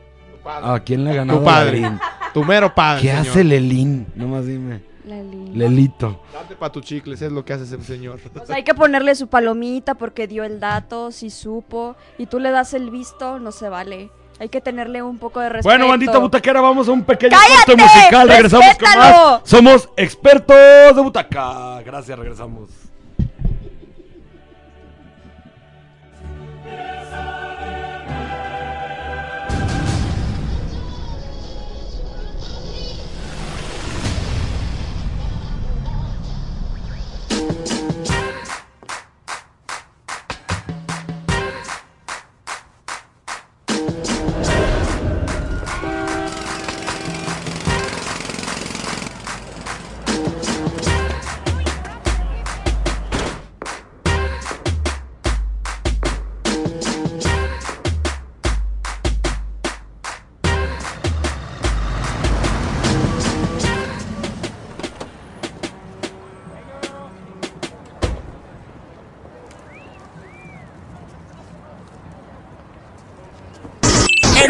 ¿A 0.45 0.79
quién 0.79 1.03
le 1.03 1.11
ha 1.11 1.15
ganado 1.15 1.39
Tu 1.39 1.45
padre. 1.45 1.81
Lalín? 1.81 1.99
Tu 2.33 2.43
mero 2.43 2.73
padre. 2.73 3.01
¿Qué 3.01 3.07
señor. 3.09 3.27
hace 3.27 3.43
Lelín? 3.43 4.07
Nomás 4.15 4.45
dime. 4.45 4.81
Lalín. 5.05 5.57
Lelito. 5.57 6.21
Date 6.33 6.55
pa' 6.55 6.71
tu 6.71 6.81
chicles, 6.81 7.21
es 7.21 7.31
lo 7.31 7.43
que 7.43 7.53
hace 7.53 7.63
ese 7.63 7.81
señor. 7.83 8.19
Pues 8.33 8.49
hay 8.49 8.63
que 8.63 8.73
ponerle 8.73 9.15
su 9.15 9.27
palomita 9.27 9.95
porque 9.95 10.27
dio 10.27 10.43
el 10.43 10.59
dato, 10.59 11.11
si 11.11 11.29
supo. 11.29 11.95
Y 12.17 12.25
tú 12.25 12.39
le 12.39 12.51
das 12.51 12.73
el 12.73 12.89
visto, 12.89 13.39
no 13.39 13.51
se 13.51 13.69
vale. 13.69 14.09
Hay 14.39 14.49
que 14.49 14.61
tenerle 14.61 15.01
un 15.01 15.19
poco 15.19 15.39
de 15.39 15.49
respeto. 15.49 15.69
Bueno, 15.69 15.87
bandita 15.87 16.17
butaquera, 16.17 16.59
vamos 16.59 16.87
a 16.87 16.91
un 16.91 17.03
pequeño 17.03 17.37
corte 17.37 17.81
musical. 17.81 18.27
Regresamos 18.27 18.77
con 18.77 18.99
más. 18.99 19.41
Somos 19.43 19.89
expertos 19.95 20.95
de 20.95 21.01
butaca. 21.01 21.81
Gracias, 21.83 22.17
regresamos. 22.17 22.69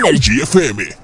Energy 0.06 0.42
FM. 0.42 1.03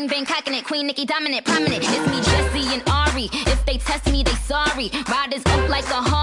Bang 0.00 0.08
bang 0.08 0.24
cocking 0.24 0.54
it, 0.54 0.64
Queen 0.64 0.86
Nicki 0.86 1.04
dominant, 1.04 1.44
prominent. 1.44 1.82
It's 1.82 2.06
me, 2.08 2.20
Jesse 2.22 2.74
and 2.74 2.82
Ari. 2.88 3.28
If 3.32 3.64
they 3.66 3.76
test 3.76 4.10
me, 4.10 4.22
they 4.22 4.32
sorry. 4.32 4.90
Riders 5.10 5.42
up 5.46 5.68
like 5.68 5.84
a 5.84 6.00
Harley, 6.00 6.19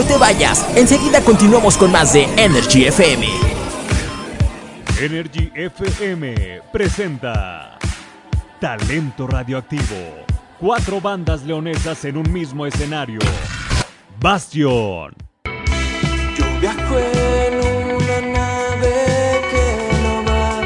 No 0.00 0.06
te 0.06 0.16
vayas, 0.16 0.66
enseguida 0.76 1.20
continuamos 1.22 1.76
con 1.76 1.92
más 1.92 2.14
de 2.14 2.22
Energy 2.38 2.86
FM. 2.86 3.26
Energy 4.98 5.52
FM 5.54 6.62
presenta 6.72 7.78
Talento 8.58 9.26
Radioactivo. 9.26 10.24
Cuatro 10.58 11.02
bandas 11.02 11.42
leonesas 11.42 12.02
en 12.06 12.16
un 12.16 12.32
mismo 12.32 12.64
escenario. 12.64 13.18
Bastion, 14.18 15.14
Yo 15.44 16.44
viajo 16.62 16.98
en 16.98 17.94
una 17.94 18.20
nave 18.38 18.94
que 19.50 20.02
no 20.02 20.24
va 20.24 20.60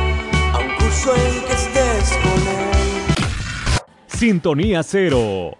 a 0.52 0.58
un 0.60 0.76
curso 0.76 1.12
en 1.16 1.44
que 1.44 1.52
estés 1.54 2.10
con 2.22 2.40
él. 2.40 3.74
Sintonía 4.06 4.84
Cero, 4.84 5.56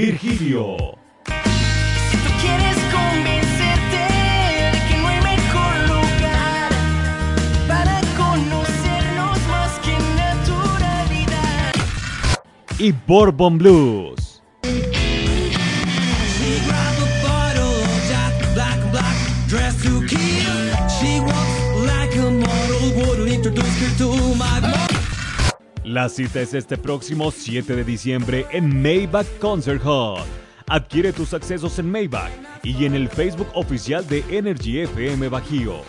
Virgilio, 0.00 0.76
Si 1.26 2.16
tú 2.16 2.30
quieres 2.40 2.76
convencerte 2.90 4.02
de 4.72 4.78
que 4.88 4.96
no 4.96 5.08
hay 5.08 5.20
mejor 5.20 5.74
lugar 5.88 6.70
para 7.68 8.00
conocernos 8.16 9.38
más 9.46 9.78
que 9.84 9.92
naturalidad. 10.16 11.72
y 12.78 12.92
Bourbon 13.06 13.58
Blues. 13.58 14.19
La 25.90 26.08
cita 26.08 26.40
es 26.40 26.54
este 26.54 26.78
próximo 26.78 27.32
7 27.32 27.74
de 27.74 27.82
diciembre 27.82 28.46
en 28.52 28.80
Maybach 28.80 29.26
Concert 29.40 29.82
Hall. 29.84 30.22
Adquiere 30.68 31.12
tus 31.12 31.34
accesos 31.34 31.80
en 31.80 31.90
Maybach 31.90 32.30
y 32.62 32.84
en 32.84 32.94
el 32.94 33.08
Facebook 33.08 33.48
oficial 33.54 34.06
de 34.06 34.22
Energy 34.30 34.82
FM 34.82 35.28
Bajío. 35.28 35.80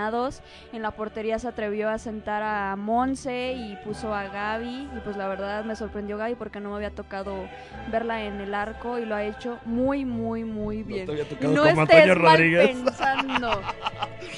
en 0.73 0.83
la 0.83 0.91
portería 0.91 1.39
se 1.39 1.49
atrevió 1.49 1.89
a 1.89 1.99
sentar 1.99 2.43
a 2.43 2.77
Monse 2.77 3.53
y 3.55 3.77
puso 3.85 4.15
a 4.15 4.25
Gaby 4.25 4.89
y 4.97 5.01
pues 5.05 5.17
la 5.17 5.29
verdad 5.29 5.65
me 5.65 5.75
sorprendió 5.77 6.19
Gaby 6.19 6.35
porque 6.35 6.61
no 6.61 6.71
me 6.71 6.77
había 6.77 6.91
tocado 6.91 7.35
verla 7.91 8.23
en 8.25 8.41
el 8.41 8.55
arco 8.55 8.99
y 8.99 9.05
lo 9.07 9.15
ha 9.15 9.25
hecho 9.25 9.59
muy 9.65 10.05
muy 10.05 10.45
muy 10.45 10.83
bien. 10.83 11.07
te 11.07 11.13
había 11.13 11.29
tocado 11.29 11.55
no 11.55 11.63
como 11.63 11.83
estés 11.83 11.97
Antonio 12.03 12.23
mal 12.23 12.33
Rodríguez. 12.33 12.69
pensando. 12.77 13.61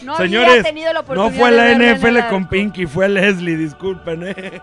No 0.05 0.17
Señores, 0.17 0.51
había 0.51 0.63
tenido 0.63 0.93
la 0.93 1.01
no 1.01 1.01
oportunidad 1.01 1.33
fue 1.41 1.51
de 1.51 1.57
la 1.57 1.73
el 1.73 1.97
NFL 1.97 2.31
con 2.31 2.49
Pinky, 2.49 2.87
fue 2.87 3.09
Leslie, 3.09 3.57
disculpen, 3.57 4.29
¿eh? 4.29 4.63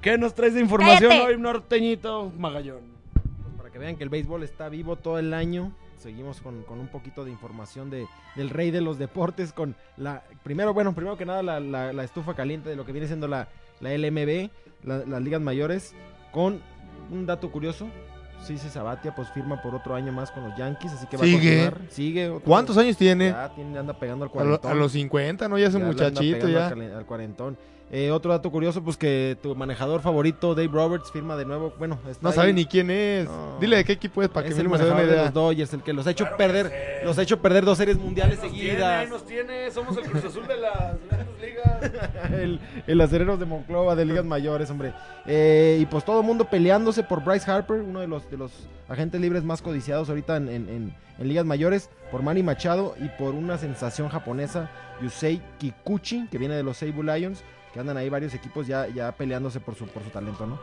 ¿Qué 0.00 0.18
nos 0.18 0.34
traes 0.34 0.54
de 0.54 0.60
información 0.60 1.10
Cállate. 1.10 1.26
hoy, 1.34 1.38
norteñito 1.40 2.30
Magallón? 2.38 2.82
Para 3.56 3.70
que 3.70 3.78
vean 3.78 3.96
que 3.96 4.04
el 4.04 4.10
béisbol 4.10 4.42
está 4.42 4.68
vivo 4.68 4.96
todo 4.96 5.18
el 5.18 5.32
año. 5.34 5.72
Seguimos 6.02 6.40
con, 6.40 6.62
con 6.64 6.80
un 6.80 6.88
poquito 6.88 7.24
de 7.24 7.30
información 7.30 7.88
de, 7.90 8.06
del 8.36 8.50
rey 8.50 8.70
de 8.70 8.80
los 8.80 8.98
deportes. 8.98 9.52
Con 9.52 9.76
la. 9.96 10.22
Primero, 10.42 10.74
bueno, 10.74 10.94
primero 10.94 11.16
que 11.16 11.24
nada, 11.24 11.42
la, 11.42 11.60
la- 11.60 11.92
la 11.92 12.04
estufa 12.04 12.34
caliente 12.34 12.68
de 12.68 12.76
lo 12.76 12.84
que 12.84 12.92
viene 12.92 13.06
siendo 13.06 13.28
la, 13.28 13.48
la 13.80 13.96
LMB, 13.96 14.50
la- 14.84 15.04
las 15.06 15.22
ligas 15.22 15.40
mayores. 15.40 15.94
Con 16.32 16.60
un 17.10 17.26
dato 17.26 17.50
curioso: 17.52 17.86
Cici 18.44 18.68
Sabatia 18.68 19.14
pues 19.14 19.28
firma 19.30 19.62
por 19.62 19.74
otro 19.74 19.94
año 19.94 20.12
más 20.12 20.30
con 20.32 20.48
los 20.48 20.58
Yankees, 20.58 20.92
así 20.92 21.06
que 21.06 21.16
va 21.16 21.24
Sigue. 21.24 21.36
a 21.60 21.70
continuar. 21.70 21.90
Sigue. 21.92 22.28
otro- 22.30 22.44
¿Cuántos 22.44 22.76
años 22.78 22.96
tiene? 22.96 23.30
Ya 23.30 23.54
tiene, 23.54 23.78
anda 23.78 23.92
pegando 23.98 24.24
al 24.24 24.30
A, 24.30 24.32
lo- 24.32 24.38
cuarentón. 24.60 24.70
a 24.72 24.74
los 24.74 24.92
50, 24.92 25.48
¿no? 25.48 25.58
Ya 25.58 25.68
es 25.68 25.74
un 25.74 25.84
muchachito 25.84 26.48
ya. 26.48 26.68
Al 26.68 27.06
cuarentón. 27.06 27.56
Eh, 27.94 28.10
otro 28.10 28.30
dato 28.32 28.50
curioso, 28.50 28.82
pues 28.82 28.96
que 28.96 29.36
tu 29.42 29.54
manejador 29.54 30.00
favorito, 30.00 30.54
Dave 30.54 30.70
Roberts, 30.72 31.12
firma 31.12 31.36
de 31.36 31.44
nuevo. 31.44 31.74
Bueno, 31.78 31.98
está 32.08 32.22
No 32.22 32.30
ahí. 32.30 32.34
sabe 32.34 32.52
ni 32.54 32.64
quién 32.64 32.90
es. 32.90 33.26
No. 33.26 33.58
Dile 33.60 33.76
de 33.76 33.84
qué 33.84 33.92
equipo 33.92 34.22
es 34.22 34.30
para 34.30 34.46
que 34.46 34.52
es 34.54 34.58
el 34.58 34.62
dé 34.62 34.68
una 34.68 34.78
manejador 34.78 35.04
de 35.06 35.12
idea. 35.12 35.24
los 35.24 35.34
Dodgers, 35.34 35.74
el 35.74 35.82
que 35.82 35.92
los 35.92 36.06
ha 36.06 36.10
hecho 36.12 36.26
perder, 36.38 37.02
los 37.04 37.18
ha 37.18 37.22
hecho 37.22 37.42
perder 37.42 37.66
dos 37.66 37.76
series 37.76 37.98
mundiales 37.98 38.38
seguidas. 38.38 39.06
tiene, 39.26 39.70
somos 39.70 39.94
el 39.98 40.04
Cruz 40.04 40.24
Azul 40.24 40.46
de 40.48 40.56
las 40.56 40.94
grandes 41.10 41.40
ligas. 41.42 42.32
el, 42.32 42.60
el 42.86 43.00
acereros 43.02 43.38
de 43.38 43.44
Monclova 43.44 43.94
de 43.94 44.06
ligas 44.06 44.24
mayores, 44.24 44.70
hombre. 44.70 44.94
Eh, 45.26 45.76
y 45.78 45.84
pues 45.84 46.02
todo 46.02 46.20
el 46.20 46.26
mundo 46.26 46.46
peleándose 46.46 47.02
por 47.02 47.22
Bryce 47.22 47.50
Harper, 47.50 47.82
uno 47.82 48.00
de 48.00 48.08
los, 48.08 48.30
de 48.30 48.38
los 48.38 48.52
agentes 48.88 49.20
libres 49.20 49.44
más 49.44 49.60
codiciados 49.60 50.08
ahorita 50.08 50.38
en, 50.38 50.48
en- 50.48 50.68
en- 50.70 50.94
en 51.18 51.28
ligas 51.28 51.44
mayores, 51.44 51.90
por 52.10 52.22
Manny 52.22 52.42
Machado 52.42 52.94
y 52.98 53.08
por 53.22 53.34
una 53.34 53.58
sensación 53.58 54.08
japonesa, 54.08 54.70
Yusei 55.02 55.42
Kikuchi, 55.58 56.26
que 56.30 56.38
viene 56.38 56.54
de 56.54 56.62
los 56.62 56.78
Seibu 56.78 57.02
Lions, 57.02 57.44
que 57.72 57.80
andan 57.80 57.96
ahí 57.96 58.08
varios 58.08 58.34
equipos 58.34 58.66
ya, 58.66 58.86
ya 58.88 59.12
peleándose 59.12 59.60
por 59.60 59.74
su, 59.74 59.86
por 59.86 60.02
su 60.02 60.10
talento, 60.10 60.46
¿no? 60.46 60.58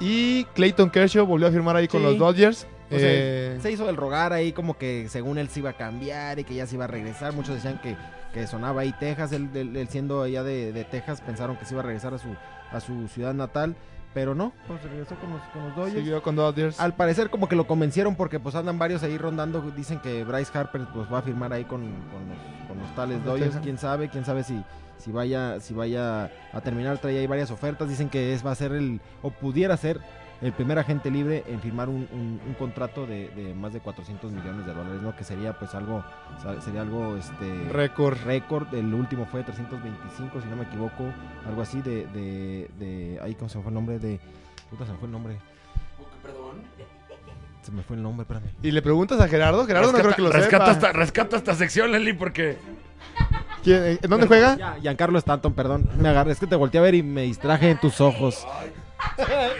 Y 0.00 0.44
Clayton 0.54 0.90
Kershaw 0.90 1.24
volvió 1.26 1.46
a 1.48 1.50
firmar 1.52 1.76
ahí 1.76 1.86
con 1.88 2.02
los 2.02 2.18
Dodgers. 2.18 2.66
O 2.90 2.98
sea, 2.98 3.08
Eh, 3.10 3.58
se 3.62 3.70
hizo 3.72 3.88
el 3.88 3.96
rogar 3.96 4.32
ahí 4.32 4.52
como 4.52 4.76
que 4.76 5.08
según 5.08 5.38
él 5.38 5.48
se 5.48 5.60
iba 5.60 5.70
a 5.70 5.76
cambiar 5.76 6.38
y 6.38 6.44
que 6.44 6.54
ya 6.54 6.66
se 6.66 6.74
iba 6.74 6.84
a 6.84 6.88
regresar. 6.88 7.32
Muchos 7.32 7.54
decían 7.54 7.80
que, 7.82 7.96
que 8.32 8.46
sonaba 8.46 8.82
ahí 8.82 8.92
Texas, 8.98 9.32
él, 9.32 9.48
él- 9.54 9.76
él 9.76 9.88
siendo 9.88 10.22
allá 10.22 10.42
de, 10.42 10.72
de 10.72 10.84
Texas, 10.84 11.20
pensaron 11.20 11.56
que 11.56 11.64
se 11.64 11.74
iba 11.74 11.82
a 11.82 11.86
regresar 11.86 12.12
a 12.14 12.18
su, 12.18 12.28
a 12.72 12.80
su 12.80 13.08
ciudad 13.08 13.34
natal, 13.34 13.76
pero 14.14 14.34
no, 14.34 14.52
pues 14.68 14.82
regresó 14.84 15.16
con 15.16 15.30
los, 15.30 15.42
con 15.52 15.64
los 15.64 15.76
Dodgers. 15.76 15.98
siguió 15.98 16.22
con 16.22 16.36
Dodgers. 16.36 16.80
Al 16.80 16.94
parecer 16.94 17.28
como 17.28 17.48
que 17.48 17.56
lo 17.56 17.66
convencieron 17.66 18.14
porque 18.14 18.38
pues 18.38 18.54
andan 18.54 18.78
varios 18.78 19.02
ahí 19.02 19.18
rondando, 19.18 19.60
dicen 19.76 19.98
que 19.98 20.22
Bryce 20.24 20.56
Harper 20.56 20.86
pues 20.94 21.12
va 21.12 21.18
a 21.18 21.22
firmar 21.22 21.52
ahí 21.52 21.64
con, 21.64 21.80
con 21.82 22.28
los, 22.28 22.68
con 22.68 22.78
los 22.78 22.94
tales 22.94 23.22
Dodgers, 23.24 23.56
quién 23.62 23.76
sabe, 23.76 24.08
quién 24.08 24.24
sabe 24.24 24.44
si, 24.44 24.62
si 24.98 25.10
vaya, 25.10 25.58
si 25.60 25.74
vaya 25.74 26.30
a 26.52 26.60
terminar, 26.62 26.98
trae 26.98 27.18
ahí 27.18 27.26
varias 27.26 27.50
ofertas, 27.50 27.88
dicen 27.88 28.08
que 28.08 28.32
es, 28.32 28.46
va 28.46 28.52
a 28.52 28.54
ser 28.54 28.72
el, 28.72 29.00
o 29.20 29.30
pudiera 29.30 29.76
ser 29.76 30.00
el 30.42 30.52
primer 30.52 30.78
agente 30.78 31.10
libre 31.10 31.42
en 31.46 31.60
firmar 31.60 31.88
un, 31.88 32.06
un- 32.12 32.40
un 32.46 32.54
contrato 32.54 33.06
de, 33.06 33.28
de 33.30 33.54
más 33.54 33.72
de 33.72 33.80
400 33.80 34.30
millones 34.32 34.66
de 34.66 34.74
dólares, 34.74 35.00
¿no? 35.02 35.14
Que 35.16 35.24
sería 35.24 35.52
pues 35.58 35.74
algo, 35.74 36.04
sería 36.64 36.82
algo 36.82 37.16
este 37.16 37.68
Récord. 37.70 38.18
récord, 38.24 38.72
el 38.74 38.92
último 38.92 39.26
fue 39.26 39.40
de 39.40 39.46
325, 39.46 40.40
si 40.40 40.48
no 40.48 40.56
me 40.56 40.64
equivoco, 40.64 41.04
algo 41.48 41.62
así 41.62 41.80
de, 41.82 42.06
de, 42.08 42.70
de, 42.78 43.18
ahí 43.22 43.34
cómo 43.34 43.48
se 43.48 43.58
me 43.58 43.62
fue 43.64 43.70
el 43.70 43.74
nombre 43.74 43.98
de, 43.98 44.20
puta 44.70 44.84
se 44.84 44.92
me 44.92 44.98
fue 44.98 45.06
el 45.06 45.12
nombre. 45.12 45.38
Se 47.62 47.72
me 47.72 47.82
fue 47.82 47.96
el 47.96 48.02
nombre, 48.02 48.22
espérame. 48.24 48.50
Y 48.62 48.70
le 48.72 48.82
preguntas 48.82 49.18
a 49.20 49.26
Gerardo. 49.28 49.64
Gerardo 49.66 49.90
no 49.92 49.98
creo 49.98 50.14
que 50.14 50.20
lo 50.20 50.30
rescata, 50.30 50.66
sepa. 50.66 50.72
esta, 50.72 50.92
rescata 50.92 51.36
esta 51.38 51.54
sección, 51.54 51.92
Leli, 51.92 52.12
porque 52.12 52.58
¿Quién- 53.62 53.82
eh, 53.84 53.98
¿Dónde 54.06 54.26
juega? 54.26 54.56
Ya, 54.56 54.76
Giancarlo 54.82 55.18
Stanton, 55.18 55.54
perdón. 55.54 55.88
Me 55.98 56.10
agarré, 56.10 56.32
es 56.32 56.38
que 56.40 56.46
te 56.46 56.56
volteé 56.56 56.80
a 56.80 56.82
ver 56.82 56.94
y 56.94 57.02
me 57.02 57.22
distraje 57.22 57.70
en 57.70 57.78
tus 57.80 58.02
ojos. 58.02 58.46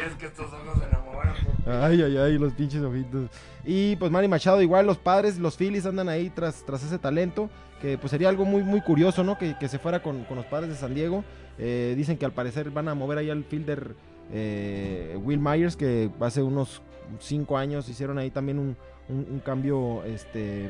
Es 0.07 0.14
que 0.16 0.26
estos 0.26 0.47
ojos 0.53 0.78
se 0.78 0.84
enamoran. 0.86 1.34
Ay, 1.66 2.03
ay, 2.03 2.16
ay, 2.16 2.38
los 2.38 2.53
pinches 2.53 2.82
ojitos. 2.82 3.30
Y 3.64 3.97
pues 3.97 4.11
Manny 4.11 4.28
Machado, 4.28 4.61
igual 4.61 4.86
los 4.86 4.99
padres, 4.99 5.38
los 5.38 5.57
Phillies 5.57 5.86
andan 5.86 6.09
ahí 6.09 6.30
tras, 6.30 6.64
tras 6.66 6.82
ese 6.84 6.99
talento. 6.99 7.49
Que 7.80 7.99
pues 7.99 8.11
sería 8.11 8.28
algo 8.30 8.45
muy, 8.45 8.62
muy 8.62 8.80
curioso, 8.80 9.24
¿no? 9.24 9.36
Que, 9.36 9.57
que 9.59 9.68
se 9.68 9.78
fuera 9.78 10.03
con, 10.03 10.24
con 10.24 10.36
los 10.36 10.47
padres 10.47 10.70
de 10.70 10.76
San 10.76 10.95
Diego. 10.95 11.24
Eh, 11.59 11.95
dicen 11.97 12.16
que 12.16 12.24
al 12.24 12.32
parecer 12.32 12.70
van 12.70 12.88
a 12.88 12.95
mover 12.95 13.18
ahí 13.18 13.30
al 13.30 13.45
fielder 13.45 13.95
eh, 14.32 15.18
Will 15.22 15.38
Myers, 15.38 15.76
que 15.76 16.11
hace 16.20 16.42
unos 16.42 16.82
cinco 17.20 17.59
años 17.59 17.88
hicieron 17.88 18.18
ahí 18.18 18.30
también 18.30 18.59
un, 18.59 18.76
un- 19.09 19.26
un 19.30 19.38
cambio 19.40 20.03
este 20.05 20.68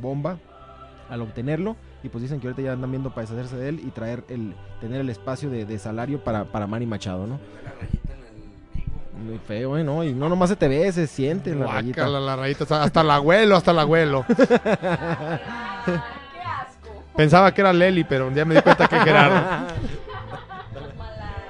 bomba 0.00 0.38
al 1.10 1.20
obtenerlo. 1.22 1.76
Y 2.02 2.08
pues 2.08 2.22
dicen 2.22 2.40
que 2.40 2.46
ahorita 2.48 2.62
ya 2.62 2.72
andan 2.72 2.90
viendo 2.90 3.10
para 3.10 3.22
deshacerse 3.22 3.56
de 3.56 3.68
él 3.68 3.80
y 3.84 3.90
traer 3.90 4.24
el, 4.28 4.54
tener 4.80 5.00
el 5.00 5.08
espacio 5.10 5.50
de, 5.50 5.64
de 5.66 5.78
salario 5.78 6.22
para, 6.24 6.44
para 6.46 6.66
Manny 6.66 6.86
Machado, 6.86 7.26
¿no? 7.26 7.38
Muy 9.24 9.38
feo, 9.38 9.78
¿eh? 9.78 9.84
¿no? 9.84 10.04
Y 10.04 10.12
no 10.12 10.28
nomás 10.28 10.50
se 10.50 10.56
te 10.56 10.68
ve, 10.68 10.92
se 10.92 11.06
siente 11.06 11.54
la 11.54 11.66
rayita. 11.66 12.02
Guácala, 12.02 12.20
la 12.20 12.36
rayita. 12.36 12.82
Hasta, 12.82 13.00
el 13.00 13.10
abuelo, 13.10 13.56
hasta 13.56 13.70
el 13.70 13.78
abuelo. 13.78 14.26
Pensaba 17.16 17.54
que 17.54 17.62
era 17.62 17.72
Leli, 17.72 18.04
pero 18.04 18.30
ya 18.32 18.44
me 18.44 18.56
di 18.56 18.60
cuenta 18.60 18.86
que 18.86 19.00
Gerardo. 19.00 19.40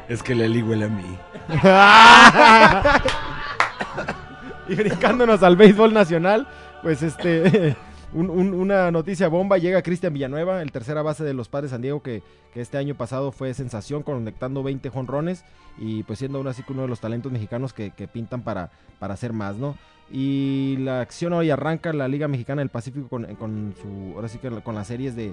Es 0.08 0.22
que 0.22 0.36
Leli 0.36 0.62
huele 0.62 0.84
a 0.84 0.88
mí. 0.88 1.18
y 4.68 4.76
brincándonos 4.76 5.42
al 5.42 5.56
béisbol 5.56 5.92
nacional, 5.92 6.46
pues 6.80 7.02
este, 7.02 7.76
un- 8.14 8.30
un- 8.30 8.54
una 8.54 8.90
noticia 8.90 9.28
bomba, 9.28 9.58
llega 9.58 9.82
Cristian 9.82 10.12
Villanueva, 10.14 10.62
el 10.62 10.72
tercera 10.72 11.02
base 11.02 11.24
de 11.24 11.34
los 11.34 11.48
Padres 11.48 11.70
San 11.72 11.82
Diego, 11.82 12.02
que, 12.02 12.22
que 12.52 12.60
este 12.60 12.78
año 12.78 12.94
pasado 12.94 13.32
fue 13.32 13.52
sensación, 13.54 14.02
conectando 14.02 14.62
20 14.62 14.88
jonrones 14.90 15.44
y 15.78 16.02
pues 16.04 16.18
siendo 16.20 16.38
aún 16.38 16.46
así 16.48 16.62
uno 16.68 16.82
de 16.82 16.88
los 16.88 17.00
talentos 17.00 17.30
mexicanos 17.32 17.72
que, 17.72 17.90
que 17.90 18.08
pintan 18.08 18.42
para, 18.42 18.70
para 18.98 19.14
hacer 19.14 19.32
más, 19.32 19.56
¿no? 19.56 19.76
Y 20.10 20.76
la 20.80 21.00
acción 21.00 21.32
hoy 21.32 21.50
arranca 21.50 21.92
la 21.92 22.08
Liga 22.08 22.28
Mexicana 22.28 22.60
del 22.60 22.68
Pacífico 22.68 23.08
con, 23.08 23.24
con 23.36 23.74
su, 23.80 24.12
ahora 24.14 24.28
sí 24.28 24.38
que 24.38 24.50
con 24.62 24.74
las 24.74 24.86
series 24.86 25.16
de, 25.16 25.32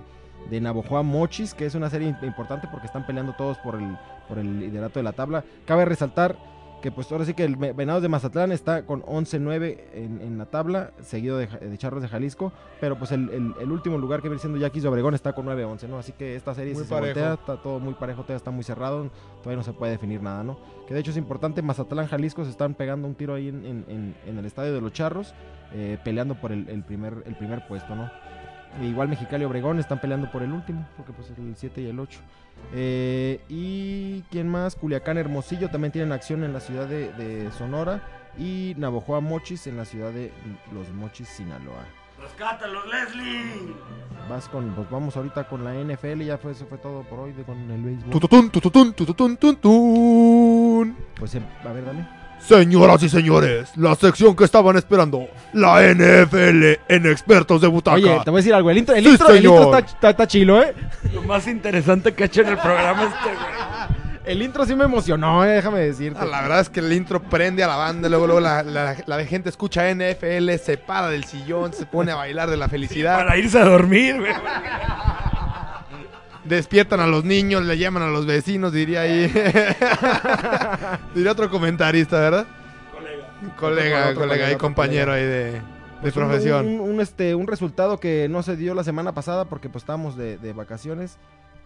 de 0.50 0.62
Navojoa 0.62 1.04
Mochis, 1.04 1.54
que 1.54 1.66
es 1.66 1.76
una 1.76 1.90
serie 1.90 2.16
importante 2.24 2.68
porque 2.72 2.88
están 2.88 3.06
peleando 3.06 3.34
todos 3.34 3.58
por 3.60 3.76
el, 3.76 3.98
por 4.30 4.40
el 4.40 4.60
liderato 4.60 5.00
de 5.00 5.04
la 5.04 5.12
tabla. 5.12 5.44
Cabe 5.66 5.84
resaltar 5.86 6.38
que 6.82 6.92
pues 6.92 7.12
ahora 7.12 7.26
sí 7.26 7.34
que 7.34 7.44
el 7.44 7.56
Venados 7.56 8.02
de 8.02 8.10
Mazatlán 8.10 8.52
está 8.52 8.86
con 8.86 9.04
11-9 9.04 9.78
en, 9.94 10.20
en 10.22 10.38
la 10.38 10.46
tabla, 10.48 10.92
seguido 11.02 11.38
de, 11.38 11.46
de 11.48 11.78
Charros 11.78 12.02
de 12.02 12.08
Jalisco, 12.08 12.52
pero 12.80 12.98
pues 12.98 13.12
el, 13.12 13.30
el- 13.30 13.54
el 13.62 13.72
último 13.72 13.98
lugar 13.98 14.22
que 14.22 14.30
viene 14.30 14.40
siendo 14.40 14.58
Yaquis 14.58 14.84
de 14.84 14.90
Obregón 14.90 15.14
está 15.14 15.34
con 15.34 15.46
9-11, 15.46 15.88
¿no? 15.88 16.00
Así 16.00 16.12
que 16.12 16.36
esta 16.36 16.54
serie 16.56 16.74
Muy 16.74 16.84
se 16.84 16.90
voltea, 16.94 17.34
está 17.36 17.62
todo 17.62 17.80
muy 17.80 17.94
parejo, 17.94 18.22
todavía 18.24 18.38
está 18.38 18.52
muy 18.52 18.64
cerrado, 18.64 19.10
todavía 19.44 19.58
no 19.58 19.64
se 19.64 19.74
puede 19.74 19.92
definir 19.92 20.22
nada, 20.24 20.44
¿no? 20.44 20.58
Que 20.88 20.94
de 20.94 21.00
hecho 21.02 21.12
es 21.12 21.18
importante, 21.18 21.62
Mazatlán, 21.62 22.08
Jalisco 22.08 22.44
se 22.44 22.50
están 22.52 22.74
pegando 22.74 23.08
un 23.08 23.14
tiro 23.16 23.36
ahí 23.36 23.48
en, 23.50 23.64
en- 23.66 23.86
en- 23.88 24.16
en 24.26 24.38
el 24.40 24.46
estadio 24.46 24.74
de 24.74 24.82
los 24.82 24.92
Charros, 24.92 25.34
eh, 25.74 25.98
peleando 26.04 26.36
por 26.36 26.52
el, 26.52 26.68
el 26.68 26.84
primer, 26.84 27.24
el 27.26 27.36
primer 27.36 27.66
puesto, 27.68 27.96
¿no? 27.96 28.10
E 28.80 28.86
igual 28.86 29.10
Mexicali 29.10 29.44
y 29.44 29.46
Obregón 29.46 29.80
están 29.80 30.00
peleando 30.00 30.32
por 30.32 30.44
el 30.44 30.52
último, 30.52 30.88
porque 30.96 31.12
pues 31.12 31.30
es 31.30 31.38
el 31.38 31.56
7 31.56 31.82
y 31.82 31.88
el 31.88 32.00
8. 32.00 32.20
Eh, 32.74 33.42
y 33.50 34.22
quién 34.32 34.48
más, 34.48 34.76
Culiacán 34.76 35.18
Hermosillo 35.18 35.70
también 35.70 35.92
tienen 35.92 36.12
acción 36.12 36.44
en 36.44 36.54
la 36.54 36.60
ciudad 36.60 36.88
de, 36.88 37.12
de 37.14 37.52
Sonora. 37.52 38.02
Y 38.38 38.76
Navojoa 38.78 39.20
Mochis 39.20 39.68
en 39.68 39.76
la 39.76 39.84
ciudad 39.84 40.12
de 40.12 40.32
Los 40.74 40.90
Mochis, 40.94 41.28
Sinaloa. 41.28 41.84
¡Rescátalos, 42.22 42.86
Leslie! 42.88 43.74
Vas 44.30 44.48
con, 44.48 44.74
pues 44.74 44.90
vamos 44.90 45.18
ahorita 45.18 45.48
con 45.50 45.64
la 45.64 45.74
NFL, 45.74 46.22
ya 46.22 46.38
fue, 46.38 46.52
eso 46.52 46.66
fue 46.68 46.78
todo 46.78 47.02
por 47.04 47.20
hoy 47.20 47.34
de, 47.34 47.44
con 47.44 47.70
el 47.70 47.82
béisbol. 47.82 48.12
Tututun, 48.12 48.50
tututun, 48.50 48.94
tututun, 48.94 49.38
tutun. 49.38 50.96
Pues 51.20 51.36
eh, 51.36 51.42
a 51.66 51.74
ver, 51.74 51.86
dale. 51.86 52.21
Señoras 52.48 53.02
y 53.04 53.10
señores, 53.10 53.70
la 53.78 53.96
sección 53.96 54.36
que 54.36 54.44
estaban 54.44 54.76
esperando, 54.76 55.28
la 55.54 55.82
NFL 55.94 56.80
en 56.88 57.06
expertos 57.06 57.62
de 57.62 57.68
butaca. 57.68 57.96
Oye, 57.98 58.20
te 58.24 58.30
voy 58.30 58.40
a 58.40 58.42
decir 58.42 58.54
algo, 58.54 58.70
el 58.72 58.78
intro, 58.80 58.96
el 58.96 59.04
Sí, 59.04 59.10
intro, 59.12 59.30
el 59.30 59.36
intro 59.38 59.52
señor. 59.64 59.76
está, 59.80 59.92
está- 59.94 60.10
está 60.10 60.28
chilo, 60.28 60.62
¿eh? 60.62 60.74
Lo 61.14 61.22
más 61.24 61.48
interesante 61.48 62.14
que 62.14 62.24
ha 62.24 62.26
hecho 62.26 62.42
en 62.42 62.48
el 62.50 62.58
programa 62.58 63.04
este, 63.04 63.30
güey. 63.36 64.02
El 64.24 64.42
intro 64.44 64.66
sí 64.66 64.76
me 64.76 64.84
emocionó, 64.84 65.44
eh, 65.46 65.50
déjame 65.50 65.80
decirte. 65.80 66.20
Ah, 66.22 66.26
La 66.26 66.42
verdad 66.42 66.60
es 66.62 66.70
que 66.70 66.80
el 66.80 66.94
intro 66.94 67.22
prende 67.24 67.64
a 67.64 67.68
la 67.68 67.76
banda, 67.76 68.08
luego, 68.08 68.28
luego 68.28 68.40
la, 68.42 68.62
la- 68.64 68.96
la 69.06 69.26
gente 69.26 69.50
escucha 69.50 69.90
NFL, 69.90 70.58
se 70.60 70.78
para 70.78 71.10
del 71.10 71.24
sillón, 71.24 71.74
se 71.74 71.86
pone 71.86 72.12
a 72.12 72.16
bailar 72.16 72.50
de 72.50 72.58
la 72.58 72.68
felicidad. 72.70 73.18
Para 73.18 73.38
irse 73.38 73.58
a 73.58 73.66
dormir, 73.66 74.20
güey. 74.20 74.32
Despiertan 76.46 77.00
a 77.00 77.08
los 77.08 77.24
niños, 77.24 77.64
le 77.64 77.78
llaman 77.78 78.04
a 78.04 78.08
los 78.08 78.26
vecinos, 78.26 78.74
diría 78.74 79.02
ahí. 79.02 79.32
diría 81.16 81.32
otro 81.32 81.50
comentarista, 81.50 82.20
¿verdad? 82.20 82.48
Colega. 82.92 83.56
Colega, 83.58 83.98
Otro- 84.00 84.10
otro 84.12 84.22
colega 84.22 84.36
y 84.36 84.40
colega, 84.46 84.58
compañero 84.58 85.14
ahí 85.14 85.24
de, 85.24 85.52
de 85.52 85.62
Pues 86.02 86.16
un- 86.16 86.24
profesión. 86.24 86.68
Un, 86.68 86.80
un, 86.80 87.02
este, 87.02 87.36
un 87.36 87.48
resultado 87.48 88.00
que 88.00 88.28
no 88.30 88.44
se 88.44 88.56
dio 88.56 88.74
la 88.74 88.84
semana 88.84 89.14
pasada 89.14 89.46
porque 89.46 89.70
pues 89.70 89.84
estábamos 89.84 90.18
de, 90.18 90.38
de 90.38 90.54
vacaciones. 90.54 91.18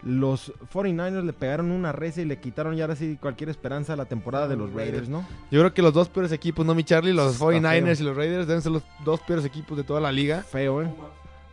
Los 0.02 0.52
49ers 0.74 1.24
le 1.24 1.32
pegaron 1.32 1.70
una 1.70 1.90
recia 1.90 2.22
y 2.22 2.26
le 2.26 2.38
quitaron 2.38 2.76
ya 2.76 2.84
ahora 2.84 2.96
sí 2.96 3.16
cualquier 3.20 3.48
esperanza 3.48 3.94
a 3.94 3.96
la 3.96 4.04
temporada 4.04 4.46
de 4.46 4.54
los 4.54 4.70
Raiders, 4.74 5.08
¿no? 5.08 5.26
Yo 5.50 5.60
creo 5.60 5.72
que 5.72 5.80
los 5.80 5.94
dos 5.94 6.10
peores 6.10 6.32
equipos, 6.32 6.66
¿no, 6.66 6.74
mi 6.74 6.84
Charlie? 6.84 7.14
Los 7.14 7.32
Está 7.32 7.46
49ers 7.46 7.96
feo. 7.96 8.00
y 8.00 8.02
los 8.08 8.16
Raiders 8.16 8.46
deben 8.46 8.60
ser 8.62 8.72
los 8.72 8.82
dos 9.06 9.20
peores 9.20 9.46
equipos 9.46 9.74
de 9.78 9.84
toda 9.84 10.00
la 10.02 10.12
liga. 10.12 10.42
Feo, 10.42 10.82
¿eh? 10.82 10.88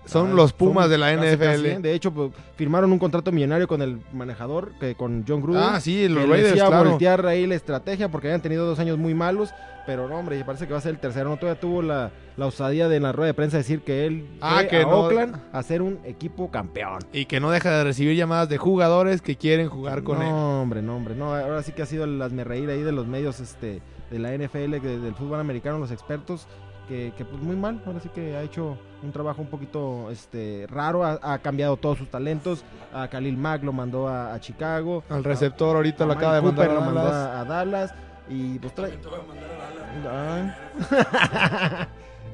Son 0.05 0.29
Ay, 0.31 0.35
los 0.35 0.51
Pumas 0.53 0.83
son 0.85 0.91
de 0.91 0.97
la 0.97 1.13
NFL. 1.13 1.39
casi, 1.43 1.65
¿eh? 1.67 1.79
De 1.79 1.93
hecho, 1.93 2.11
pues, 2.11 2.31
firmaron 2.57 2.91
un 2.91 2.99
contrato 2.99 3.31
millonario 3.31 3.67
con 3.67 3.81
el 3.81 3.99
manejador, 4.11 4.71
que 4.79 4.95
con 4.95 5.23
John 5.27 5.41
Gruden. 5.41 5.61
Ah, 5.63 5.79
sí, 5.79 6.07
los 6.09 6.27
Raiders, 6.27 6.53
claro. 6.61 6.89
voltear 6.89 7.25
ahí 7.25 7.47
la 7.47 7.55
estrategia 7.55 8.09
porque 8.09 8.27
habían 8.27 8.41
tenido 8.41 8.65
dos 8.65 8.79
años 8.79 8.97
muy 8.97 9.13
malos. 9.13 9.49
Pero 9.85 10.07
no, 10.07 10.15
hombre, 10.17 10.41
parece 10.45 10.65
que 10.65 10.71
va 10.71 10.79
a 10.79 10.81
ser 10.81 10.91
el 10.91 10.99
tercero. 10.99 11.29
No, 11.29 11.35
todavía 11.37 11.59
tuvo 11.59 11.81
la, 11.81 12.11
la 12.37 12.45
osadía 12.45 12.87
de 12.87 12.95
en 12.97 13.03
la 13.03 13.11
rueda 13.11 13.27
de 13.27 13.33
prensa 13.33 13.57
decir 13.57 13.81
que 13.81 14.05
él 14.05 14.25
Ah, 14.39 14.55
fue 14.59 14.67
que 14.69 14.77
a 14.77 14.83
no. 14.83 14.89
Oakland 15.01 15.35
a 15.51 15.61
ser 15.63 15.81
un 15.81 15.99
equipo 16.05 16.49
campeón. 16.51 16.99
Y 17.11 17.25
que 17.25 17.39
no 17.41 17.51
deja 17.51 17.69
de 17.77 17.83
recibir 17.83 18.15
llamadas 18.15 18.47
de 18.47 18.57
jugadores 18.57 19.21
que 19.21 19.35
quieren 19.35 19.67
jugar 19.67 20.03
con 20.03 20.19
no, 20.19 20.23
él. 20.23 20.29
hombre, 20.31 20.81
no, 20.81 20.95
hombre, 20.95 21.15
no. 21.15 21.35
Ahora 21.35 21.61
sí 21.63 21.73
que 21.73 21.81
ha 21.81 21.85
sido 21.85 22.05
el 22.05 22.21
hazme 22.21 22.45
reír 22.45 22.69
ahí 22.69 22.81
de 22.81 22.93
los 22.93 23.07
medios 23.07 23.41
este, 23.41 23.81
de 24.09 24.19
la 24.19 24.33
NFL, 24.33 24.79
de- 24.79 24.99
del 24.99 25.15
fútbol 25.15 25.39
americano, 25.41 25.79
los 25.79 25.91
expertos, 25.91 26.47
que, 26.87 27.11
que, 27.17 27.25
pues 27.25 27.41
muy 27.43 27.55
mal, 27.57 27.81
ahora 27.85 27.99
sí 27.99 28.09
que 28.15 28.37
ha 28.37 28.41
hecho 28.41 28.77
un 29.03 29.11
trabajo 29.11 29.41
un 29.41 29.47
poquito 29.49 30.09
este 30.11 30.65
raro, 30.69 31.03
ha, 31.03 31.19
ha 31.21 31.37
cambiado 31.39 31.75
todos 31.77 31.97
sus 31.97 32.09
talentos, 32.09 32.63
a 32.93 33.07
Khalil 33.07 33.37
Mack 33.37 33.63
lo 33.63 33.73
mandó 33.73 34.07
a, 34.07 34.33
a 34.33 34.39
Chicago, 34.39 35.03
Al 35.09 35.23
receptor 35.23 35.75
ahorita 35.75 36.03
a 36.05 36.07
lo 36.07 36.13
acaba 36.13 36.35
de 36.35 36.41
mandar 36.41 36.69
a 36.69 36.73
lo 36.73 36.81
mandó 36.81 37.01
Dallas. 37.03 37.13
a, 37.13 37.41
a 37.41 37.45
Dallas 37.45 37.93
y 38.29 38.59
pues 38.59 38.73
trae... 38.73 38.93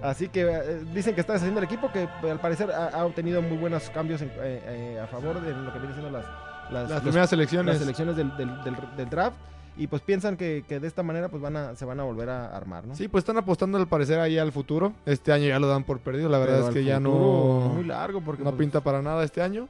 Así 0.02 0.30
que 0.30 0.42
eh, 0.48 0.82
dicen 0.94 1.14
que 1.14 1.20
está 1.22 1.34
deshaciendo 1.34 1.60
el 1.60 1.66
equipo, 1.66 1.92
que 1.92 2.04
eh, 2.04 2.32
al 2.32 2.40
parecer 2.40 2.72
ha, 2.72 2.88
ha 2.88 3.06
obtenido 3.06 3.42
muy 3.42 3.58
buenos 3.58 3.90
cambios 3.90 4.22
en- 4.22 4.30
eh, 4.38 4.62
eh, 4.96 5.00
a 5.04 5.08
favor 5.08 5.42
de 5.42 5.52
lo 5.54 5.74
que 5.74 5.80
vienen 5.80 5.98
siendo 5.98 6.10
las, 6.18 6.26
las, 6.72 6.84
Las 6.84 6.90
los- 6.92 7.02
primeras 7.02 7.34
elecciones. 7.34 7.74
las 7.76 7.84
elecciones 7.84 8.16
del, 8.16 8.36
del- 8.38 8.64
del- 8.64 8.96
del 8.96 9.10
draft. 9.10 9.36
Y 9.80 9.88
pues 9.88 10.02
piensan 10.02 10.36
que, 10.36 10.66
que 10.68 10.80
de 10.82 10.88
esta 10.88 11.04
manera 11.04 11.30
pues 11.30 11.42
van 11.42 11.56
a, 11.56 11.74
se 11.76 11.86
van 11.86 12.00
a 12.02 12.04
volver 12.04 12.30
a 12.30 12.56
armar, 12.56 12.86
¿no? 12.86 12.96
Sí, 12.96 13.08
pues 13.08 13.22
están 13.22 13.38
apostando 13.38 13.78
al 13.78 13.88
parecer 13.88 14.20
ahí 14.20 14.38
al 14.38 14.52
futuro. 14.52 14.92
Este 15.06 15.32
año 15.32 15.48
ya 15.48 15.58
lo 15.58 15.68
dan 15.68 15.86
por 15.86 16.00
perdido. 16.00 16.28
La 16.28 16.38
verdad 16.38 16.56
Pero 16.58 16.68
es 16.68 16.74
que 16.74 16.84
ya 16.84 17.00
no, 17.00 17.72
Muy 17.76 17.86
largo 17.86 18.20
porque... 18.20 18.44
no 18.44 18.50
pues, 18.52 18.60
pinta 18.60 18.82
para 18.82 19.02
nada 19.02 19.24
este 19.24 19.42
año. 19.42 19.70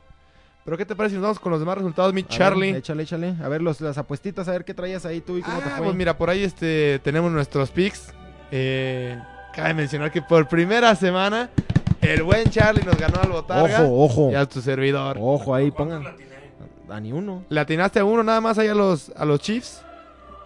Pero 0.65 0.77
¿qué 0.77 0.85
te 0.85 0.95
parece 0.95 1.13
si 1.13 1.17
nos 1.17 1.23
vamos 1.23 1.39
con 1.39 1.51
los 1.51 1.59
demás 1.61 1.77
resultados, 1.77 2.11
mi 2.13 2.21
a 2.21 2.23
ver, 2.23 2.31
Charlie? 2.37 2.69
échale, 2.75 3.03
échale. 3.03 3.35
A 3.41 3.47
ver 3.49 3.61
los, 3.61 3.79
las 3.81 3.97
apuestitas, 3.99 4.47
a 4.47 4.51
ver 4.51 4.65
qué 4.65 4.73
traías 4.73 5.05
ahí 5.05 5.21
tú 5.21 5.37
y 5.37 5.41
cómo 5.41 5.59
te 5.59 5.65
Ah, 5.69 5.75
fue. 5.77 5.85
pues 5.85 5.95
mira, 5.95 6.17
por 6.17 6.29
ahí 6.29 6.43
este 6.43 6.99
tenemos 7.03 7.31
nuestros 7.31 7.69
picks. 7.69 8.11
Eh, 8.51 9.15
cabe 9.55 9.73
mencionar 9.75 10.11
que 10.11 10.21
por 10.23 10.47
primera 10.47 10.95
semana 10.95 11.49
el 12.01 12.23
buen 12.23 12.49
Charlie 12.49 12.83
nos 12.83 12.97
ganó 12.97 13.21
al 13.21 13.29
botarga. 13.29 13.83
Ojo, 13.83 14.03
ojo. 14.05 14.31
Y 14.31 14.35
a 14.35 14.45
tu 14.47 14.59
servidor. 14.61 15.17
Ojo 15.19 15.53
ahí, 15.53 15.69
pongan. 15.69 16.03
A 16.89 16.99
ni 16.99 17.11
uno. 17.11 17.43
Le 17.49 17.59
atinaste 17.59 17.99
a 17.99 18.05
uno 18.05 18.23
nada 18.23 18.41
más 18.41 18.57
ahí 18.57 18.67
a 18.67 18.73
los, 18.73 19.11
a 19.15 19.23
los 19.25 19.39
Chiefs. 19.39 19.83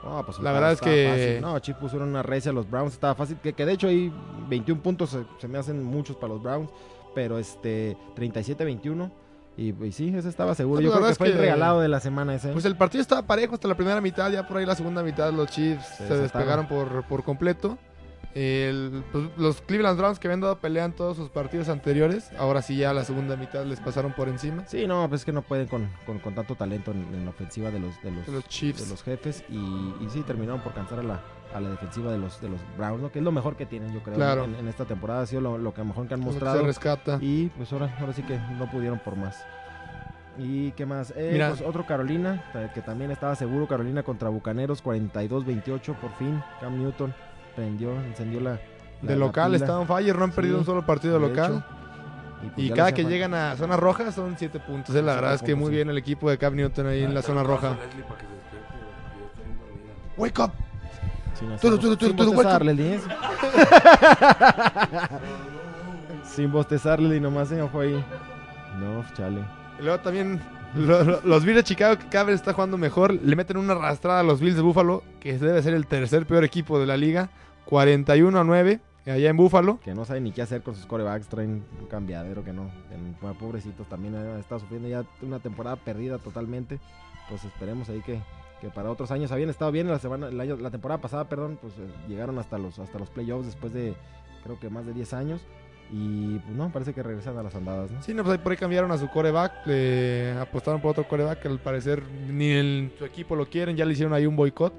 No, 0.03 0.25
pues 0.25 0.39
La 0.39 0.51
verdad 0.51 0.73
es 0.73 0.81
que- 0.81 1.09
fácil. 1.09 1.41
No, 1.41 1.59
Chiefs 1.59 1.79
pusieron 1.79 2.09
una 2.09 2.23
recia 2.23 2.51
a 2.51 2.53
los 2.53 2.69
Browns, 2.69 2.93
estaba 2.93 3.15
fácil. 3.15 3.37
Que, 3.37 3.53
que 3.53 3.65
de 3.65 3.73
hecho 3.73 3.87
ahí 3.87 4.11
21 4.49 4.81
puntos 4.81 5.11
se, 5.11 5.23
se 5.39 5.47
me 5.47 5.57
hacen 5.57 5.83
muchos 5.83 6.15
para 6.17 6.33
los 6.33 6.41
Browns. 6.43 6.69
Pero 7.15 7.37
este, 7.37 7.95
37-21. 8.15 9.11
Y, 9.55 9.71
y 9.85 9.91
sí, 9.91 10.11
ese 10.15 10.29
estaba 10.29 10.55
seguro. 10.55 10.81
No, 10.81 10.87
Yo 10.87 10.91
creo 10.93 11.07
que 11.07 11.15
fue 11.15 11.27
el 11.27 11.37
regalado 11.37 11.79
de 11.79 11.87
la 11.87 11.99
semana 11.99 12.33
ese. 12.33 12.51
Pues 12.51 12.65
el 12.65 12.75
partido 12.75 13.03
estaba 13.03 13.21
parejo 13.21 13.53
hasta 13.53 13.67
la 13.67 13.75
primera 13.75 14.01
mitad, 14.01 14.31
ya 14.31 14.47
por 14.47 14.57
ahí 14.57 14.65
la 14.65 14.73
segunda 14.75 15.03
mitad 15.03 15.31
los 15.31 15.47
Chiefs 15.51 15.85
se, 15.85 16.03
desataron. 16.05 16.21
despegaron 16.23 16.67
por, 16.67 17.03
por 17.07 17.23
completo. 17.23 17.77
El- 18.35 19.03
pues, 19.11 19.25
los 19.37 19.61
Cleveland 19.61 19.97
Browns 19.99 20.17
que 20.19 20.27
habían 20.27 20.41
dado 20.41 20.57
pelea 20.57 20.85
en 20.85 20.93
todos 20.93 21.17
sus 21.17 21.29
partidos 21.29 21.69
anteriores, 21.69 22.31
ahora 22.39 22.61
sí 22.61 22.75
ya 22.77 22.91
la 22.93 23.03
segunda 23.03 23.35
mitad 23.35 23.63
les 23.65 23.79
pasaron 23.79 24.13
por 24.13 24.27
encima. 24.27 24.65
Sí, 24.67 24.87
no, 24.87 25.07
pues 25.07 25.21
es 25.21 25.25
que 25.25 25.31
no 25.31 25.43
pueden 25.43 25.67
con, 25.67 25.87
con, 26.05 26.19
con 26.19 26.33
tanto 26.33 26.55
talento 26.55 26.91
en, 26.91 27.01
en 27.13 27.25
la 27.25 27.29
ofensiva 27.29 27.69
de 27.69 27.79
los, 27.79 28.01
de 28.01 28.11
los, 28.11 28.25
De 28.25 28.31
los 28.31 28.47
Chiefs. 28.47 28.83
de 28.85 28.89
los 28.89 29.03
jefes. 29.03 29.43
Y, 29.49 29.55
y 29.55 30.07
sí, 30.09 30.21
terminaron 30.21 30.61
por 30.61 30.73
cansar 30.73 30.99
a 30.99 31.03
la, 31.03 31.21
a 31.53 31.59
la 31.61 31.69
defensiva 31.69 32.11
de 32.11 32.17
los, 32.17 32.41
de 32.41 32.49
los 32.49 32.59
Browns, 32.77 33.01
¿no? 33.03 33.11
que 33.11 33.19
es 33.19 33.25
lo 33.25 33.31
mejor 33.31 33.55
que 33.55 33.65
tienen, 33.67 33.93
yo 33.93 34.01
creo. 34.01 34.15
Claro. 34.15 34.45
En, 34.45 34.55
en 34.55 34.67
esta 34.67 34.85
temporada 34.85 35.21
ha 35.21 35.25
sido 35.27 35.41
lo, 35.41 35.57
lo 35.59 35.73
que 35.73 35.83
mejor 35.83 36.07
que 36.07 36.15
han 36.15 36.19
mostrado. 36.21 36.59
se 36.59 36.65
rescata. 36.65 37.19
Y 37.21 37.49
pues 37.49 37.71
ahora, 37.71 37.95
ahora 37.99 38.13
sí 38.13 38.23
que 38.23 38.37
no 38.57 38.69
pudieron 38.71 38.97
por 38.99 39.15
más. 39.15 39.45
¿Y 40.39 40.71
qué 40.71 40.87
más? 40.87 41.13
Eh, 41.15 41.29
Mira. 41.33 41.49
pues 41.49 41.61
otro 41.61 41.85
Carolina, 41.85 42.43
que 42.73 42.81
también 42.81 43.11
estaba 43.11 43.35
seguro. 43.35 43.67
Carolina 43.67 44.01
contra 44.01 44.29
Bucaneros, 44.29 44.83
42-28 44.83 45.93
por 45.93 46.11
fin. 46.15 46.41
Cam 46.59 46.79
Newton 46.79 47.13
prendió, 47.55 47.91
encendió 48.01 48.39
la. 48.41 48.51
la- 48.51 48.59
De 49.01 49.15
local 49.15 49.53
estaban 49.55 49.87
fire, 49.87 50.15
no 50.17 50.23
han 50.25 50.31
Sí, 50.31 50.35
perdido 50.35 50.57
un 50.59 50.65
solo 50.65 50.85
partido 50.85 51.15
de 51.19 51.27
local. 51.27 51.51
hecho. 51.53 51.63
pues, 52.41 52.53
Y 52.57 52.69
ya 52.69 52.75
cada 52.75 52.91
que 52.93 53.03
llegan 53.05 53.33
a 53.33 53.55
zona 53.55 53.77
roja 53.77 54.11
son 54.11 54.35
7 54.37 54.59
puntos. 54.59 54.95
eh, 54.95 55.01
La 55.01 55.15
verdad 55.15 55.33
es 55.35 55.41
que 55.41 55.55
muy 55.55 55.69
sí. 55.69 55.75
bien 55.75 55.89
el 55.89 55.97
equipo 55.97 56.29
de 56.29 56.37
Cam 56.37 56.55
Newton 56.55 56.87
ahí 56.87 57.03
en 57.03 57.13
la 57.13 57.21
zona 57.21 57.43
roja. 57.43 57.75
Wake 60.17 60.39
up. 60.41 60.51
Sin 61.39 61.57
sin 61.59 62.15
bostezarle, 62.15 62.73
¿eh? 62.95 62.99
Sin 66.25 66.51
bostezarle 66.51 67.17
y 67.17 67.19
nomás 67.19 67.49
se 67.49 67.67
fue 67.67 67.85
ahí. 67.87 68.05
No, 68.79 69.03
chale. 69.15 69.41
Y 69.79 69.83
luego 69.83 69.99
también 69.99 70.41
lo- 70.75 71.03
lo- 71.03 71.21
los 71.23 71.43
Bills 71.45 71.57
de 71.57 71.63
Chicago, 71.63 71.97
que 71.97 72.07
cada 72.07 72.25
vez 72.25 72.35
está 72.35 72.53
jugando 72.53 72.77
mejor, 72.77 73.13
le 73.13 73.35
meten 73.35 73.57
una 73.57 73.73
arrastrada 73.73 74.19
a 74.21 74.23
los 74.23 74.39
Bills 74.39 74.55
de 74.55 74.61
Buffalo, 74.61 75.03
que 75.19 75.37
debe 75.37 75.61
ser 75.61 75.73
el 75.73 75.85
tercer 75.87 76.25
peor 76.25 76.43
equipo 76.43 76.79
de 76.79 76.85
la 76.87 76.97
liga. 76.97 77.29
41 77.65 78.37
a 78.39 78.43
9, 78.43 78.79
allá 79.05 79.29
en 79.29 79.37
Buffalo. 79.37 79.79
que 79.83 79.93
no 79.95 80.03
saben 80.05 80.25
ni 80.25 80.31
qué 80.31 80.41
hacer 80.41 80.61
con 80.63 80.75
sus 80.75 80.85
corebacks, 80.85 81.27
traen 81.27 81.63
un 81.79 81.87
cambiadero 81.87 82.43
que 82.43 82.51
no, 82.53 82.69
pobrecitos 83.39 83.87
también 83.87 84.15
estado 84.37 84.59
sufriendo 84.59 84.87
ya 84.89 85.03
una 85.21 85.39
temporada 85.39 85.75
perdida 85.77 86.17
totalmente, 86.17 86.79
pues 87.29 87.43
esperemos 87.45 87.87
ahí 87.89 88.01
que, 88.01 88.19
que 88.61 88.67
para 88.69 88.91
otros 88.91 89.11
años 89.11 89.31
habían 89.31 89.49
estado 89.49 89.71
bien 89.71 89.87
la 89.87 89.99
semana, 89.99 90.27
año- 90.43 90.57
la 90.57 90.71
temporada 90.71 90.99
pasada, 90.99 91.29
perdón, 91.29 91.57
pues 91.61 91.73
eh, 91.77 91.87
llegaron 92.09 92.37
hasta 92.37 92.57
los 92.57 92.77
hasta 92.79 92.99
los 92.99 93.09
playoffs 93.09 93.45
después 93.45 93.73
de 93.73 93.95
creo 94.43 94.59
que 94.59 94.69
más 94.69 94.85
de 94.85 94.93
10 94.93 95.13
años 95.13 95.41
y 95.95 96.39
pues 96.39 96.55
no, 96.57 96.71
parece 96.71 96.91
que 96.91 97.03
regresan 97.03 97.37
a 97.37 97.43
las 97.43 97.53
andadas, 97.53 97.91
¿no? 97.91 98.01
Sí, 98.01 98.15
no, 98.15 98.23
pues 98.23 98.33
ahí 98.33 98.43
por 98.43 98.51
ahí 98.51 98.57
cambiaron 98.57 98.91
a 98.91 98.97
su 98.97 99.07
coreback, 99.09 99.67
le 99.67 100.31
apostaron 100.39 100.81
por 100.81 100.89
otro 100.91 101.07
coreback 101.07 101.41
que 101.41 101.47
al 101.47 101.59
parecer 101.59 102.01
ni 102.29 102.49
en 102.51 102.91
su 102.97 103.05
equipo 103.05 103.35
lo 103.35 103.45
quieren, 103.45 103.75
ya 103.77 103.85
le 103.85 103.93
hicieron 103.93 104.11
ahí 104.13 104.25
un 104.25 104.35
boicot. 104.35 104.73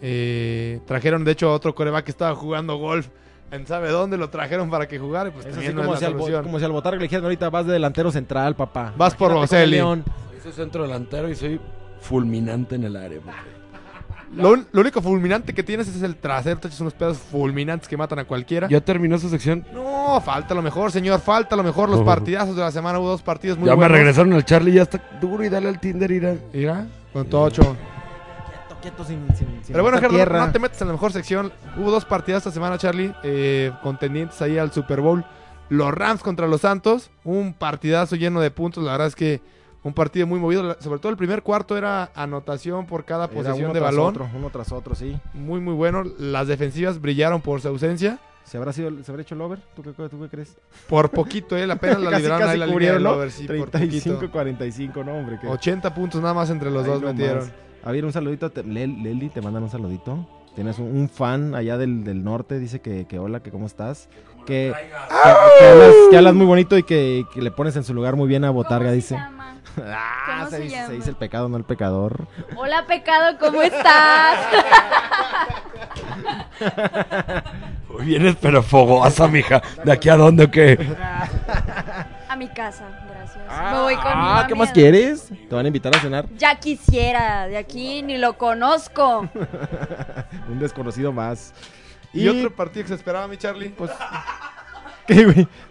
Eh, 0.00 0.78
trajeron 0.86 1.24
de 1.24 1.32
hecho 1.32 1.48
a 1.50 1.52
otro 1.54 1.74
coreback 1.74 2.04
que 2.04 2.10
estaba 2.12 2.34
jugando 2.36 2.76
golf 2.76 3.08
en 3.50 3.66
sabe 3.66 3.90
dónde, 3.90 4.16
lo 4.18 4.30
trajeron 4.30 4.70
para 4.70 4.86
que 4.86 4.98
jugara 5.00 5.30
y 5.30 5.32
pues 5.32 5.46
Es 5.46 5.52
también 5.52 5.70
así 5.72 5.76
no 5.76 5.82
como, 5.82 5.94
es 5.94 5.98
si 5.98 6.04
al, 6.34 6.42
como 6.44 6.58
si 6.60 6.64
al 6.64 6.72
Botarga 6.72 6.98
le 6.98 7.02
dijeran 7.04 7.24
ahorita 7.24 7.50
vas 7.50 7.66
de 7.66 7.72
delantero 7.72 8.12
central, 8.12 8.54
papá. 8.54 8.92
Vas 8.96 9.14
por 9.16 9.32
Imagínate 9.32 9.62
el. 9.64 9.70
León. 9.70 10.04
Soy 10.42 10.52
centro 10.52 10.82
delantero 10.82 11.28
y 11.28 11.34
soy 11.34 11.60
fulminante 12.00 12.76
en 12.76 12.84
el 12.84 12.94
área. 12.96 13.18
porque- 13.20 13.36
Lo, 14.34 14.52
un- 14.52 14.66
lo 14.72 14.80
único 14.80 15.00
fulminante 15.00 15.54
que 15.54 15.62
tienes 15.62 15.88
es 15.88 16.02
el 16.02 16.16
trasero, 16.16 16.58
te 16.58 16.68
echas 16.68 16.80
unos 16.80 16.94
pedos 16.94 17.18
fulminantes 17.18 17.88
que 17.88 17.96
matan 17.96 18.18
a 18.18 18.24
cualquiera. 18.24 18.68
¿Ya 18.68 18.80
terminó 18.80 19.18
su 19.18 19.28
sección? 19.28 19.64
No, 19.72 20.20
falta 20.20 20.54
lo 20.54 20.62
mejor, 20.62 20.90
señor, 20.92 21.20
falta 21.20 21.54
lo 21.56 21.62
mejor. 21.62 21.88
Los 21.88 22.02
partidazos 22.02 22.56
de 22.56 22.62
la 22.62 22.70
semana 22.72 22.98
hubo 22.98 23.08
dos 23.08 23.22
partidos 23.22 23.56
muy 23.58 23.66
ya 23.66 23.72
me 23.72 23.76
buenos. 23.76 23.96
regresaron 23.98 24.32
al 24.32 24.44
Charlie, 24.44 24.72
ya 24.72 24.82
está 24.82 25.00
duro 25.20 25.44
y 25.44 25.48
dale 25.48 25.68
al 25.68 25.78
Tinder, 25.80 26.10
irá. 26.10 26.34
Mira, 26.52 26.86
con 27.12 27.26
todo 27.26 27.42
ocho. 27.42 27.62
Quieto, 27.62 28.80
quieto, 28.82 29.04
sin, 29.04 29.26
sin, 29.36 29.46
sin 29.62 29.72
Pero 29.72 29.82
bueno, 29.82 29.98
Gerardo, 29.98 30.16
tierra. 30.16 30.46
no 30.46 30.52
te 30.52 30.58
metas 30.58 30.80
en 30.82 30.88
la 30.88 30.92
mejor 30.94 31.12
sección. 31.12 31.52
Hubo 31.76 31.90
dos 31.90 32.04
partidas 32.04 32.38
esta 32.40 32.50
semana, 32.50 32.78
Charlie, 32.78 33.12
eh, 33.22 33.70
contendientes 33.82 34.40
ahí 34.42 34.58
al 34.58 34.72
Super 34.72 35.00
Bowl. 35.00 35.24
Los 35.68 35.92
Rams 35.94 36.22
contra 36.22 36.46
los 36.46 36.60
Santos. 36.60 37.10
Un 37.24 37.54
partidazo 37.54 38.16
lleno 38.16 38.40
de 38.40 38.50
puntos. 38.50 38.84
La 38.84 38.92
verdad 38.92 39.06
es 39.08 39.16
que 39.16 39.40
un 39.86 39.94
partido 39.94 40.26
muy 40.26 40.38
movido. 40.40 40.62
La- 40.62 40.76
Sobre 40.80 40.98
todo 40.98 41.10
el 41.10 41.16
primer 41.16 41.42
cuarto 41.42 41.76
era 41.78 42.10
anotación 42.14 42.86
por 42.86 43.04
cada 43.04 43.28
posesión 43.28 43.66
uno 43.66 43.74
de 43.74 43.80
balón. 43.80 44.06
otro, 44.10 44.28
uno 44.34 44.50
tras 44.50 44.72
otro, 44.72 44.94
sí. 44.94 45.16
Muy, 45.34 45.60
muy 45.60 45.74
bueno. 45.74 46.02
Las 46.18 46.48
defensivas 46.48 47.00
brillaron 47.00 47.40
por 47.40 47.60
su 47.60 47.68
ausencia. 47.68 48.18
¿Se 48.44 48.56
habrá, 48.58 48.72
sido, 48.72 48.90
¿Se 49.02 49.10
habrá 49.10 49.22
hecho 49.22 49.34
el 49.34 49.40
over? 49.40 49.58
¿Tú 49.74 49.82
qué, 49.82 49.90
tú 50.08 50.20
qué 50.20 50.28
crees? 50.28 50.56
Por 50.88 51.10
poquito, 51.10 51.56
él 51.56 51.68
apenas 51.70 52.00
la 52.00 52.10
casi, 52.12 52.22
libraron 52.22 52.46
casi 52.46 52.52
ahí 52.62 52.68
la 52.92 52.98
¿no? 53.00 53.10
over, 53.12 53.30
sí, 53.32 53.46
por 53.48 53.70
poquito. 53.70 54.20
35-45, 54.20 55.04
no, 55.04 55.14
hombre. 55.14 55.38
que- 55.40 55.48
80 55.48 55.92
puntos 55.94 56.20
nada 56.20 56.32
más 56.34 56.48
entre 56.50 56.70
los 56.70 56.84
Ahí 56.84 56.90
dos 56.90 57.00
nomás. 57.00 57.16
metieron. 57.16 57.50
A 57.84 57.90
ver, 57.92 58.04
un 58.04 58.12
saludito. 58.12 58.50
te- 58.50 58.62
Leli, 58.62 59.28
te 59.30 59.40
mandan 59.40 59.62
un 59.64 59.70
saludito. 59.70 60.28
Tienes 60.54 60.78
un, 60.78 60.86
un 60.96 61.08
fan 61.08 61.54
allá 61.54 61.76
del, 61.76 62.02
del 62.04 62.22
norte, 62.24 62.58
dice 62.58 62.80
que, 62.80 63.06
que 63.06 63.18
hola, 63.18 63.40
que 63.40 63.50
cómo 63.50 63.66
estás. 63.66 64.08
Que, 64.46 64.72
que, 64.72 64.88
que 65.58 65.66
hablas, 65.68 65.94
que 66.10 66.16
hablas 66.16 66.34
muy 66.34 66.46
bonito 66.46 66.78
y 66.78 66.84
que 66.84 67.24
le 67.34 67.50
pones 67.50 67.74
en 67.76 67.82
su 67.84 67.92
lugar 67.94 68.14
muy 68.14 68.28
bien 68.28 68.44
a 68.44 68.50
Botarga, 68.50 68.92
dice. 68.92 69.18
Ah, 69.84 70.38
¿Cómo 70.38 70.50
se, 70.50 70.56
se 70.56 70.62
dice, 70.62 70.76
llama? 70.76 70.86
se 70.88 70.92
dice 70.94 71.10
el 71.10 71.16
pecado, 71.16 71.48
no 71.48 71.56
el 71.56 71.64
pecador. 71.64 72.26
Hola, 72.56 72.86
pecado, 72.86 73.38
¿cómo 73.38 73.62
estás? 73.62 74.38
Hoy 77.88 78.06
vienes 78.06 78.36
pero 78.40 78.62
fogosa, 78.62 79.28
mija. 79.28 79.62
¿De 79.84 79.92
aquí 79.92 80.08
a 80.08 80.16
dónde 80.16 80.44
o 80.44 80.50
qué? 80.50 80.78
A 82.28 82.36
mi 82.36 82.48
casa, 82.48 82.84
gracias. 83.08 83.72
Me 83.72 83.80
voy 83.80 83.94
con 83.96 84.04
mi 84.04 84.10
Ah, 84.14 84.44
¿qué 84.48 84.54
más 84.54 84.72
quieres? 84.72 85.28
¿Te 85.28 85.54
van 85.54 85.64
a 85.64 85.68
invitar 85.68 85.94
a 85.94 86.00
cenar? 86.00 86.26
Ya 86.36 86.54
quisiera, 86.56 87.46
de 87.46 87.56
aquí 87.56 88.02
ni 88.02 88.18
lo 88.18 88.36
conozco. 88.36 89.28
Un 90.48 90.58
desconocido 90.58 91.12
más. 91.12 91.54
Y, 92.12 92.28
otro 92.28 92.54
partido 92.54 92.84
que 92.84 92.88
se 92.88 92.94
esperaba, 92.94 93.28
mi 93.28 93.36
Charlie. 93.36 93.70
Pues, 93.70 93.90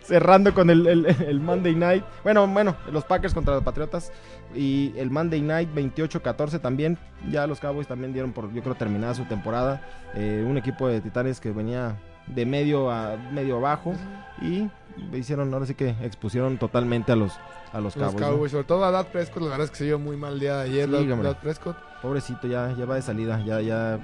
Cerrando 0.04 0.54
con 0.54 0.70
el, 0.70 0.86
el- 0.88 1.06
el 1.06 1.40
Monday 1.40 1.76
Night. 1.76 2.04
Bueno, 2.24 2.48
bueno, 2.48 2.76
los 2.92 3.04
Packers 3.06 3.34
contra 3.34 3.54
los 3.56 3.64
Patriotas. 3.64 4.12
Y 4.56 4.94
el 4.98 5.10
Monday 5.10 5.42
Night 5.42 5.70
28-14 5.76 6.60
también. 6.62 6.98
Ya 7.32 7.48
los 7.48 7.60
Cowboys 7.60 7.88
también 7.88 8.14
dieron 8.14 8.32
por, 8.32 8.52
yo 8.54 8.62
creo, 8.62 8.76
terminada 8.76 9.14
su 9.14 9.26
temporada. 9.26 9.82
Eh, 10.14 10.46
un 10.48 10.58
equipo 10.58 10.88
de 10.88 11.02
Titanes 11.02 11.40
que 11.40 11.52
venía 11.52 11.96
de 12.28 12.46
medio 12.46 12.90
a 12.92 13.18
medio 13.32 13.58
abajo. 13.58 13.94
Y 14.42 14.70
hicieron, 15.14 15.54
ahora 15.54 15.66
sí 15.66 15.76
que 15.76 15.90
expusieron 16.02 16.58
totalmente 16.58 17.12
a 17.12 17.16
los, 17.16 17.34
a 17.74 17.80
los, 17.82 17.96
Los 17.96 17.96
Cowboys. 17.96 18.22
¿no? 18.22 18.28
Cowboys, 18.30 18.52
sobre 18.52 18.64
todo 18.66 18.86
a 18.86 18.92
Dad 18.92 19.08
Prescott, 19.08 19.44
la 19.44 19.50
verdad 19.50 19.66
es 19.66 19.72
que 19.72 19.78
se 19.78 19.86
vio 19.86 20.00
muy 20.00 20.16
mal 20.18 20.34
el 20.34 20.40
día 20.40 20.58
de 20.58 20.64
ayer, 20.70 20.90
Sí, 20.90 21.08
Prescott. 21.42 21.78
Pobrecito, 22.02 22.48
ya, 22.48 22.74
ya 22.78 22.86
va 22.86 22.96
de 22.96 23.02
salida. 23.02 23.42
Ya, 23.46 23.60
ya 23.62 24.00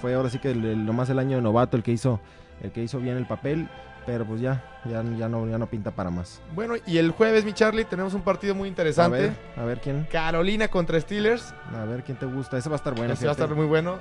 fue 0.00 0.14
ahora 0.14 0.30
sí 0.30 0.38
que 0.38 0.52
el, 0.52 0.64
el- 0.64 0.86
nomás 0.86 1.10
el 1.10 1.18
año 1.18 1.36
de 1.36 1.42
novato 1.42 1.76
el 1.76 1.82
que 1.82 1.92
hizo, 1.92 2.20
el 2.62 2.70
que 2.72 2.82
hizo 2.82 2.98
bien 3.00 3.16
el 3.16 3.26
papel. 3.26 3.68
Pero 4.08 4.24
pues 4.24 4.40
ya, 4.40 4.64
ya, 4.86 5.02
ya 5.02 5.28
no, 5.28 5.46
ya 5.46 5.58
no 5.58 5.66
pinta 5.66 5.90
para 5.90 6.08
más. 6.08 6.40
Bueno, 6.54 6.76
y 6.86 6.96
el 6.96 7.10
jueves, 7.10 7.44
mi 7.44 7.52
Charlie, 7.52 7.84
tenemos 7.84 8.14
un 8.14 8.22
partido 8.22 8.54
muy 8.54 8.66
interesante. 8.66 9.18
A 9.18 9.20
ver, 9.20 9.32
a 9.58 9.64
ver 9.66 9.80
quién. 9.82 10.08
Carolina 10.10 10.68
contra 10.68 10.98
Steelers. 10.98 11.52
A 11.76 11.84
ver 11.84 12.02
quién 12.04 12.18
te 12.18 12.24
gusta. 12.24 12.56
Ese 12.56 12.70
va 12.70 12.76
a 12.76 12.78
estar 12.78 12.94
bueno. 12.94 13.12
Ese 13.12 13.26
va 13.26 13.32
a 13.32 13.34
estar 13.34 13.54
muy 13.54 13.66
bueno. 13.66 13.98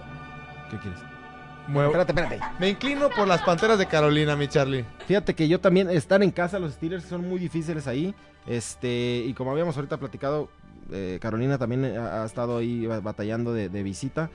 ¿Qué 0.72 0.78
quieres? 0.78 0.98
Muevo- 1.68 1.88
Espérate, 1.92 2.14
espérate. 2.14 2.40
Me 2.58 2.70
inclino 2.70 3.10
por 3.10 3.28
las 3.28 3.42
Panteras 3.42 3.78
de 3.78 3.86
Carolina, 3.88 4.38
mi 4.38 4.48
Charlie. 4.48 4.86
Fíjate 5.08 5.36
que 5.36 5.50
yo 5.50 5.60
también, 5.60 5.90
están 5.90 6.24
en 6.24 6.32
casa 6.32 6.58
los 6.58 6.76
Steelers, 6.76 7.04
son 7.04 7.28
muy 7.28 7.38
difíciles 7.38 7.86
ahí. 7.86 8.16
Este, 8.46 9.24
y 9.28 9.34
como 9.34 9.52
habíamos 9.52 9.76
ahorita 9.76 9.98
platicado, 9.98 10.48
eh, 10.94 11.20
Carolina 11.22 11.58
también 11.58 11.84
ha, 11.98 12.24
ha 12.24 12.26
estado 12.26 12.60
ahí 12.60 12.86
ba- 12.86 13.02
batallando 13.02 13.52
de, 13.54 13.68
de 13.68 13.84
visita. 13.84 14.30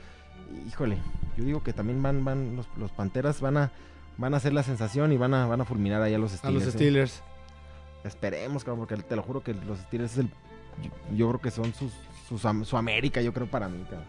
Híjole, 0.69 0.99
yo 1.39 1.45
digo 1.45 1.63
que 1.63 1.73
también 1.73 2.03
van, 2.03 2.23
van 2.27 2.57
los, 2.57 2.69
los 2.77 2.93
Panteras 2.93 3.41
van 3.41 3.57
a, 3.57 3.71
van 4.17 4.35
a 4.35 4.37
hacer 4.39 4.53
la 4.53 4.63
sensación 4.63 5.13
y 5.13 5.17
van 5.17 5.35
a, 5.35 5.47
van 5.47 5.61
a 5.61 5.65
fulminar 5.65 6.03
ahí 6.03 6.15
a 6.15 6.19
los 6.19 6.33
A 6.35 6.37
Steelers. 6.37 6.65
los 6.67 6.75
¿eh? 6.75 6.77
Steelers. 6.79 7.23
Esperemos, 8.05 8.65
cabrón, 8.65 8.87
porque 8.87 9.03
te 9.03 9.17
lo 9.17 9.23
juro 9.23 9.43
que 9.43 9.55
los 9.55 9.79
Steelers 9.79 10.13
es 10.13 10.19
el, 10.19 10.29
yo, 10.83 10.91
yo 11.17 11.29
creo 11.29 11.41
que 11.41 11.51
son 11.51 11.73
sus, 11.75 11.93
su 12.69 12.77
América, 12.77 13.21
yo 13.21 13.33
creo 13.33 13.47
para 13.47 13.69
mí, 13.69 13.85
cabrón. 13.85 14.07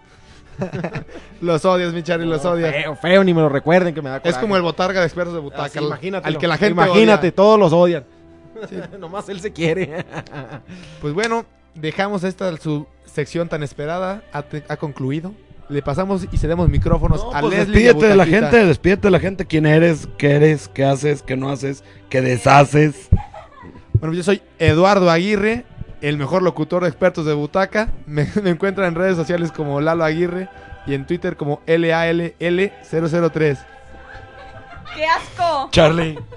Los 1.41 1.65
odias, 1.65 1.91
mi 1.93 2.03
Charlie, 2.03 2.27
los 2.27 2.45
odias. 2.45 2.71
Feo, 2.71 2.95
feo, 2.95 3.23
ni 3.23 3.33
me 3.33 3.41
lo 3.41 3.49
recuerden 3.49 3.91
que 3.95 4.03
me 4.03 4.09
da 4.11 4.17
Es 4.17 4.21
coraje. 4.21 4.41
como 4.41 4.55
el 4.55 4.61
botarga 4.61 4.99
de 4.99 5.07
expertos 5.07 5.33
de 5.33 5.39
butaca. 5.39 5.63
Así, 5.63 5.79
al- 5.79 5.85
imagínate. 5.85 6.27
Al 6.27 6.37
que 6.37 6.47
la 6.47 6.57
gente 6.57 6.73
Imagínate, 6.73 7.27
odia. 7.27 7.35
todos 7.35 7.59
los 7.59 7.73
odian. 7.73 8.05
Nomás 8.99 9.27
él 9.29 9.39
se 9.41 9.51
quiere. 9.51 10.05
Pues 11.01 11.13
bueno, 11.15 11.45
dejamos 11.73 12.23
esta 12.23 12.55
su 12.57 12.85
sección 13.05 13.49
tan 13.49 13.63
esperada. 13.63 14.21
Ha 14.31 14.77
concluido. 14.77 15.33
Le 15.69 15.81
pasamos 15.81 16.27
y 16.31 16.37
cedemos 16.37 16.69
micrófonos 16.69 17.25
a 17.33 17.41
Pues 17.41 17.55
Leslie. 17.55 17.89
a 17.89 17.93
despídete 17.93 18.07
de 18.07 18.15
la 18.15 18.25
gente, 18.25 18.65
despídete 18.65 19.07
de 19.07 19.11
la 19.11 19.19
gente. 19.19 19.45
¿Quién 19.45 19.65
eres? 19.65 20.07
¿Qué 20.17 20.31
eres? 20.35 20.67
¿Qué 20.67 20.83
haces? 20.83 21.21
¿Qué 21.21 21.37
no 21.37 21.49
haces? 21.49 21.83
¿Qué 22.09 22.21
deshaces? 22.21 23.09
Bueno, 23.93 24.13
yo 24.13 24.23
soy 24.23 24.41
Eduardo 24.59 25.09
Aguirre, 25.09 25.65
el 26.01 26.17
mejor 26.17 26.43
locutor 26.43 26.83
de 26.83 26.89
expertos 26.89 27.25
de 27.25 27.33
butaca. 27.33 27.89
Me, 28.05 28.27
me 28.43 28.49
encuentran 28.49 28.89
en 28.89 28.95
redes 28.95 29.15
sociales 29.15 29.51
como 29.51 29.79
Lalo 29.79 30.03
Aguirre 30.03 30.49
y 30.85 30.93
en 30.93 31.05
Twitter 31.07 31.37
como 31.37 31.61
LALL003. 31.65 33.57
¡Qué 34.95 35.05
asco! 35.05 35.69
Charlie. 35.71 36.19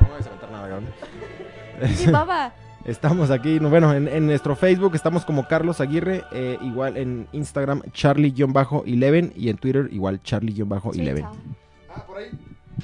No 0.00 0.08
voy 0.08 0.18
a 0.20 0.52
nada, 0.52 0.68
cabrón. 0.68 2.65
Estamos 2.86 3.32
aquí, 3.32 3.58
no, 3.58 3.68
bueno, 3.68 3.92
en, 3.92 4.06
en 4.06 4.26
nuestro 4.26 4.54
Facebook 4.54 4.94
estamos 4.94 5.24
como 5.24 5.48
Carlos 5.48 5.80
Aguirre, 5.80 6.22
eh, 6.30 6.56
igual 6.62 6.96
en 6.96 7.26
Instagram 7.32 7.82
Charlie-11 7.92 9.32
y 9.34 9.48
en 9.48 9.56
Twitter 9.56 9.88
igual 9.90 10.22
Charlie-11. 10.22 11.28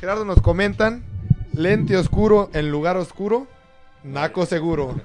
Gerardo 0.01 0.25
nos 0.25 0.43
comentan, 0.43 1.05
lente 1.53 1.97
oscuro 1.97 2.51
en 2.53 2.69
lugar 2.69 2.97
oscuro, 2.97 3.47
naco 4.03 4.45
seguro. 4.45 4.97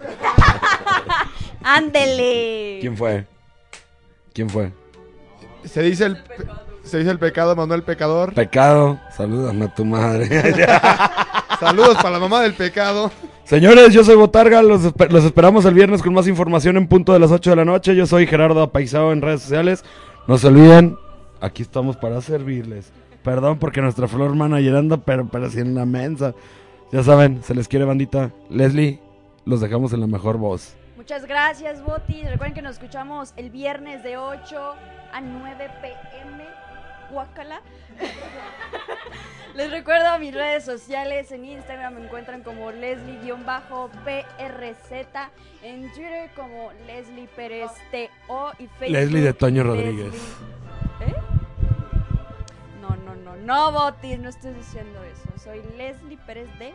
¡Ándele! 1.64 2.80
¿Quién 2.82 2.98
fue? 2.98 3.28
¿Quién 4.34 4.50
fue? 4.50 4.74
Se 5.64 5.84
dice 5.84 6.06
el, 6.06 6.24
se 6.82 6.98
dice 6.98 7.12
el 7.12 7.20
pecado 7.20 7.56
Manuel 7.56 7.84
Pecador. 7.84 8.34
Pecado. 8.34 9.00
Salúdame 9.16 9.66
a 9.66 9.76
tu 9.76 9.86
madre. 9.86 10.28
Saludos 11.60 11.98
para 11.98 12.12
la 12.12 12.20
mamá 12.20 12.42
del 12.42 12.56
pecado. 12.56 13.12
Señores, 13.48 13.94
yo 13.94 14.04
soy 14.04 14.18
Botarga, 14.18 14.62
los, 14.62 14.94
los 15.10 15.24
esperamos 15.24 15.64
el 15.64 15.74
viernes 15.74 16.04
con 16.04 16.14
más 16.14 16.28
información 16.28 16.76
en 16.76 16.86
punto 16.86 17.14
de 17.14 17.20
las 17.20 17.32
8 17.32 17.52
de 17.52 17.56
la 17.56 17.64
noche. 17.64 17.96
Yo 17.96 18.06
soy 18.06 18.28
Gerardo 18.28 18.62
Apaisado 18.62 19.14
en 19.14 19.22
redes 19.22 19.42
sociales. 19.42 19.86
No 20.28 20.38
se 20.38 20.48
olviden, 20.48 20.98
aquí 21.40 21.62
estamos 21.62 21.96
para 21.96 22.20
servirles. 22.20 22.92
Perdón 23.24 23.58
porque 23.58 23.82
nuestra 23.82 24.10
flor 24.10 24.36
manager 24.36 24.76
anda, 24.76 24.98
pero, 24.98 25.30
sin 25.50 25.72
una 25.72 25.86
mensa. 25.86 26.36
Ya 26.92 27.04
saben, 27.04 27.42
se 27.42 27.56
les 27.56 27.70
quiere 27.70 27.86
bandita. 27.86 28.32
Leslie, 28.50 29.00
los 29.46 29.62
dejamos 29.62 29.94
en 29.94 30.02
la 30.02 30.08
mejor 30.08 30.38
voz. 30.38 30.76
Muchas 30.98 31.26
gracias, 31.26 31.82
Boti. 31.82 32.24
Recuerden 32.24 32.54
que 32.54 32.62
nos 32.62 32.74
escuchamos 32.74 33.32
el 33.38 33.50
viernes 33.50 34.04
de 34.04 34.18
8 34.18 34.74
a 35.14 35.22
9 35.22 35.70
pm. 35.82 36.44
Guácala. 37.12 37.62
Les 39.58 39.72
recuerdo 39.72 40.08
a 40.08 40.20
mis 40.20 40.34
redes 40.36 40.64
sociales. 40.64 41.32
En 41.32 41.44
Instagram 41.44 41.96
me 41.96 42.04
encuentran 42.06 42.44
como 42.44 42.72
Leslie-PRZ. 42.72 44.92
En 45.64 45.92
Twitter 45.94 46.30
como 46.36 46.72
Leslie 46.86 47.28
Pérez 47.36 47.72
TO. 47.92 48.52
Y 48.60 48.68
Facebook. 48.68 48.92
Leslie 48.92 49.22
de 49.22 49.34
Toño 49.34 49.64
Leslie- 49.64 49.68
Rodríguez. 49.68 50.14
¿Eh? 51.02 51.14
No, 52.82 52.96
no, 52.98 53.16
no, 53.16 53.36
no, 53.36 53.72
Boti. 53.72 54.16
No 54.18 54.30
estoy 54.30 54.54
diciendo 54.54 55.00
eso. 55.04 55.28
Soy 55.44 55.60
Leslie 55.76 56.18
Pérez 56.28 56.48
de. 56.60 56.72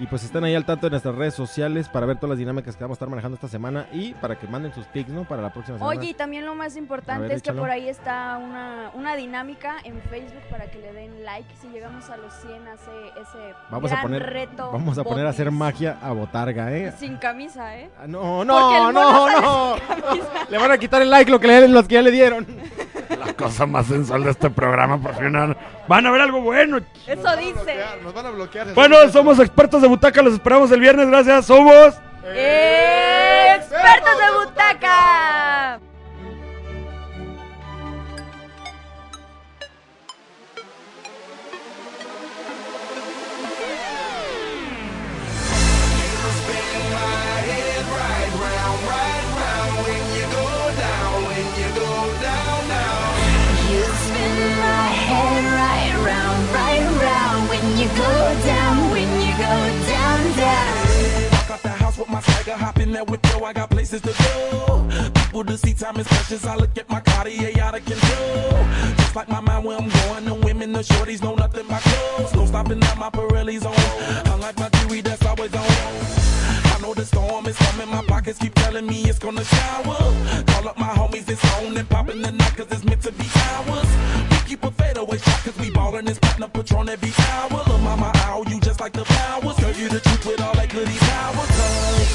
Y 0.00 0.06
pues 0.06 0.24
estén 0.24 0.42
ahí 0.42 0.54
al 0.54 0.64
tanto 0.64 0.86
en 0.88 0.92
nuestras 0.92 1.14
redes 1.14 1.34
sociales 1.34 1.88
para 1.88 2.06
ver 2.06 2.16
todas 2.16 2.30
las 2.30 2.38
dinámicas 2.38 2.76
que 2.76 2.82
vamos 2.82 2.96
a 2.96 2.98
estar 2.98 3.08
manejando 3.08 3.36
esta 3.36 3.48
semana 3.48 3.86
y 3.92 4.14
para 4.14 4.36
que 4.36 4.48
manden 4.48 4.72
sus 4.74 4.86
pics, 4.86 5.10
¿no? 5.10 5.24
Para 5.24 5.42
la 5.42 5.52
próxima 5.52 5.78
semana. 5.78 5.96
Oye, 5.96 6.10
y 6.10 6.14
también 6.14 6.44
lo 6.44 6.54
más 6.54 6.76
importante 6.76 7.28
ver, 7.28 7.32
es 7.32 7.42
que 7.42 7.52
por 7.52 7.70
ahí 7.70 7.88
está 7.88 8.38
una, 8.38 8.90
una 8.94 9.14
dinámica 9.14 9.76
en 9.84 10.00
Facebook 10.02 10.42
para 10.50 10.66
que 10.70 10.78
le 10.78 10.92
den 10.92 11.24
like. 11.24 11.48
Si 11.60 11.68
llegamos 11.68 12.08
a 12.10 12.16
los 12.16 12.32
100 12.34 12.68
hace 12.68 12.90
ese 13.20 13.54
vamos 13.70 13.90
gran 13.90 14.00
a 14.00 14.02
poner 14.02 14.22
reto. 14.22 14.72
vamos 14.72 14.98
a 14.98 15.04
poner 15.04 15.26
a 15.26 15.30
hacer 15.30 15.50
magia 15.50 15.98
a 16.02 16.12
Botarga, 16.12 16.72
¿eh? 16.72 16.92
Sin 16.98 17.16
camisa, 17.18 17.78
¿eh? 17.78 17.88
No, 18.08 18.38
Porque 18.38 18.46
no, 18.46 18.92
no, 18.92 19.40
no. 19.40 19.76
camisa. 19.86 20.28
Le 20.50 20.58
van 20.58 20.72
a 20.72 20.78
quitar 20.78 21.02
el 21.02 21.10
like 21.10 21.30
lo 21.30 21.38
que 21.38 21.46
le, 21.46 21.68
los 21.68 21.86
que 21.86 21.94
ya 21.94 22.02
le 22.02 22.10
dieron. 22.10 22.46
La 23.32 23.46
cosa 23.46 23.64
más 23.66 23.86
sensual 23.86 24.24
de 24.24 24.30
este 24.30 24.50
programa, 24.50 25.00
por 25.00 25.14
fin. 25.14 25.32
Van 25.88 26.06
a 26.06 26.10
ver 26.10 26.20
algo 26.20 26.42
bueno. 26.42 26.80
Eso 27.06 27.36
dice. 27.36 27.78
Nos 28.02 28.12
van 28.12 28.26
a 28.26 28.30
bloquear. 28.30 28.74
Bueno, 28.74 28.96
somos 29.10 29.38
expertos 29.38 29.80
de 29.80 29.88
butaca, 29.88 30.20
los 30.20 30.34
esperamos 30.34 30.70
el 30.70 30.80
viernes, 30.80 31.08
gracias. 31.08 31.46
Somos... 31.46 31.94
¡Expertos 32.24 34.18
de 34.18 34.44
butaca! 34.44 35.80
Go 57.96 58.10
down, 58.44 58.90
when 58.90 59.08
you 59.20 59.32
go 59.36 59.54
down, 59.92 60.36
down. 60.36 61.32
Walk 61.32 61.50
out 61.50 61.62
the 61.62 61.68
house 61.68 61.98
with 61.98 62.08
my 62.08 62.20
swagger, 62.20 62.52
hop 62.52 62.78
in 62.78 62.92
that 62.92 63.08
whip, 63.10 63.24
yo, 63.26 63.44
I 63.44 63.52
got 63.52 63.70
places 63.70 64.00
to 64.02 64.12
go. 64.12 65.12
People 65.14 65.44
to 65.44 65.56
see, 65.56 65.74
time 65.74 65.96
is 65.98 66.06
precious. 66.08 66.44
I 66.46 66.56
look 66.56 66.76
at 66.76 66.88
my 66.88 67.00
Cartier 67.00 67.60
out 67.62 67.74
of 67.74 67.84
control. 67.84 68.64
Just 68.96 69.16
like 69.16 69.28
my 69.28 69.40
mind 69.40 69.64
where 69.64 69.78
I'm 69.78 69.88
going, 69.88 70.24
the 70.24 70.34
women, 70.34 70.72
the 70.72 70.80
shorties 70.80 71.22
know 71.22 71.34
nothing 71.34 71.66
but 71.68 71.82
clothes. 71.82 72.34
No 72.34 72.46
stopping 72.46 72.82
at 72.82 72.98
my 72.98 73.10
Pirelli's 73.10 73.64
on. 73.64 74.32
Unlike 74.32 74.58
my 74.58 74.68
jewelry 74.68 75.00
that's 75.00 75.24
always 75.24 75.54
on. 75.54 75.62
I 75.62 76.78
know 76.80 76.94
the 76.94 77.04
storm 77.04 77.46
is 77.46 77.56
coming, 77.56 77.88
my 77.88 78.02
pockets 78.04 78.38
keep 78.38 78.54
telling 78.54 78.86
me 78.86 79.02
it's 79.04 79.18
gonna 79.18 79.44
shower. 79.44 79.96
Call 80.46 80.68
up 80.68 80.78
my 80.78 80.88
homies, 80.88 81.28
it's 81.28 81.44
on 81.56 81.76
and 81.76 81.88
popping 81.88 82.22
the 82.22 82.32
night, 82.32 82.56
cause 82.56 82.66
it's 82.70 82.84
meant 82.84 83.02
to 83.02 83.12
be 83.12 83.26
ours. 83.34 84.31
Keep 84.52 84.64
a 84.64 84.70
fadeaway 84.72 85.16
shot, 85.16 85.44
cause 85.44 85.58
we 85.60 85.70
ballin' 85.70 86.04
this 86.04 86.18
platinum 86.18 86.50
patron 86.50 86.86
every 86.86 87.10
hour. 87.30 87.64
Lil' 87.68 87.78
mama, 87.78 88.12
ow, 88.16 88.44
you 88.48 88.60
just 88.60 88.80
like 88.80 88.92
the 88.92 89.02
flowers. 89.02 89.56
Girl, 89.56 89.72
you 89.72 89.88
the 89.88 89.98
truth 90.00 90.26
with 90.26 90.42
all 90.42 90.52
that 90.52 90.68
goody 90.68 90.98
power, 90.98 92.11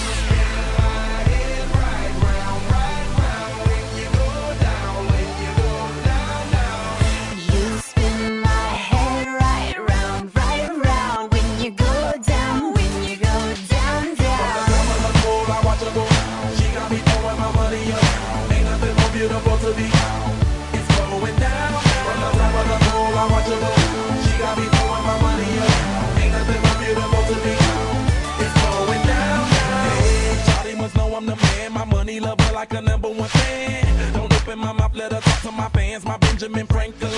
my 36.05 36.17
Benjamin 36.17 36.67
Franklin's. 36.67 37.15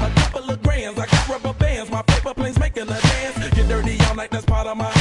A 0.00 0.10
couple 0.16 0.50
of 0.50 0.62
grands, 0.62 0.98
I 0.98 1.06
got 1.06 1.28
rubber 1.28 1.52
bands. 1.58 1.90
My 1.90 2.02
paper 2.02 2.34
planes 2.34 2.58
making 2.58 2.84
a 2.84 3.00
dance. 3.00 3.50
Get 3.54 3.68
dirty 3.68 3.98
all 4.08 4.14
night, 4.14 4.30
that's 4.30 4.46
part 4.46 4.66
of 4.66 4.76
my. 4.76 4.99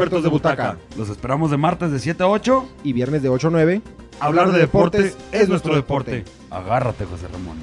Expertos 0.00 0.22
de 0.22 0.30
butaca. 0.30 0.78
Los 0.96 1.08
esperamos 1.10 1.50
de 1.50 1.56
martes 1.56 1.90
de 1.90 1.98
7 1.98 2.22
a 2.22 2.28
8. 2.28 2.68
Y 2.84 2.92
viernes 2.92 3.22
de 3.22 3.28
8 3.28 3.48
a 3.48 3.50
9. 3.50 3.82
Hablar 4.18 4.52
de 4.52 4.58
deportes 4.58 5.16
es 5.32 5.48
nuestro 5.48 5.74
deporte. 5.74 6.24
Agárrate, 6.50 7.04
José 7.04 7.28
Ramón. 7.28 7.58